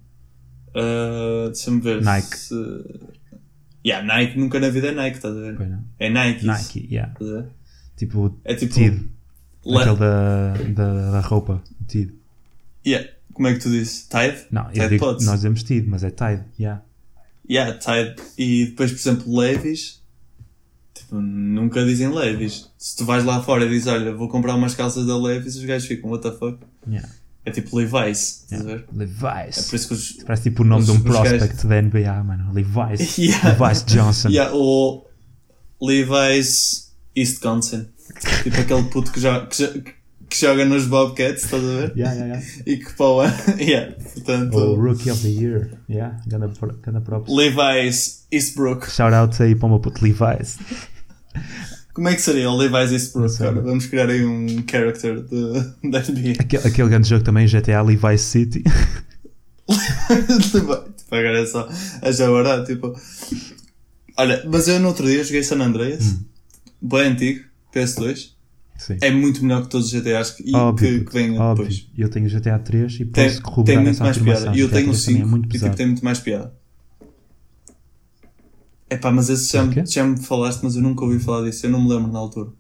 ah, 0.76 1.50
deixa-me 1.52 1.80
ver. 1.82 2.02
Nike. 2.02 2.38
Se... 2.38 2.56
Yeah, 3.86 4.06
Nike 4.06 4.38
nunca 4.38 4.60
na 4.60 4.70
vida 4.70 4.88
é 4.88 4.92
Nike, 4.94 5.18
estás 5.18 5.36
a 5.36 5.40
ver? 5.40 5.58
É 6.00 6.10
Nike. 6.10 6.46
Nike, 6.46 6.88
yeah. 6.92 7.14
Tipo, 7.96 8.38
É 8.44 8.54
tipo. 8.54 8.74
tido. 8.74 9.10
Le- 9.66 9.78
Aquele 9.78 9.98
da, 9.98 10.54
da, 10.74 11.12
da 11.12 11.20
roupa, 11.22 11.62
tido. 11.88 12.14
Yeah. 12.86 13.08
Como 13.34 13.48
é 13.48 13.54
que 13.54 13.60
tu 13.60 13.70
dizes? 13.70 14.08
Tide? 14.10 14.46
Não, 14.52 14.64
eu 14.68 14.74
Tide 14.74 14.90
digo, 14.90 15.06
Pods. 15.06 15.26
nós 15.26 15.36
dizemos 15.36 15.64
tido, 15.64 15.90
mas 15.90 16.04
é 16.04 16.10
tide, 16.12 16.44
yeah. 16.60 16.82
Yeah, 17.50 17.78
Tide. 17.78 18.16
E 18.38 18.66
depois, 18.68 18.92
por 18.92 18.98
exemplo, 19.00 19.38
Levis. 19.38 19.99
Tipo, 21.10 21.22
nunca 21.22 21.84
dizem 21.84 22.08
Levis. 22.14 22.70
Se 22.78 22.96
tu 22.96 23.04
vais 23.06 23.24
lá 23.24 23.42
fora 23.42 23.66
e 23.66 23.70
dizes, 23.70 23.88
olha, 23.88 24.14
vou 24.14 24.28
comprar 24.30 24.54
umas 24.56 24.76
calças 24.76 25.06
da 25.08 25.18
Levis, 25.18 25.56
os 25.56 25.66
gajos 25.66 25.88
ficam, 25.88 26.12
what 26.12 26.22
the 26.22 26.32
fuck? 26.38 26.60
yeah. 26.88 27.08
É 27.46 27.52
tipo 27.52 27.76
Levi's, 27.78 28.44
estás 28.44 28.62
a 28.62 28.64
ver? 28.66 28.86
É 28.94 28.98
Levi's. 28.98 29.70
por 29.70 29.76
isso 29.76 29.88
que 29.88 29.94
os. 29.96 30.12
Parece 30.24 30.44
tipo 30.44 30.62
o 30.62 30.66
nome 30.66 30.84
de 30.86 30.92
um 30.92 30.96
Os- 30.96 31.00
os 31.00 31.06
prospect 31.06 31.48
gajos- 31.48 31.64
da 31.64 31.82
NBA, 31.82 32.24
mano. 32.24 32.54
Levi's. 32.54 33.18
Yeah. 33.18 33.50
Levi's 33.58 33.84
Johnson. 33.86 34.30
Yeah, 34.30 34.52
ou 34.54 35.10
Levi's 35.82 36.92
Wisconsin. 37.18 37.88
Tipo 38.44 38.60
aquele 38.62 38.84
puto 38.84 39.12
que, 39.12 39.20
joga, 39.20 39.48
que, 39.48 39.64
jo- 39.64 39.82
que 40.30 40.38
joga 40.40 40.66
nos 40.66 40.86
Bobcats, 40.86 41.46
estás 41.46 41.64
a 41.64 41.68
ver? 41.68 41.94
Yeah, 41.98 42.14
yeah, 42.14 42.26
yeah. 42.28 42.44
E 42.68 42.78
que 42.78 42.92
ano. 43.02 43.34
yeah, 43.60 43.96
portanto. 44.14 44.56
O 44.58 44.76
Rookie 44.76 45.10
of 45.10 45.22
the 45.22 45.30
Year. 45.30 45.72
Yeah, 45.90 46.20
ganda, 46.28 46.52
ganda 46.84 47.02
props. 47.02 47.32
Levi's 47.34 48.26
Eastbrook. 48.32 48.90
Shout 48.92 49.14
out 49.14 49.42
aí 49.42 49.56
para 49.56 49.66
o 49.68 49.70
meu 49.70 49.80
puto 49.80 50.04
Levi's. 50.04 50.58
Como 51.94 52.08
é 52.08 52.16
que 52.16 52.22
seria 52.22 52.50
o 52.50 52.56
Levi's 52.56 52.92
Eastbrook? 52.92 53.38
Cara, 53.38 53.62
vamos 53.62 53.86
criar 53.88 54.10
aí 54.10 54.26
um 54.26 54.48
character 54.70 55.22
de, 55.22 55.90
da 55.90 56.00
NBA. 56.00 56.40
Aquele, 56.40 56.68
aquele 56.68 56.90
grande 56.90 57.10
jogo 57.10 57.24
também, 57.24 57.48
GTA 57.48 57.82
Levi's 57.82 58.22
City. 58.22 58.64
tipo, 60.52 60.72
agora 61.12 61.42
é 61.42 61.46
só 61.46 61.68
a 62.02 62.12
jabará, 62.12 62.64
tipo. 62.64 62.94
Olha, 64.18 64.44
mas 64.50 64.68
eu 64.68 64.80
no 64.80 64.88
outro 64.90 65.06
dia 65.06 65.24
joguei 65.24 65.44
San 65.44 65.62
Andreas, 65.62 66.06
Hum. 66.06 66.20
bem 66.82 67.08
antigo, 67.08 67.46
PS2. 67.74 68.32
Sim. 68.78 68.98
É 69.02 69.12
muito 69.12 69.44
melhor 69.44 69.64
que 69.64 69.70
todos 69.70 69.88
os 69.88 69.94
GTAs 69.94 70.32
que, 70.32 70.50
e 70.50 70.56
óbvio, 70.56 71.00
que, 71.00 71.06
que 71.06 71.14
vêm 71.14 71.34
depois. 71.34 71.86
Eu 71.98 72.10
tenho 72.10 72.30
GTA 72.30 72.58
3 72.60 72.94
e 72.94 72.98
Tem, 73.06 73.26
posso 73.26 73.36
tem 73.36 73.42
corroborar 73.42 73.84
muito 73.84 73.96
essa 73.96 74.04
mais 74.06 74.18
piada. 74.18 74.56
E 74.56 74.60
eu 74.62 74.68
GTA 74.68 74.78
tenho 74.78 74.90
o 74.90 74.94
3 74.94 75.04
também 75.04 75.22
5 75.22 75.22
é 75.22 75.26
muito 75.26 75.56
e 75.56 75.60
tipo, 75.60 75.76
tem 75.76 75.86
muito 75.86 76.06
mais 76.06 76.20
piada. 76.20 76.54
Epá, 78.90 79.12
mas 79.12 79.30
esse 79.30 79.52
já, 79.54 79.64
O 79.64 79.70
quê? 79.70 79.82
me- 79.82 79.86
já 79.86 80.04
me 80.04 80.22
falaste, 80.24 80.62
mas 80.64 80.76
eu 80.76 80.82
nunca 80.82 81.04
ouvi 81.06 81.20
falar 81.20 81.46
disso, 81.46 81.66
eu 81.66 81.70
não 81.72 81.82
me 81.82 81.90
lembro 81.90 82.12
na 82.12 82.20
altura. 82.20 82.52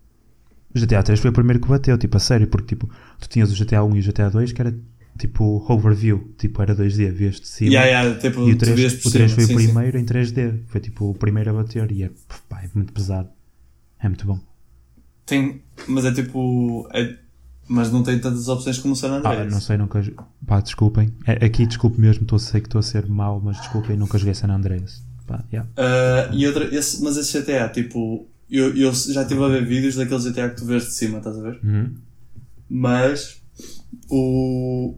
O 0.76 0.78
GTA 0.80 1.02
3 1.04 1.20
foi 1.20 1.30
o 1.32 1.34
primeiro 1.34 1.60
que 1.62 1.68
bateu, 1.68 1.98
tipo, 1.98 2.18
a 2.18 2.20
sério, 2.20 2.48
porque 2.48 2.76
tipo, 2.76 2.90
tu 3.20 3.28
tinhas 3.30 3.52
o 3.52 3.56
GTA 3.56 3.84
1 3.84 3.96
e 3.96 4.00
o 4.00 4.02
GTA 4.02 4.30
2 4.30 4.52
que 4.52 4.62
era 4.62 4.78
tipo 5.18 5.44
overview, 5.72 6.34
tipo, 6.38 6.62
era 6.62 6.76
2D, 6.76 7.10
vias 7.12 7.40
de 7.40 7.48
cima. 7.48 7.72
Yeah, 7.72 7.86
yeah, 7.88 8.20
tipo, 8.20 8.40
E 8.44 8.52
o 8.52 8.58
tu 8.64 8.72
vias 8.74 8.94
3, 8.94 8.94
por 8.94 9.04
o 9.04 9.10
3 9.12 9.32
cima, 9.32 9.32
foi 9.32 9.46
sim, 9.46 9.46
o 9.46 9.50
sim. 9.58 9.58
primeiro 9.74 9.98
em 9.98 10.06
3D, 10.06 10.60
foi 10.68 10.80
tipo 10.82 11.10
o 11.10 11.16
primeiro 11.16 11.50
a 11.50 11.54
bater 11.54 11.92
e 11.92 12.04
é, 12.04 12.12
pá, 12.48 12.62
é 12.64 12.70
muito 12.74 12.94
pesado. 12.94 13.30
É 14.00 14.08
muito 14.10 14.26
bom. 14.28 14.40
Tem, 15.26 15.62
mas 15.88 16.06
é 16.06 16.14
tipo. 16.14 16.88
é- 16.94 17.18
mas 17.68 17.92
não 17.92 18.02
tem 18.04 18.20
tantas 18.20 18.48
opções 18.48 18.80
como 18.80 18.94
o 18.94 18.98
San 18.98 19.14
Ah, 19.24 19.46
Andreas. 19.46 19.46
não 19.46 19.60
sei, 19.62 19.78
nunca. 19.78 20.02
Pá, 20.46 20.60
desculpem. 20.62 21.14
É, 21.26 21.46
aqui, 21.46 21.66
desculpe 21.66 22.00
mesmo, 22.02 22.24
estou, 22.24 22.38
sei 22.40 22.60
que 22.62 22.68
estou 22.68 22.80
a 22.80 22.84
ser 22.84 23.08
mau, 23.08 23.40
mas 23.40 23.58
desculpem, 23.58 23.96
nunca 23.98 24.18
joguei 24.18 24.34
San 24.34 24.50
Andreas. 24.50 25.04
Pá, 25.30 25.44
yeah. 25.54 25.70
Ah, 25.78 26.30
e 26.34 26.48
outra, 26.48 26.66
esse- 26.76 27.04
mas 27.04 27.16
esse 27.18 27.40
GTA, 27.40 27.70
tipo, 27.70 28.28
eu, 28.50 28.76
eu 28.76 28.92
já 28.92 29.22
estive 29.22 29.44
a 29.44 29.48
ver 29.48 29.64
vídeos 29.64 29.96
daqueles 29.96 30.24
GTA 30.26 30.50
que 30.50 30.56
tu 30.58 30.66
vês 30.66 30.86
de 30.86 30.94
cima, 30.94 31.20
estás 31.20 31.38
a 31.38 31.42
ver? 31.42 31.60
Uhum. 31.64 31.96
Mas 32.68 33.40
o. 34.10 34.96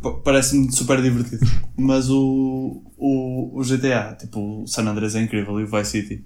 pa- 0.00 0.12
Parece-me 0.20 0.70
super 0.72 1.02
divertido. 1.02 1.44
Mas 1.76 2.08
o, 2.10 2.82
o, 2.96 3.58
o 3.58 3.62
GTA, 3.64 4.14
tipo, 4.14 4.62
o 4.62 4.66
San 4.68 4.84
Andreas 4.86 5.16
é 5.16 5.22
incrível 5.22 5.58
e 5.60 5.64
o 5.64 5.66
Vice 5.66 5.90
City. 5.90 6.24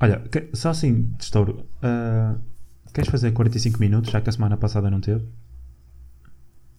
Olha, 0.00 0.20
que- 0.30 0.48
só 0.54 0.70
assim, 0.70 1.02
de 1.18 1.24
estouro. 1.24 1.64
ah, 1.82 2.36
queres 2.94 3.10
fazer 3.10 3.32
45 3.32 3.78
minutos, 3.80 4.10
já 4.12 4.20
que 4.20 4.28
a 4.28 4.32
semana 4.32 4.56
passada 4.56 4.88
não 4.88 5.00
teve? 5.00 5.24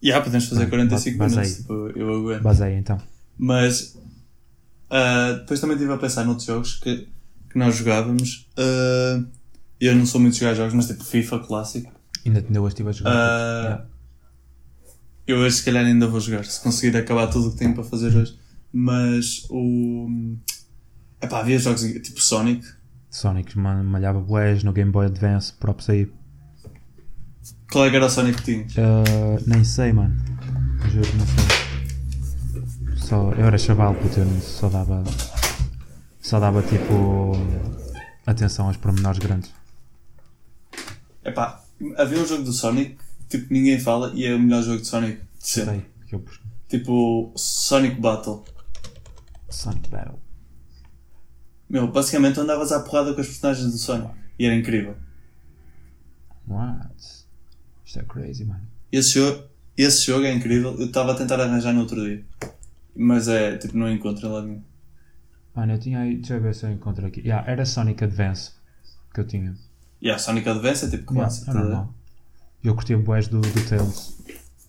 E 0.02 0.08
yeah, 0.08 0.24
podemos 0.24 0.46
fazer 0.48 0.62
Vai, 0.62 0.70
45 0.70 1.18
vai- 1.18 1.28
vai 1.28 1.36
minutos, 1.44 1.56
tipo, 1.60 1.72
eu 1.98 2.14
aguento. 2.20 2.42
Baseia 2.42 2.76
então. 2.78 2.98
Mas 3.38 3.96
ah, 4.92 5.32
depois 5.40 5.58
também 5.60 5.76
estive 5.76 5.92
a 5.92 5.96
pensar 5.98 6.24
noutros 6.24 6.46
jogos 6.46 6.74
que, 6.74 7.08
que 7.50 7.58
nós 7.58 7.74
jogávamos. 7.74 8.48
Ah, 8.56 9.24
eu 9.80 9.96
não 9.96 10.06
sou 10.06 10.20
muito 10.20 10.34
de 10.34 10.40
jogar 10.40 10.54
jogos, 10.54 10.74
mas 10.74 10.86
tipo 10.86 11.02
FIFA 11.02 11.40
clássico. 11.40 11.92
Ainda, 12.24 12.38
ainda 12.38 12.60
hoje 12.60 12.68
estive 12.74 12.88
a 12.88 12.92
jogar. 12.92 13.10
Ah, 13.12 13.62
Yeah. 13.64 13.86
Eu 15.24 15.38
hoje 15.38 15.56
se 15.56 15.64
calhar 15.64 15.84
ainda 15.84 16.06
vou 16.08 16.18
jogar, 16.20 16.44
se 16.44 16.60
conseguir 16.60 16.96
acabar 16.96 17.28
tudo 17.28 17.48
o 17.48 17.52
que 17.52 17.56
tenho 17.58 17.72
para 17.74 17.84
fazer 17.84 18.14
hoje. 18.16 18.36
Mas 18.72 19.46
o. 19.50 20.08
Epá, 21.20 21.40
havia 21.40 21.58
jogos 21.60 21.82
tipo 21.82 22.20
Sonic. 22.20 22.66
Sonic 23.08 23.56
ma- 23.56 23.82
malhava 23.84 24.18
boés 24.20 24.64
no 24.64 24.72
Game 24.72 24.90
Boy 24.90 25.06
Advance, 25.06 25.52
props 25.60 25.88
aí. 25.90 26.10
Qual 27.70 27.86
é 27.86 27.90
que 27.90 27.96
era 27.96 28.06
o 28.06 28.10
Sonic 28.10 28.42
que 28.42 28.44
tinhas? 28.44 28.72
Ah, 28.78 29.40
nem 29.46 29.62
sei, 29.62 29.92
mano. 29.92 30.16
Juro, 30.90 31.08
não 31.16 31.26
sei. 31.26 31.71
Só, 33.12 33.30
eu 33.32 33.44
era 33.44 33.58
chaval, 33.58 33.94
puto, 33.94 34.20
eu 34.20 34.40
só 34.40 34.70
dava. 34.70 35.04
Só 36.18 36.40
dava 36.40 36.62
tipo. 36.62 37.32
Atenção 38.26 38.68
aos 38.68 38.78
pormenores 38.78 39.18
grandes. 39.18 39.52
Epá, 41.22 41.62
havia 41.98 42.22
um 42.22 42.26
jogo 42.26 42.42
do 42.42 42.54
Sonic 42.54 42.96
tipo, 43.28 43.52
ninguém 43.52 43.78
fala 43.78 44.12
e 44.14 44.24
é 44.24 44.34
o 44.34 44.38
melhor 44.38 44.62
jogo 44.62 44.80
de 44.80 44.86
Sonic 44.86 45.16
de 45.16 45.46
sempre. 45.46 45.74
Sei, 45.74 45.86
que 46.08 46.14
eu 46.14 46.24
Tipo 46.70 47.34
Sonic 47.36 48.00
Battle. 48.00 48.44
Sonic 49.50 49.90
Battle. 49.90 50.18
Meu, 51.68 51.88
basicamente 51.88 52.40
andavas 52.40 52.72
à 52.72 52.80
porrada 52.80 53.12
com 53.12 53.20
as 53.20 53.26
personagens 53.26 53.70
do 53.70 53.76
Sonic 53.76 54.10
e 54.38 54.46
era 54.46 54.54
incrível. 54.54 54.96
What? 56.48 57.26
Isto 57.84 57.98
é 57.98 58.04
crazy, 58.04 58.46
mano. 58.46 58.66
Esse 58.90 59.18
jogo, 59.18 59.44
esse 59.76 60.06
jogo 60.06 60.24
é 60.24 60.32
incrível. 60.32 60.74
Eu 60.80 60.86
estava 60.86 61.12
a 61.12 61.14
tentar 61.14 61.38
arranjar 61.38 61.74
no 61.74 61.80
outro 61.80 62.02
dia. 62.02 62.24
Mas 62.94 63.28
é, 63.28 63.56
tipo, 63.56 63.76
não 63.76 63.90
encontro 63.90 64.28
lado 64.30 64.46
nenhum. 64.46 64.62
Mano, 65.54 65.72
eu 65.72 65.78
tinha 65.78 66.00
aí. 66.00 66.16
Deixa 66.16 66.34
eu 66.34 66.40
ver 66.40 66.54
se 66.54 66.64
eu 66.64 66.70
encontro 66.70 67.06
aqui. 67.06 67.20
Yeah, 67.20 67.50
era 67.50 67.64
Sonic 67.64 68.04
Advance 68.04 68.52
que 69.12 69.20
eu 69.20 69.26
tinha. 69.26 69.54
Yeah, 70.02 70.22
Sonic 70.22 70.48
Advance 70.48 70.84
é 70.86 70.90
tipo 70.90 71.12
Yeah, 71.12 71.28
clássico. 71.28 71.50
é 71.50 71.54
tá 71.54 71.60
normal. 71.60 71.94
Eu 72.64 72.74
curtia 72.74 72.98
boés 72.98 73.28
do, 73.28 73.40
do 73.40 73.68
Tails. 73.68 74.16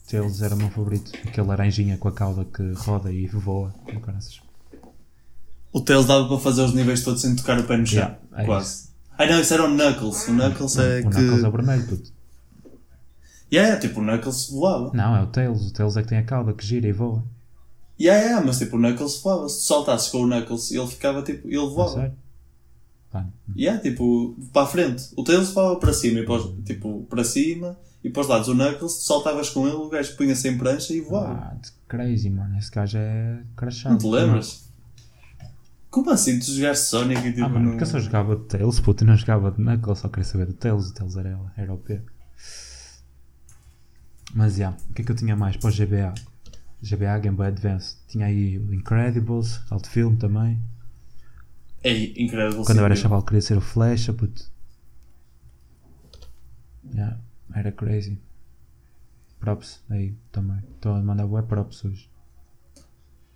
Tails 0.09 0.41
era 0.41 0.55
o 0.55 0.57
meu 0.57 0.69
favorito. 0.69 1.11
Aquele 1.25 1.47
laranjinha 1.47 1.97
com 1.97 2.07
a 2.07 2.11
cauda 2.11 2.45
que 2.45 2.71
roda 2.73 3.11
e 3.11 3.27
voa. 3.27 3.73
O 5.71 5.81
Tails 5.81 6.05
dava 6.05 6.27
para 6.27 6.39
fazer 6.39 6.61
os 6.63 6.73
níveis 6.73 7.03
todos 7.03 7.21
sem 7.21 7.35
tocar 7.35 7.59
o 7.59 7.63
pé 7.63 7.77
no 7.77 7.85
chão. 7.85 7.97
Yeah, 7.99 8.19
é 8.33 8.45
quase. 8.45 8.89
Ai 9.17 9.29
não, 9.29 9.39
isso 9.39 9.53
era 9.53 9.63
o 9.63 9.69
Knuckles. 9.69 10.27
O 10.27 10.31
Knuckles 10.33 10.77
é 10.77 10.99
o 10.99 11.09
que. 11.09 11.17
Knuckles 11.17 11.43
é 11.43 11.49
vermelho, 11.49 11.87
puto. 11.87 12.11
Yeah, 13.51 13.69
yeah, 13.69 13.79
tipo, 13.79 13.99
o 13.99 14.03
Knuckles 14.03 14.49
voava. 14.49 14.91
Não, 14.93 15.15
é 15.15 15.21
o 15.21 15.27
Tails. 15.27 15.67
O 15.69 15.73
Tails 15.73 15.95
é 15.97 16.01
que 16.01 16.09
tem 16.09 16.17
a 16.17 16.23
cauda 16.23 16.53
que 16.53 16.65
gira 16.65 16.87
e 16.87 16.91
voa. 16.91 17.23
Yeah, 18.03 18.21
yeah, 18.21 18.45
mas 18.45 18.59
tipo, 18.59 18.75
o 18.75 18.79
Knuckles 18.79 19.21
voava. 19.21 19.47
Se 19.47 19.59
tu 19.59 19.63
saltasses 19.63 20.09
com 20.09 20.23
o 20.23 20.27
Knuckles, 20.27 20.71
ele 20.71 20.87
ficava 20.87 21.21
tipo. 21.21 21.47
Ele 21.47 21.69
voava. 21.69 22.13
Pá, 23.09 23.25
Yeah, 23.55 23.81
tipo, 23.81 24.35
para 24.51 24.63
a 24.63 24.65
frente. 24.65 25.09
O 25.15 25.23
Tails 25.23 25.53
voava 25.53 25.77
para 25.77 25.93
cima 25.93 26.19
e 26.19 26.25
para 26.25 26.33
os, 26.33 26.65
tipo, 26.65 27.05
para 27.09 27.23
cima 27.23 27.77
e 28.03 28.09
para 28.09 28.21
os 28.21 28.27
lados. 28.27 28.49
O 28.49 28.55
Knuckles, 28.55 28.95
tu 28.95 29.03
saltavas 29.05 29.49
com 29.51 29.65
ele, 29.65 29.77
o 29.77 29.87
gajo 29.87 30.17
punha-se 30.17 30.49
em 30.49 30.57
prancha 30.57 30.93
e 30.93 30.99
voava. 30.99 31.33
What? 31.33 31.71
Crazy, 31.87 32.29
mano. 32.29 32.57
Esse 32.57 32.71
gajo 32.71 32.97
é 32.97 33.41
crachado. 33.55 33.93
não 33.93 33.99
te 33.99 34.07
lembras? 34.07 34.69
Como 35.89 36.09
assim? 36.09 36.39
Tu 36.39 36.51
jogaste 36.51 36.87
Sonic 36.87 37.25
e 37.25 37.31
tipo. 37.31 37.45
Ah, 37.45 37.49
mano, 37.49 37.65
não... 37.65 37.71
porque 37.71 37.83
eu 37.83 37.87
só 37.87 37.99
jogava 37.99 38.35
de 38.35 38.43
Tails, 38.45 38.79
puto, 38.81 39.03
eu 39.03 39.07
não 39.07 39.15
jogava 39.15 39.51
de 39.51 39.61
Knuckles, 39.61 39.99
só 39.99 40.09
queria 40.09 40.25
saber 40.25 40.47
do 40.47 40.53
Tails, 40.53 40.89
o 40.89 40.93
Tails 40.93 41.15
era, 41.15 41.39
era 41.55 41.73
OP. 41.73 42.01
Mas, 44.33 44.55
já, 44.55 44.71
o 44.71 44.93
que 44.93 45.03
é 45.03 45.05
que 45.05 45.11
eu 45.11 45.15
tinha 45.15 45.35
mais 45.35 45.55
para 45.55 45.69
o 45.69 45.73
GBA? 45.73 46.13
GBA 46.83 47.19
Game 47.19 47.37
Boy 47.37 47.47
Advance. 47.47 47.95
Tinha 48.07 48.25
aí 48.25 48.59
o 48.59 48.73
Incredibles, 48.73 49.61
alto 49.71 49.89
filme 49.89 50.17
também. 50.17 50.61
É 51.81 51.93
incrível. 52.21 52.63
Quando 52.63 52.79
eu 52.79 52.85
era 52.85 52.95
chaval 52.95 53.23
queria 53.23 53.41
ser 53.41 53.57
o 53.57 53.61
Flecha, 53.61 54.13
puto. 54.13 54.51
Yeah, 56.93 57.19
era 57.55 57.71
crazy. 57.71 58.19
Props 59.39 59.81
aí 59.89 60.15
também. 60.31 60.61
Estou 60.75 60.93
a 60.93 61.01
mandar 61.01 61.25
web 61.25 61.47
props 61.47 61.83
hoje. 61.85 62.09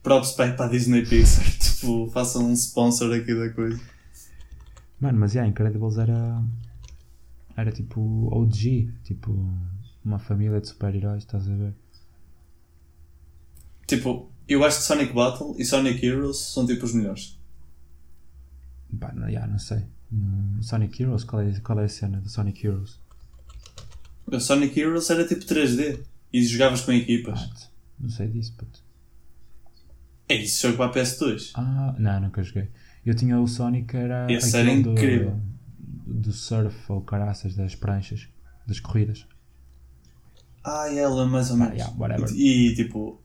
Props 0.04 0.34
para 0.34 0.54
para 0.54 0.66
a 0.66 0.70
Disney 0.70 1.06
Pixar. 1.06 1.44
tipo, 1.60 2.10
façam 2.10 2.46
um 2.46 2.54
sponsor 2.54 3.14
aqui 3.14 3.34
da 3.34 3.50
coisa. 3.50 3.82
Mano, 5.00 5.20
mas 5.20 5.34
yeah, 5.34 5.50
Incredibles 5.50 5.98
era. 5.98 6.44
Era 7.56 7.72
tipo 7.72 8.30
OG, 8.32 8.94
tipo 9.04 9.32
uma 10.04 10.20
família 10.20 10.62
de 10.62 10.68
super-heróis, 10.68 11.24
estás 11.24 11.50
a 11.50 11.56
ver? 11.56 11.74
Tipo, 13.88 14.30
eu 14.48 14.64
acho 14.64 14.78
que 14.80 14.84
Sonic 14.84 15.14
Battle 15.14 15.56
e 15.58 15.66
Sonic 15.66 16.06
Heroes 16.06 16.38
são 16.38 16.66
tipo 16.66 16.86
os 16.86 16.94
melhores. 16.94 17.40
Pá, 19.00 19.12
não, 19.14 19.28
yeah, 19.28 19.50
não 19.52 19.60
sei. 19.60 19.86
Hum, 20.12 20.60
Sonic 20.62 21.02
Heroes? 21.02 21.24
Qual 21.24 21.42
é, 21.42 21.52
qual 21.62 21.80
é 21.80 21.86
a 21.86 21.90
cena 21.90 22.20
do 22.22 22.30
Sonic 22.30 22.66
Heroes? 22.66 23.00
O 24.26 24.40
Sonic 24.40 24.78
Heroes 24.80 25.10
era 25.10 25.26
tipo 25.28 25.42
3D 25.46 26.00
e 26.32 26.46
jogavas 26.46 26.82
com 26.82 26.92
equipas. 26.92 27.40
Ah, 27.42 27.68
não 28.00 28.10
sei 28.10 28.28
disso, 28.28 28.54
puto. 28.58 28.82
É 30.30 30.36
isso, 30.36 30.62
jogo 30.68 30.78
para 30.78 30.92
a 30.92 30.94
PS2. 30.94 31.52
Ah, 31.56 31.96
não, 31.98 32.20
nunca 32.22 32.44
joguei. 32.44 32.70
Eu 33.06 33.16
tinha 33.16 33.40
o 33.40 33.48
Sonic, 33.48 33.96
era 33.96 34.30
Esse 34.32 34.58
era 34.58 34.70
do, 34.82 34.92
incrível. 34.92 35.40
do 36.06 36.34
surf 36.34 36.76
ou 36.92 37.02
caraças 37.02 37.56
das 37.56 37.76
pranchas, 37.76 38.28
das 38.68 38.82
corridas. 38.82 39.26
Ah, 40.64 40.92
ela 40.94 41.26
mais 41.26 41.50
ou 41.50 41.56
Ah, 41.56 41.60
menos. 41.60 41.76
yeah, 41.78 41.96
whatever. 41.98 42.30
E, 42.36 42.76
tipo. 42.76 43.22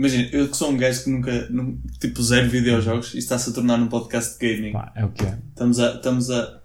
Imagina, 0.00 0.30
eu 0.32 0.48
que 0.48 0.56
sou 0.56 0.70
um 0.72 0.78
gajo 0.78 1.04
que 1.04 1.10
nunca. 1.10 1.46
nu- 1.50 1.78
tipo, 2.00 2.22
zero 2.22 2.48
videojogos 2.48 3.12
e 3.12 3.18
está-se 3.18 3.50
a 3.50 3.52
tornar 3.52 3.78
um 3.78 3.86
podcast 3.88 4.38
de 4.38 4.54
gaming. 4.56 4.72
Pá, 4.72 4.90
é 4.96 5.04
o 5.04 5.10
que 5.10 5.26
é. 5.26 5.38
Estamos 5.50 5.78
a. 5.78 5.94
Estamos 5.96 6.30
a 6.30 6.60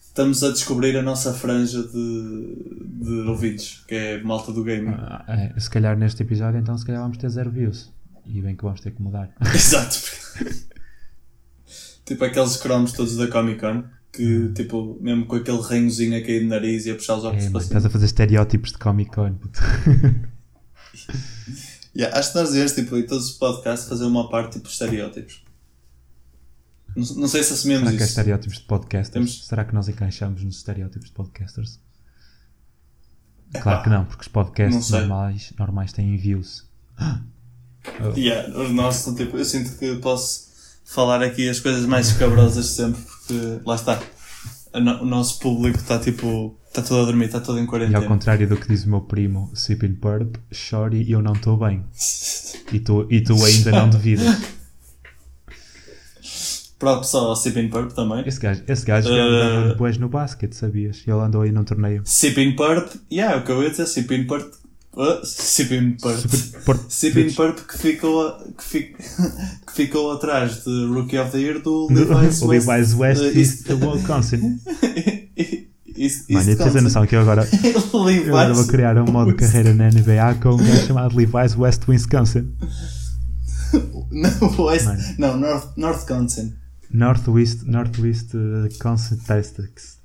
Estamos 0.00 0.42
a 0.42 0.50
descobrir 0.50 0.96
a 0.96 1.02
nossa 1.02 1.32
franja 1.32 1.80
de, 1.80 2.56
de 3.04 3.12
ouvintes, 3.28 3.84
que 3.86 3.94
é 3.94 4.20
malta 4.22 4.52
do 4.52 4.64
gaming. 4.64 4.92
Ah, 4.96 5.24
é, 5.28 5.60
Se 5.60 5.70
calhar 5.70 5.96
neste 5.96 6.22
episódio, 6.24 6.58
então, 6.58 6.76
se 6.78 6.84
calhar 6.84 7.02
vamos 7.02 7.18
ter 7.18 7.28
zero 7.28 7.50
views. 7.52 7.92
E 8.26 8.40
bem 8.42 8.56
que 8.56 8.64
vamos 8.64 8.80
ter 8.80 8.90
que 8.90 9.00
mudar. 9.02 9.30
Exato. 9.54 9.96
tipo 12.04 12.24
aqueles 12.24 12.56
cromos 12.56 12.92
todos 12.94 13.16
da 13.16 13.28
Comic 13.28 13.60
Con. 13.60 13.84
que, 14.12 14.48
tipo, 14.54 14.98
mesmo 15.00 15.26
com 15.26 15.36
aquele 15.36 15.60
ranhozinho 15.60 16.18
a 16.18 16.22
cair 16.22 16.40
do 16.40 16.48
nariz 16.48 16.86
e 16.86 16.90
a 16.90 16.94
puxar 16.96 17.14
os 17.16 17.24
óculos 17.24 17.44
É, 17.44 17.50
para 17.50 17.60
cima. 17.60 17.68
estás 17.78 17.84
a 17.86 17.90
fazer 17.90 18.06
estereótipos 18.06 18.72
de 18.72 18.78
Comic 18.78 19.12
Con. 19.14 19.34
puto. 19.34 19.60
Yeah, 21.96 22.16
acho 22.18 22.32
que 22.32 22.38
nós 22.38 22.48
devíamos, 22.48 22.72
tipo, 22.72 22.96
em 22.96 23.06
todos 23.06 23.26
os 23.30 23.32
podcasts, 23.32 23.88
fazer 23.88 24.04
uma 24.04 24.28
parte 24.30 24.54
tipo 24.58 24.68
estereótipos. 24.68 25.42
Não, 26.96 27.04
não 27.16 27.28
sei 27.28 27.42
se 27.42 27.52
assumimos 27.52 27.80
Será 27.84 27.90
que 27.96 28.02
é 28.02 28.04
isso. 28.04 28.10
estereótipos 28.10 28.58
de 28.58 28.64
podcasters? 28.64 29.12
Temos- 29.12 29.46
Será 29.46 29.64
que 29.64 29.74
nós 29.74 29.88
encaixamos 29.88 30.42
nos 30.42 30.56
estereótipos 30.56 31.08
de 31.08 31.14
podcasters? 31.14 31.80
Epá, 33.50 33.62
Claro 33.62 33.82
que 33.84 33.88
não, 33.90 34.04
porque 34.04 34.22
os 34.22 34.28
podcasts 34.28 34.90
normais, 34.90 35.52
normais 35.58 35.92
têm 35.92 36.16
views. 36.16 36.64
Yeah, 38.16 38.54
os 38.58 38.70
nossos 38.70 39.02
são 39.02 39.14
tipo, 39.14 39.36
eu 39.38 39.44
sinto 39.46 39.78
que 39.78 39.96
posso 39.96 40.48
falar 40.84 41.22
aqui 41.22 41.48
as 41.48 41.58
coisas 41.58 41.86
mais 41.86 42.08
escabrosas 42.08 42.66
de 42.66 42.72
sempre, 42.72 43.00
porque 43.00 43.60
lá 43.64 43.76
está. 43.76 43.98
O 44.74 45.06
nosso 45.06 45.38
público 45.38 45.78
está 45.78 45.98
tipo, 45.98 46.57
está 46.68 46.82
todo 46.82 47.02
a 47.02 47.04
dormir, 47.06 47.26
está 47.26 47.40
todo 47.40 47.58
em 47.58 47.62
E 47.62 47.64
ao 47.64 47.68
quarentena. 47.70 48.06
contrário 48.06 48.48
do 48.48 48.56
que 48.56 48.68
diz 48.68 48.84
o 48.84 48.90
meu 48.90 49.00
primo, 49.02 49.50
Sipping 49.54 49.94
Purp, 49.96 50.36
chore 50.52 51.02
e 51.02 51.12
eu 51.12 51.20
não 51.22 51.32
estou 51.32 51.56
bem. 51.56 51.84
E 52.70 52.80
tu, 52.80 53.06
e 53.10 53.22
tu 53.22 53.32
ainda 53.42 53.70
não 53.70 53.88
devidas. 53.88 54.26
Só 57.02 57.28
ao 57.28 57.36
Sipping 57.36 57.68
Purp 57.68 57.92
também. 57.92 58.22
Esse 58.26 58.38
gajo, 58.38 58.62
esse 58.68 58.84
gajo 58.84 59.08
Uh, 59.08 59.12
andava 59.14 59.68
depois 59.70 59.96
no 59.98 60.08
basquete, 60.08 60.52
sabias? 60.54 61.02
Ele 61.06 61.16
andou 61.18 61.42
aí 61.42 61.50
num 61.50 61.64
torneio. 61.64 62.02
Sipping 62.04 62.54
Purp, 62.54 62.92
yeah, 63.10 63.36
o 63.38 63.44
que 63.44 63.50
eu 63.50 63.62
ia 63.62 63.70
dizer, 63.70 63.86
Sipping 63.86 64.26
Purp. 64.26 64.52
Uh, 64.92 65.24
Sipping 65.24 65.92
Purp. 66.00 66.16
Super 66.18 66.60
Purp. 66.64 66.80
Sipping 66.90 67.32
Purp 67.32 67.58
que 67.66 67.78
ficou, 67.78 68.32
que, 68.56 68.62
fi- 68.64 68.94
que 69.66 69.72
ficou 69.72 70.12
atrás 70.12 70.64
de 70.64 70.84
Rookie 70.86 71.18
of 71.18 71.30
the 71.32 71.38
Year 71.38 71.60
do 71.62 71.88
Levi's 71.92 72.42
West. 72.42 72.68
Levi's 72.68 72.94
West 72.94 73.22
uh, 73.22 73.38
East 73.38 73.68
Wisconsin. 73.70 74.60
Mano, 76.30 76.50
eu 76.50 76.56
tens 76.58 76.76
a 76.76 76.80
noção 76.80 77.06
que 77.06 77.16
eu 77.16 77.20
agora, 77.20 77.48
eu 77.64 78.36
agora 78.36 78.54
vou 78.54 78.66
criar 78.66 78.96
um 78.98 79.10
modo 79.10 79.32
de 79.32 79.36
carreira 79.38 79.74
na 79.74 79.88
NBA 79.88 80.36
com 80.42 80.50
um 80.50 80.56
gajo 80.56 80.86
chamado 80.86 81.16
Levi's 81.16 81.56
West 81.56 81.82
Wisconsin. 81.88 82.52
Não, 84.10 84.64
West, 84.64 84.86
Mano. 84.86 85.02
não, 85.18 85.36
North, 85.36 85.76
Northconsin. 85.76 86.54
Northwest, 86.90 87.64
Northwest 87.66 88.32
uh, 88.34 88.66
Concentrics. 88.80 89.98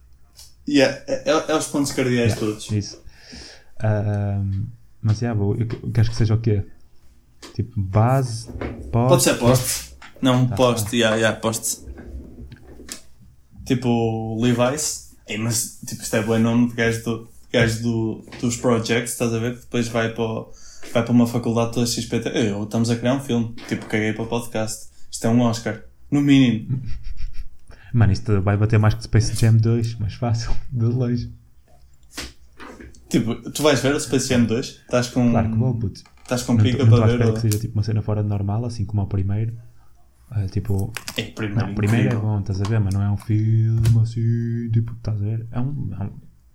Yeah, 0.67 0.97
é, 1.07 1.31
é- 1.31 1.51
é 1.51 1.55
os 1.55 1.67
pontos 1.67 1.93
cardeais 1.93 2.33
Yeah. 2.33 2.39
todos. 2.39 2.69
Isso. 2.71 3.01
Ahm, 3.81 4.65
mas 5.01 5.23
é, 5.23 5.33
vou, 5.33 5.55
eu 5.55 5.65
queres 5.93 6.09
que 6.09 6.15
seja 6.17 6.33
o 6.33 6.41
quê? 6.41 6.65
Tipo, 7.55 7.79
base, 7.81 8.47
poste. 8.47 8.89
Pode 8.91 9.23
ser 9.23 9.33
poste. 9.35 9.93
Não, 10.21 10.45
Tá, 10.47 10.55
poste, 10.57 10.97
yeah, 10.97 11.15
yeah, 11.15 11.37
poste. 11.39 11.79
Tipo, 13.65 14.37
Levi's. 14.41 15.02
Ei, 15.27 15.37
mas, 15.37 15.79
tipo, 15.85 16.01
isto 16.01 16.15
é 16.15 16.21
bom 16.23 16.37
nome 16.37 16.69
de 16.69 16.75
gajo, 16.75 17.03
do, 17.03 17.29
gajo 17.51 17.81
do, 17.81 18.25
dos 18.41 18.57
projects, 18.57 19.13
estás 19.13 19.33
a 19.33 19.39
ver? 19.39 19.55
Que 19.55 19.61
depois 19.61 19.87
vai 19.87 20.13
para, 20.13 20.23
o- 20.23 20.51
vai 20.93 21.03
para 21.03 21.11
uma 21.11 21.25
faculdade 21.27 21.71
toda 21.73 21.85
XPT. 21.85 22.29
Eu, 22.33 22.63
estamos 22.63 22.89
a 22.89 22.95
criar 22.95 23.13
um 23.15 23.21
filme. 23.21 23.53
Tipo, 23.67 23.85
caguei 23.85 24.13
para 24.13 24.23
o 24.23 24.27
podcast. 24.27 24.87
Isto 25.11 25.27
é 25.27 25.29
um 25.29 25.41
Oscar. 25.41 25.81
No 26.11 26.21
mínimo. 26.21 26.81
Mano, 27.93 28.11
isto 28.11 28.41
vai 28.41 28.57
bater 28.57 28.79
mais 28.79 28.93
que 28.95 29.03
Space 29.03 29.35
Jam 29.35 29.55
2, 29.55 29.95
mais 29.99 30.13
fácil, 30.15 30.51
de 30.71 30.85
longe. 30.85 31.31
Tipo, 33.09 33.35
tu 33.51 33.61
vais 33.63 33.79
ver 33.79 33.93
o 33.95 33.99
Space 33.99 34.27
Jam 34.27 34.45
2? 34.45 34.65
Estás 34.67 35.07
com. 35.09 35.29
Claro 35.31 35.51
que 35.51 35.57
vou, 35.57 35.75
puto. 35.75 36.01
Estás 36.23 36.41
com 36.43 36.53
Não 36.53 36.63
pica 36.63 36.85
para 36.85 37.05
ver? 37.05 37.11
espera 37.11 37.27
ou- 37.27 37.33
que 37.35 37.41
seja 37.41 37.59
tipo 37.59 37.73
uma 37.75 37.83
cena 37.83 38.01
fora 38.01 38.23
de 38.23 38.29
normal, 38.29 38.65
assim 38.65 38.85
como 38.85 39.03
o 39.03 39.07
primeiro. 39.07 39.53
Ah, 40.35 40.47
tipo, 40.47 40.91
Ei, 41.15 41.25
primeiro, 41.25 41.67
não, 41.67 41.75
primeiro 41.75 42.09
é 42.09 42.15
bom, 42.19 42.39
estás 42.39 42.59
a 42.59 42.63
ver, 42.63 42.79
mas 42.79 42.93
não 42.93 43.03
é 43.03 43.09
um 43.11 43.17
filme 43.17 43.79
assim, 44.01 44.69
tipo, 44.71 44.91
estás 44.93 45.17
a 45.21 45.23
ver? 45.23 45.45
É 45.51 45.59
um. 45.59 45.89
É 45.99 46.03
um 46.05 46.09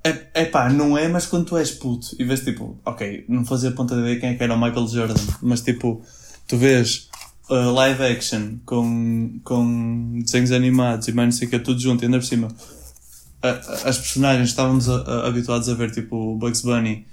É, 0.04 0.26
é 0.34 0.44
pá, 0.46 0.68
não 0.70 0.98
é, 0.98 1.06
mas 1.08 1.26
quando 1.26 1.44
tu 1.46 1.56
és 1.56 1.70
puto 1.70 2.16
e 2.18 2.24
vês 2.24 2.40
tipo, 2.44 2.78
ok, 2.84 3.24
não 3.28 3.44
fazia 3.44 3.70
ponta 3.72 3.94
de 3.94 4.00
ideia 4.00 4.18
quem 4.20 4.30
é 4.30 4.34
que 4.34 4.42
era 4.42 4.54
o 4.54 4.60
Michael 4.60 4.86
Jordan, 4.88 5.14
mas 5.42 5.60
tipo, 5.60 6.02
tu 6.48 6.56
vês 6.56 7.08
uh, 7.50 7.70
live 7.72 8.02
action 8.02 8.58
com, 8.64 9.38
com 9.44 10.20
desenhos 10.24 10.50
animados 10.50 11.06
e 11.08 11.12
mais 11.12 11.26
não 11.34 11.38
sei 11.38 11.46
o 11.46 11.50
que, 11.50 11.58
tudo 11.60 11.80
junto, 11.80 12.02
e 12.02 12.06
ainda 12.06 12.18
por 12.18 12.24
cima, 12.26 12.48
a- 13.42 13.48
a- 13.48 13.88
as 13.88 13.98
personagens 13.98 14.48
estávamos 14.48 14.88
a- 14.88 15.26
habituados 15.28 15.68
a 15.68 15.74
ver 15.74 15.90
tipo 15.92 16.36
Bugs 16.36 16.62
Bunny 16.62 17.06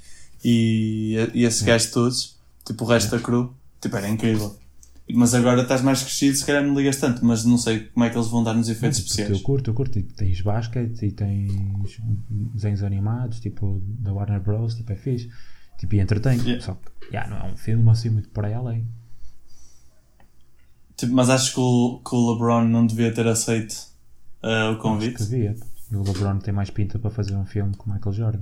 e, 0.44 1.16
e 1.34 1.44
esses 1.44 1.62
gajos 1.64 1.92
todos, 1.92 2.36
tipo 2.66 2.86
o 2.86 2.88
resto 2.88 3.12
da 3.12 3.20
crew, 3.22 3.54
tipo, 3.82 3.96
era 3.98 4.08
incrível. 4.10 4.56
Mas 5.14 5.36
agora 5.36 5.62
estás 5.62 5.82
mais 5.84 6.02
crescido, 6.02 6.36
se 6.36 6.44
calhar 6.46 6.64
não 6.64 6.74
ligas 6.76 6.98
tanto, 6.98 7.24
mas 7.24 7.46
não 7.46 7.60
sei 7.60 7.82
como 7.90 8.04
é 8.06 8.10
que 8.10 8.18
eles 8.18 8.28
vão 8.28 8.44
dar 8.44 8.56
nos 8.56 8.68
efeitos 8.70 8.98
Tipo, 8.98 9.10
especiais. 9.10 9.38
Eu 9.38 9.44
curto, 9.44 9.70
eu 9.70 9.74
curto. 9.76 10.00
E 10.00 10.04
tens 10.04 10.42
basquete 10.42 11.06
e 11.06 11.12
tens 11.12 11.52
desenhos 12.30 12.82
animados, 12.82 13.40
tipo, 13.40 13.80
da 13.86 14.12
Warner 14.12 14.40
Bros. 14.42 14.74
Tipo, 14.74 14.92
é 14.94 14.96
fixe. 14.96 15.30
Tipo, 15.78 15.96
e 15.96 16.00
entretém. 16.00 16.40
Yeah. 16.40 16.60
Só 16.66 16.74
que, 16.74 17.06
yeah, 17.14 17.30
não 17.30 17.38
é 17.38 17.52
um 17.52 17.56
filme 17.58 17.88
assim 17.92 18.10
muito 18.10 18.30
por 18.30 18.46
aí 18.46 18.54
além. 18.54 18.88
Tipo, 20.98 21.14
mas 21.14 21.30
acho 21.30 21.54
que 21.54 21.60
o, 21.60 22.02
que 22.08 22.16
o 22.16 22.32
LeBron 22.34 22.64
não 22.66 22.88
devia 22.88 23.14
ter 23.14 23.28
aceito 23.28 23.74
uh, 24.42 24.48
o 24.48 24.72
Acho 24.72 24.80
convite. 24.80 25.16
que 25.18 25.24
devia. 25.24 25.56
E 25.92 25.96
o 25.96 26.02
LeBron 26.02 26.40
tem 26.40 26.54
mais 26.54 26.72
pinta 26.72 26.98
para 26.98 27.12
fazer 27.12 27.36
um 27.36 27.46
filme 27.46 27.76
com 27.76 27.92
Michael 27.94 28.14
Jordan. 28.14 28.42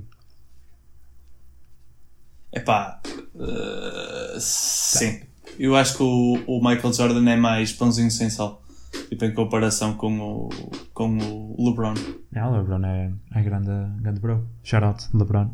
Epá, 2.53 3.01
uh, 3.35 4.39
sim. 4.39 5.21
Eu 5.59 5.75
acho 5.75 5.97
que 5.97 6.03
o, 6.03 6.39
o 6.47 6.57
Michael 6.57 6.93
Jordan 6.93 7.29
é 7.29 7.35
mais 7.35 7.71
pãozinho 7.71 8.11
sem 8.11 8.29
sal. 8.29 8.61
Tipo, 9.09 9.25
em 9.25 9.33
comparação 9.33 9.95
com 9.95 10.19
o, 10.19 10.49
com 10.93 11.17
o 11.17 11.69
LeBron. 11.69 11.93
É, 12.33 12.43
o 12.43 12.51
LeBron 12.51 12.85
é, 12.85 13.11
é 13.33 13.41
grande, 13.41 13.71
grande 14.01 14.19
bro. 14.19 14.47
Shout 14.63 14.85
out, 14.85 15.03
LeBron. 15.13 15.49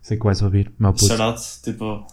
Sei 0.00 0.16
que 0.16 0.24
vais 0.24 0.42
ouvir, 0.42 0.72
meu 0.78 0.92
puto. 0.92 1.06
Shout 1.06 1.22
out, 1.22 1.40
tipo. 1.62 2.06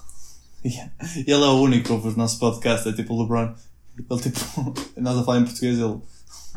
yeah. 0.64 0.92
Ele 1.16 1.32
é 1.32 1.48
o 1.48 1.62
único 1.62 1.86
que 1.86 1.92
ouve 1.92 2.10
o 2.10 2.18
nosso 2.18 2.40
podcast, 2.40 2.88
é 2.88 2.94
tipo 2.94 3.14
o 3.14 3.22
LeBron. 3.22 3.54
Ele, 4.10 4.22
tipo, 4.22 4.74
nós 5.02 5.18
a 5.18 5.24
falar 5.24 5.40
em 5.40 5.46
português, 5.46 5.78
ele. 5.78 5.86
O 5.88 6.02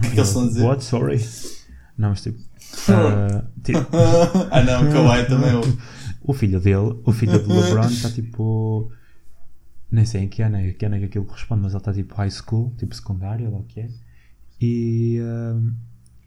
que 0.00 0.06
é 0.06 0.10
que 0.10 0.16
eles 0.16 0.28
estão 0.28 0.44
a 0.44 0.46
dizer? 0.46 0.64
What? 0.64 0.84
Sorry. 0.84 1.24
Não, 1.96 2.10
mas 2.10 2.22
tipo. 2.22 2.38
ah, 2.88 3.44
tipo, 3.62 3.78
ah, 4.50 4.62
não, 4.62 4.88
o 4.88 4.92
Kawhi 4.92 5.26
também 5.26 5.54
ouve. 5.54 5.78
o 6.22 6.32
filho 6.32 6.60
dele, 6.60 7.00
o 7.04 7.12
filho 7.12 7.38
do 7.38 7.60
LeBron 7.60 7.86
está 7.86 8.10
tipo. 8.10 8.90
Nem 9.92 10.06
sei 10.06 10.22
em 10.22 10.28
que 10.28 10.40
ano 10.42 10.56
é 10.56 10.72
que 10.72 10.86
ano 10.86 10.96
é 10.96 10.98
que 11.00 11.04
aquilo 11.04 11.26
corresponde, 11.26 11.62
mas 11.62 11.72
ele 11.72 11.78
está 11.78 11.92
tipo 11.92 12.14
high 12.14 12.30
school, 12.30 12.72
tipo 12.78 12.94
secundário, 12.94 13.52
ou 13.52 13.60
o 13.60 13.64
que 13.64 13.80
é. 13.80 13.88
E 14.58 15.20
ah, 15.20 15.60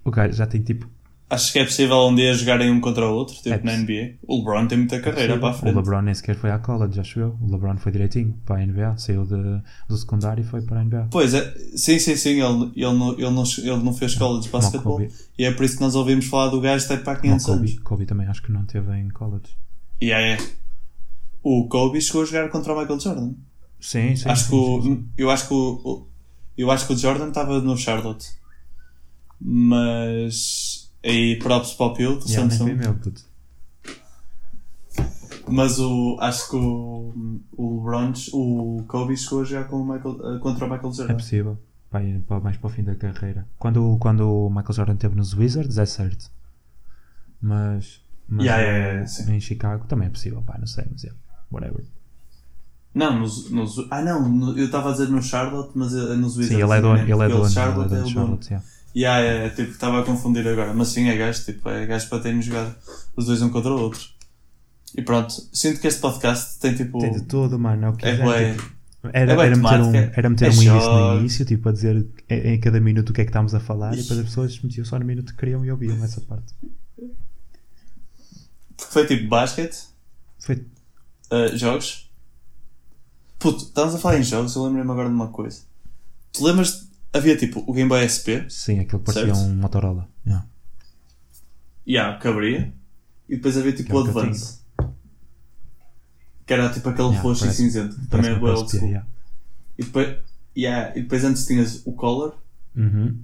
o 0.06 0.12
gajo 0.12 0.34
já 0.34 0.46
tem 0.46 0.62
tipo. 0.62 0.88
Acho 1.28 1.52
que 1.52 1.58
é 1.58 1.64
possível 1.64 1.98
um 2.08 2.14
dia 2.14 2.32
jogarem 2.36 2.70
um 2.70 2.80
contra 2.80 3.08
o 3.08 3.12
outro, 3.12 3.36
tipo 3.36 3.50
É 3.50 3.60
na 3.64 3.76
NBA. 3.76 4.18
O 4.28 4.38
LeBron 4.38 4.68
tem 4.68 4.78
muita 4.78 5.02
carreira 5.02 5.40
para 5.40 5.48
a 5.48 5.52
o 5.52 5.54
frente. 5.56 5.76
LeBron 5.76 6.02
nem 6.04 6.14
sequer 6.14 6.36
foi 6.36 6.52
à 6.52 6.60
college, 6.60 7.00
acho 7.00 7.20
eu. 7.20 7.36
O 7.42 7.52
LeBron 7.52 7.78
foi 7.78 7.92
direitinho 7.92 8.40
para 8.46 8.62
a 8.62 8.66
NBA, 8.66 8.96
saiu 8.98 9.26
de, 9.26 9.62
do 9.90 9.98
secundário 9.98 10.42
e 10.42 10.46
foi 10.46 10.62
para 10.62 10.82
a 10.82 10.84
NBA. 10.84 11.08
Pois 11.10 11.34
é, 11.34 11.52
sim, 11.76 11.98
sim, 11.98 12.16
sim, 12.16 12.42
ele, 12.42 12.72
ele, 12.76 12.94
não, 12.94 13.14
ele, 13.14 13.30
não, 13.32 13.44
ele 13.58 13.84
não 13.84 13.94
fez 13.94 14.14
college 14.14 14.44
de 14.44 14.50
o 14.50 14.52
basquetebol 14.52 14.98
Kobe. 15.00 15.12
e 15.40 15.46
é 15.46 15.52
por 15.52 15.66
isso 15.66 15.78
que 15.78 15.82
nós 15.82 15.96
ouvimos 15.96 16.26
falar 16.26 16.50
do 16.50 16.62
gajo 16.62 16.86
até 16.86 16.98
para 16.98 17.14
há 17.14 17.16
Como 17.16 17.34
o 17.34 17.38
500 17.38 17.50
anos. 17.50 17.72
Kobe, 17.72 17.84
Kobe 17.84 18.06
também 18.06 18.28
acho 18.28 18.44
que 18.44 18.52
não 18.52 18.64
teve 18.64 18.96
em 18.96 19.10
college. 19.10 19.58
E 20.00 20.12
é, 20.12 20.38
o 21.42 21.68
Kobe 21.68 22.00
chegou 22.00 22.22
a 22.22 22.26
jogar 22.26 22.50
contra 22.50 22.72
o 22.72 22.80
Michael 22.80 23.00
Jordan. 23.00 23.34
Sim, 23.86 24.16
sim. 24.16 24.30
acho 24.30 24.44
sim, 24.46 24.50
que 24.50 24.56
o, 24.56 24.82
sim, 24.82 25.10
eu 25.18 25.30
acho 25.30 25.48
que 25.48 25.54
o, 25.54 26.08
eu 26.58 26.72
acho 26.72 26.88
que 26.88 26.94
o 26.94 26.98
Jordan 26.98 27.28
estava 27.30 27.62
no 27.62 27.78
Charlotte, 27.78 28.28
mas 29.40 30.92
aí 31.04 31.38
props 31.40 31.74
para 31.74 31.86
o 31.86 31.94
Pio 31.94 32.16
do 32.18 32.28
Yeah, 32.28 32.50
Samsung. 32.50 32.74
meu, 32.76 32.94
puto. 32.96 33.24
Mas 35.48 35.80
o, 35.80 36.18
acho 36.20 36.50
que 36.50 36.56
o, 36.56 37.14
o 37.56 37.76
LeBron, 37.78 38.14
o 38.34 38.84
Kobe 38.88 39.16
chegou 39.16 39.42
a 39.42 39.46
jogar 39.46 39.66
com 39.66 39.78
o 39.82 39.86
Michael, 39.86 40.36
eh, 40.36 40.40
contra 40.40 40.66
o 40.66 40.70
Michael 40.70 40.90
É 40.90 40.96
Jordan. 40.96 41.14
possível. 41.14 41.58
Vai 41.92 42.20
para- 42.28 42.40
mais 42.40 42.58
para 42.58 42.68
o 42.68 42.70
fim 42.70 42.84
da 42.84 42.96
carreira. 42.96 43.48
Quando, 43.60 43.98
quando 44.00 44.22
o 44.28 44.50
Michael 44.50 44.74
Jordan 44.74 44.94
esteve 44.96 45.16
nos 45.16 45.34
Wizards, 45.34 45.78
é 45.78 45.86
certo. 45.86 46.32
Mas, 47.40 48.02
mas 48.28 48.46
Yeah, 48.46 49.32
em 49.32 49.40
Chicago 49.40 49.86
também 49.88 50.08
é 50.08 50.12
possível. 50.12 50.42
Pá, 50.42 50.58
não 50.58 50.66
sei, 50.68 50.86
mas 50.92 51.06
é. 51.06 51.12
Whatever. 51.52 51.86
Não, 52.96 53.20
nos, 53.20 53.52
nos, 53.52 53.76
ah 53.92 54.02
não, 54.02 54.28
no- 54.30 54.58
eu 54.58 54.66
estava 54.68 54.90
a 54.90 54.92
dizer 54.94 55.10
no 55.10 55.22
Charlotte, 55.22 55.72
mas 55.76 55.94
é 55.94 56.16
nos 56.16 56.38
Wizards. 56.38 56.48
Sim, 56.58 56.64
ele 56.64 56.74
é 56.74 56.82
dono. 56.82 56.98
Ele 57.00 57.12
é 57.12 57.28
dono. 57.30 57.50
Charlotte 57.50 57.92
ele 57.92 57.96
é 57.96 57.98
é 57.98 58.02
dono. 58.04 58.14
Charlotte, 58.14 58.48
yeah. 58.50 58.66
Yeah, 58.96 59.20
yeah, 59.20 59.54
tipo, 59.56 59.72
estava 59.72 60.00
a 60.00 60.04
confundir 60.04 60.48
agora. 60.48 60.74
Mas 60.74 60.88
sim, 60.88 61.10
é 61.10 61.18
gajo, 61.18 61.44
tipo, 61.44 61.68
é 61.70 61.86
gajo 61.86 62.08
para 62.08 62.20
terem 62.24 62.42
jogado 62.42 62.74
os 63.18 63.26
dois 63.26 63.42
um 63.42 63.50
contra 63.50 63.70
o 63.70 63.78
outro. 63.82 64.00
E 64.98 65.02
pronto, 65.02 65.34
sinto 65.52 65.82
que 65.82 65.88
este 65.88 66.00
podcast 66.00 66.58
tem 66.60 66.74
tipo. 66.74 67.00
Tem 67.00 67.12
de 67.12 67.24
tudo, 67.24 67.60
mano. 67.60 67.86
É 67.86 67.90
o 67.90 67.94
que 67.94 68.06
É 68.06 68.16
bué- 68.16 68.54
tipo, 68.54 68.76
Era, 69.12 69.34
é 69.34 69.46
era 69.46 69.56
meter 69.58 69.82
um, 69.82 69.96
era 69.96 70.30
meter 70.30 70.46
é 70.46 70.50
um 70.50 70.54
início 70.54 70.90
no 70.92 71.20
início, 71.20 71.46
tipo 71.46 71.68
a 71.68 71.72
dizer 71.74 72.08
em, 72.30 72.58
cada 72.62 72.80
minuto 72.80 73.10
o 73.10 73.14
que 73.14 73.20
é 73.20 73.24
que 73.26 73.30
estamos 73.30 73.54
a 73.54 73.60
falar 73.60 73.94
e 73.94 73.98
depois 74.02 74.20
as 74.20 74.26
pessoas 74.26 74.60
metiam 74.62 74.86
só 74.86 74.98
no 74.98 75.04
minuto 75.06 75.34
que 75.34 75.38
queriam 75.40 75.64
e 75.66 75.70
ouviam 75.72 76.02
essa 76.02 76.22
parte. 76.22 76.54
Foi 78.78 79.06
tipo 79.06 79.28
basquete, 79.28 79.78
Foi 80.40 80.56
uh, 81.32 81.56
jogos. 81.58 82.05
Puto, 83.46 83.64
estávamos 83.66 83.96
a 83.96 84.00
falar 84.00 84.18
em 84.18 84.24
jogos, 84.24 84.56
eu 84.56 84.64
lembrei-me 84.64 84.90
agora 84.90 85.08
de 85.08 85.14
uma 85.14 85.28
coisa. 85.28 85.62
Tu 86.34 86.44
lembras? 86.44 86.90
Havia 87.14 87.38
tipo 87.38 87.64
o 87.68 87.74
Game 87.74 87.88
Boy 87.88 88.02
SP. 88.10 88.44
sim, 88.50 88.80
aquilo 88.80 89.02
parecia 89.02 89.34
Certo. 89.36 89.40
um 89.50 89.56
Motorola. 89.56 90.10
Yeah. 90.26 90.48
Yeah, 91.88 92.20
que 92.20 92.28
abria. 92.28 92.74
E 93.30 93.36
depois 93.36 93.56
havia 93.58 93.72
tipo 93.72 93.90
Que 93.90 93.92
é 93.92 93.96
o 93.96 94.00
o 94.00 94.04
que 94.04 94.10
eu 94.10 94.20
Advance. 94.22 94.60
Que 96.46 96.54
era 96.54 96.70
tipo 96.72 96.90
aquele 96.90 97.08
Yeah, 97.10 97.24
roxo 97.24 97.42
e 97.44 97.46
parece- 97.48 97.64
cinzento. 97.64 97.96
Que 98.00 98.08
Parece 98.08 98.30
também 98.32 98.50
é 98.50 98.54
old 98.54 98.70
school. 98.72 98.88
yeah. 98.90 99.08
E 99.78 99.84
depois, 99.84 100.18
yeah, 100.58 100.98
e 100.98 101.02
depois 101.04 101.24
antes 101.24 101.46
tinhas 101.46 101.82
o 101.86 101.94
Color 101.94 102.36
Uhum. 102.76 103.18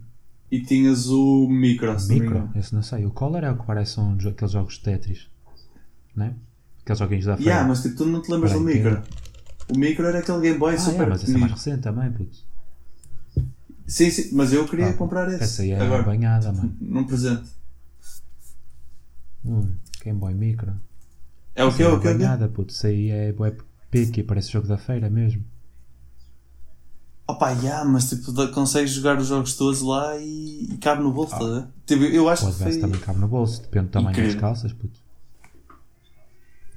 e 0.52 0.62
tinhas 0.64 1.08
o 1.08 1.48
Micro. 1.50 2.00
se 2.00 2.08
não 2.10 2.16
me 2.16 2.22
Micro, 2.22 2.38
engano. 2.38 2.52
esse 2.60 2.74
não 2.76 2.82
sei. 2.84 3.06
O 3.06 3.12
Color 3.12 3.44
é 3.44 3.52
o 3.52 3.58
que 3.58 3.66
parece 3.66 4.00
um, 4.00 4.16
jo- 4.18 4.30
aqueles 4.30 4.52
jogos 4.54 4.76
de 4.76 4.82
Tetris. 4.82 5.28
Né? 6.16 6.36
Aqueles 6.84 7.00
joguinhos 7.00 7.26
da 7.26 7.36
feira. 7.38 7.52
Yeah, 7.52 7.68
mas 7.68 7.82
tipo, 7.82 7.96
tu 7.96 8.06
não 8.06 8.22
te 8.22 8.32
lembras 8.32 8.54
do 8.54 8.64
Peraí, 8.64 8.76
Micro. 8.84 9.04
O 9.70 9.78
Micro 9.78 10.06
era 10.06 10.20
aquele 10.20 10.42
Game 10.42 10.58
Boy 10.60 10.76
ah, 10.76 10.78
super 10.78 10.94
yeah, 10.94 11.10
mas 11.12 11.24
esse 11.24 11.36
é 11.36 11.38
mais 11.38 11.52
recente 11.52 11.82
também, 11.82 12.12
puto. 12.12 12.38
Sim, 13.88 14.10
sim, 14.10 14.34
mas 14.36 14.54
eu 14.54 14.66
queria 14.68 14.88
Ah, 14.90 14.94
comprar 14.94 15.28
esse. 15.30 15.44
Essa 15.44 15.62
aí 15.64 15.72
é 15.72 15.80
agora, 15.82 16.04
banhada, 16.04 16.52
mano. 16.54 16.76
num 16.80 17.04
presente. 17.06 17.50
Ui, 19.44 19.68
Game 20.04 20.20
Boy 20.20 20.34
Micro. 20.34 20.74
É 21.56 21.64
o 21.66 21.74
que? 21.76 21.84
é 21.84 21.86
É 21.86 21.90
o 21.90 22.00
que? 22.00 22.14
banhada, 22.14 22.48
puto. 22.48 22.74
Isso 22.74 22.88
aí 22.88 23.10
é 23.10 23.34
bué 23.34 23.56
pique, 23.90 24.24
parece 24.24 24.52
jogo 24.52 24.68
da 24.68 24.78
feira 24.78 25.10
mesmo. 25.10 25.44
Opa, 27.28 27.52
yeah, 27.52 27.86
mas 27.86 28.10
tipo, 28.10 28.32
consegues 28.52 28.92
jogar 28.92 29.18
os 29.18 29.28
jogos 29.28 29.56
todos 29.56 29.82
lá 29.82 30.18
e, 30.18 30.68
e 30.74 30.78
cabe 30.78 31.02
no 31.02 31.12
bolso, 31.14 31.32
tá 31.32 31.38
a 31.46 31.50
ver? 31.62 31.68
Tipo, 31.86 32.04
eu 32.04 32.28
acho 32.28 32.44
O 32.44 32.48
que 32.48 32.54
Advance 32.54 32.80
foi. 32.80 32.82
também 32.82 33.00
cabe 33.00 33.20
no 33.20 33.28
bolso, 33.28 33.62
depende 33.62 33.86
do 33.88 33.92
tamanho 33.92 34.18
das 34.18 34.36
calças, 34.36 34.74
puto. 34.74 35.00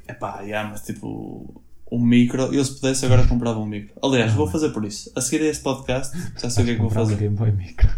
Epá, 0.08 0.40
yeah, 0.42 0.68
mas 0.70 0.82
tipo, 0.82 1.62
um 1.96 2.04
micro, 2.04 2.52
eu 2.54 2.64
se 2.64 2.74
pudesse 2.74 3.04
agora 3.06 3.26
comprava 3.26 3.58
um 3.60 3.66
micro. 3.66 3.94
Aliás, 4.02 4.32
vou 4.32 4.46
fazer 4.50 4.70
por 4.70 4.84
isso. 4.84 5.10
A 5.14 5.20
seguir 5.20 5.42
a 5.44 5.48
este 5.48 5.62
podcast, 5.62 6.16
já 6.40 6.50
sei 6.50 6.62
o 6.62 6.66
que 6.66 6.72
é 6.72 6.74
que 6.74 6.80
vou 6.80 6.88
Comprar 6.88 7.02
um 7.02 7.06
fazer. 7.06 7.20
Game 7.20 7.36
Boy 7.36 7.52
Micro. 7.52 7.88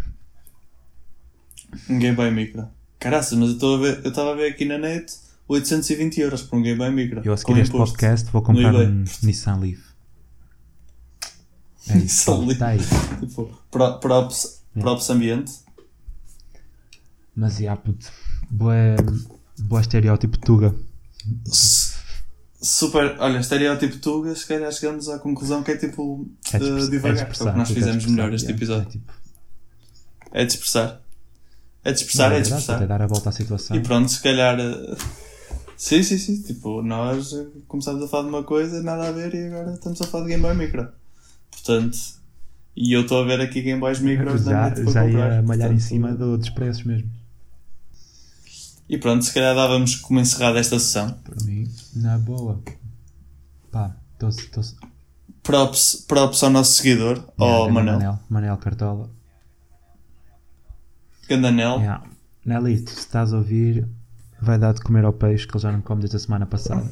Um 1.89 1.99
Game 1.99 2.15
Boy 2.15 2.31
Micro. 2.31 2.67
Caraças, 2.99 3.37
mas 3.37 3.61
eu 3.61 3.83
a 3.83 4.07
estava 4.07 4.31
a 4.31 4.35
ver 4.35 4.51
aqui 4.51 4.65
na 4.65 4.77
net 4.77 5.13
820 5.47 6.19
euros 6.21 6.41
por 6.43 6.57
um 6.57 6.61
Game 6.61 6.77
Boy 6.77 6.91
Micro. 6.91 7.21
Eu 7.23 7.33
a 7.33 7.37
seguir 7.37 7.59
este 7.59 7.73
imposto. 7.75 7.95
podcast 7.97 8.31
vou 8.31 8.41
comprar 8.41 8.73
um 8.75 9.03
Nissan 9.23 9.57
Leaf. 9.57 9.79
É 11.89 11.97
isso, 11.99 12.31
Nissan 12.31 12.45
Leaf. 12.45 12.59
tá 12.59 12.67
aí. 12.67 12.79
Tipo, 13.21 13.45
pro- 13.71 13.99
props, 13.99 14.61
props 14.77 15.09
ambiente. 15.09 15.53
Mas, 17.33 17.59
yeah, 17.59 17.79
puto, 17.81 18.07
boé, 18.49 18.95
boé 19.59 19.81
estereótipo 19.81 20.37
Tuga. 20.39 20.75
S- 21.47 21.93
Super, 22.59 23.15
olha, 23.19 23.37
estereótipo 23.39 23.97
Tuga, 23.99 24.33
se 24.35 24.47
calhar 24.47 24.71
chegamos 24.71 25.07
à 25.09 25.19
conclusão 25.19 25.61
que 25.63 25.71
é 25.71 25.77
tipo 25.77 26.27
É 26.51 26.57
de 26.57 26.65
de 26.65 26.71
é 26.73 27.13
de 27.13 27.19
é 27.19 27.23
o 27.23 27.27
que 27.27 27.43
nós 27.57 27.69
é 27.69 27.73
fizemos 27.73 27.97
expressar, 27.97 28.09
melhor 28.09 28.33
este 28.33 28.45
yeah. 28.45 28.57
episódio. 28.57 28.87
É 28.87 28.91
tipo, 28.91 29.13
É 30.31 30.45
de 30.45 30.51
expressar. 30.53 31.01
É 31.83 31.91
de 31.91 31.97
expressar, 31.99 32.29
não, 32.29 32.35
é 32.37 32.41
de 32.41 32.47
expressar. 32.47 32.75
até 32.77 32.87
dar 32.87 33.01
a 33.01 33.07
volta 33.07 33.29
à 33.29 33.31
situação. 33.31 33.77
E 33.77 33.79
pronto, 33.81 34.09
se 34.09 34.21
calhar. 34.21 34.59
eh, 34.59 34.97
Sim, 35.77 36.01
sim, 36.01 36.17
sim. 36.17 36.41
Tipo, 36.41 36.81
nós 36.81 37.31
eh, 37.33 37.45
começámos 37.67 38.03
a 38.03 38.07
falar 38.07 38.23
de 38.23 38.29
uma 38.29 38.43
coisa, 38.43 38.81
nada 38.81 39.07
a 39.07 39.11
ver, 39.11 39.33
e 39.35 39.45
agora 39.47 39.73
estamos 39.75 40.01
a 40.01 40.07
falar 40.07 40.23
de 40.25 40.31
Game 40.31 40.41
Boy 40.41 40.55
Micro. 40.55 40.87
Portanto, 41.51 41.97
e 42.75 42.93
eu 42.93 43.01
estou 43.01 43.21
a 43.21 43.25
ver 43.25 43.39
aqui 43.39 43.61
Game 43.61 43.79
Boys 43.79 43.99
Micros 43.99 44.43
na 44.45 44.51
já 44.51 44.69
net 44.69 44.81
para 44.81 44.91
já 44.91 45.03
comprar. 45.03 45.35
ia 45.35 45.41
malhar 45.43 45.71
em 45.71 45.73
Portanto, 45.75 45.79
cima 45.79 46.13
do, 46.15 46.37
dos 46.37 46.49
preços 46.49 46.83
mesmo. 46.83 47.09
E 48.89 48.97
pronto, 48.97 49.23
se 49.23 49.33
calhar 49.33 49.55
dávamos 49.55 49.95
como 49.95 50.19
encerrada 50.19 50.59
esta 50.59 50.79
sessão. 50.79 51.11
Para 51.23 51.43
mim, 51.43 51.69
na 51.95 52.17
boa. 52.17 52.61
Pá, 53.71 53.95
estou. 54.13 54.63
Props, 55.43 56.05
props 56.07 56.43
ao 56.43 56.49
nosso 56.49 56.73
seguidor, 56.73 57.23
ao 57.37 57.69
Manel, 57.69 57.93
Manel. 57.93 58.19
Manel 58.29 58.57
Cartola. 58.57 59.09
Gandanel. 61.27 61.79
Yeah. 61.79 62.03
Nelito, 62.45 62.91
se 62.91 62.99
estás 62.99 63.33
a 63.33 63.37
ouvir, 63.37 63.87
vai 64.41 64.57
dar 64.57 64.73
de 64.73 64.81
comer 64.81 65.03
ao 65.03 65.11
peixe 65.11 65.45
que 65.45 65.55
ele 65.55 65.61
já 65.61 65.71
não 65.71 65.81
come 65.81 66.01
desde 66.01 66.15
a 66.15 66.19
semana 66.19 66.45
passada. 66.45 66.89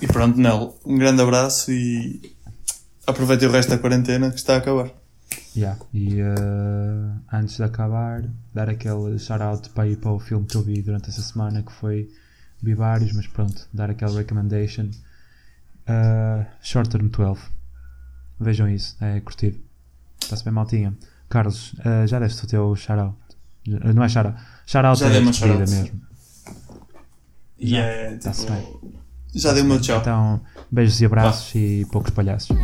E 0.00 0.06
pronto, 0.06 0.38
Nel, 0.38 0.78
um 0.84 0.96
grande 0.96 1.22
abraço 1.22 1.72
e 1.72 2.36
aproveitem 3.06 3.48
o 3.48 3.52
resto 3.52 3.70
da 3.70 3.78
quarentena 3.78 4.30
que 4.30 4.36
está 4.36 4.54
a 4.54 4.58
acabar. 4.58 4.90
Yeah. 5.56 5.78
E 5.92 6.20
eh, 6.20 7.10
antes 7.32 7.56
de 7.56 7.62
acabar, 7.64 8.24
dar 8.54 8.68
aquele 8.68 9.18
shout-out 9.18 9.70
para 9.70 9.88
ir 9.88 9.96
para 9.96 10.12
o 10.12 10.18
filme 10.18 10.46
que 10.46 10.56
eu 10.56 10.62
vi 10.62 10.82
durante 10.82 11.08
essa 11.10 11.22
semana, 11.22 11.62
que 11.62 11.72
foi 11.72 12.10
vi 12.62 12.74
vários, 12.74 13.12
mas 13.12 13.26
pronto, 13.26 13.66
dar 13.72 13.90
aquela 13.90 14.18
recommendation. 14.18 14.90
Uh, 15.88 16.44
Short 16.60 16.90
Term 16.90 17.08
12. 17.08 17.40
Vejam 18.40 18.68
isso, 18.68 18.96
é 19.00 19.20
curtido. 19.20 19.58
Está-se 20.22 20.44
bem 20.44 20.52
maltinha. 20.52 20.94
Carlos, 21.28 21.74
eh, 21.84 22.06
já 22.06 22.18
deste 22.18 22.44
o 22.44 22.48
teu 22.48 22.76
shout-out. 22.76 23.16
Eh, 23.68 23.92
Não 23.92 24.02
é 24.04 24.08
shout-out. 24.08 24.38
Shout-out 24.66 25.00
Já 25.00 25.06
é 25.06 25.10
dei 25.10 25.20
uma 25.22 25.32
shout-out. 25.32 25.70
mesmo. 25.70 26.00
E 27.58 27.76
é 27.76 28.16
Tá-se 28.16 28.46
tipo. 28.46 28.92
Já 29.34 29.52
dei 29.52 29.62
o 29.62 29.66
meu 29.66 29.80
tchau. 29.80 30.00
Então, 30.00 30.40
beijos 30.70 31.00
e 31.00 31.06
abraços 31.06 31.54
e 31.54 31.86
poucos 31.90 32.10
palhaços. 32.10 32.56